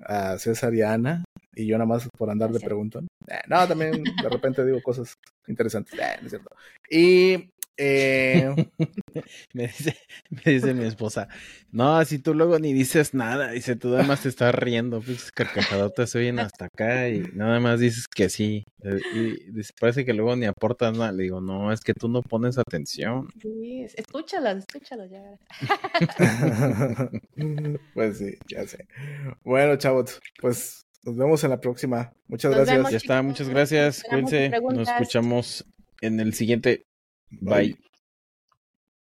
a 0.05 0.37
César 0.37 0.73
y 0.73 0.81
Ana. 0.81 1.23
Y 1.55 1.65
yo 1.65 1.77
nada 1.77 1.87
más 1.87 2.07
por 2.17 2.29
andar 2.29 2.51
de 2.51 2.59
preguntón. 2.59 3.07
Eh, 3.27 3.41
no, 3.47 3.67
también 3.67 4.03
de 4.03 4.29
repente 4.29 4.65
digo 4.65 4.81
cosas 4.81 5.15
interesantes. 5.47 5.93
Eh, 5.99 6.17
no 6.21 6.25
es 6.25 6.31
cierto. 6.31 6.55
Y 6.89 7.51
eh... 7.79 8.53
me, 9.53 9.67
dice, 9.67 9.95
me 10.29 10.51
dice 10.51 10.73
mi 10.73 10.85
esposa, 10.85 11.29
no, 11.71 12.03
si 12.03 12.19
tú 12.19 12.33
luego 12.33 12.59
ni 12.59 12.73
dices 12.73 13.13
nada, 13.13 13.51
dice, 13.51 13.75
tú 13.75 13.89
nada 13.89 14.03
más 14.03 14.23
te 14.23 14.29
estás 14.29 14.53
riendo, 14.53 15.01
pues 15.01 15.31
carcajadotas 15.31 16.09
se 16.09 16.19
oyen 16.19 16.39
hasta 16.39 16.65
acá 16.65 17.07
y 17.09 17.21
nada 17.33 17.59
más 17.59 17.79
dices 17.79 18.07
que 18.07 18.29
sí. 18.29 18.65
Y 19.13 19.51
dice, 19.51 19.73
parece 19.79 20.05
que 20.05 20.13
luego 20.13 20.35
ni 20.35 20.45
aportas 20.45 20.97
nada. 20.97 21.11
Le 21.11 21.23
digo, 21.23 21.41
no, 21.41 21.71
es 21.71 21.81
que 21.81 21.93
tú 21.93 22.09
no 22.09 22.21
pones 22.21 22.57
atención. 22.57 23.29
Sí, 23.41 23.85
escúchalos, 23.95 24.57
escúchalos 24.57 25.09
ya. 25.09 25.23
pues 27.93 28.17
sí, 28.17 28.37
ya 28.47 28.67
sé. 28.67 28.87
Bueno, 29.43 29.75
chavos, 29.77 30.19
pues 30.41 30.85
nos 31.03 31.15
vemos 31.15 31.43
en 31.43 31.49
la 31.51 31.59
próxima. 31.59 32.11
Muchas 32.27 32.53
gracias. 32.53 32.91
ya 32.91 32.97
está, 32.97 33.21
muchas 33.21 33.49
gracias. 33.49 34.03
Cuídense. 34.03 34.49
Nos 34.49 34.89
escuchamos 34.89 35.65
en 36.01 36.19
el 36.19 36.33
siguiente 36.33 36.85
Bye. 37.31 37.69
Bye. 37.69 37.88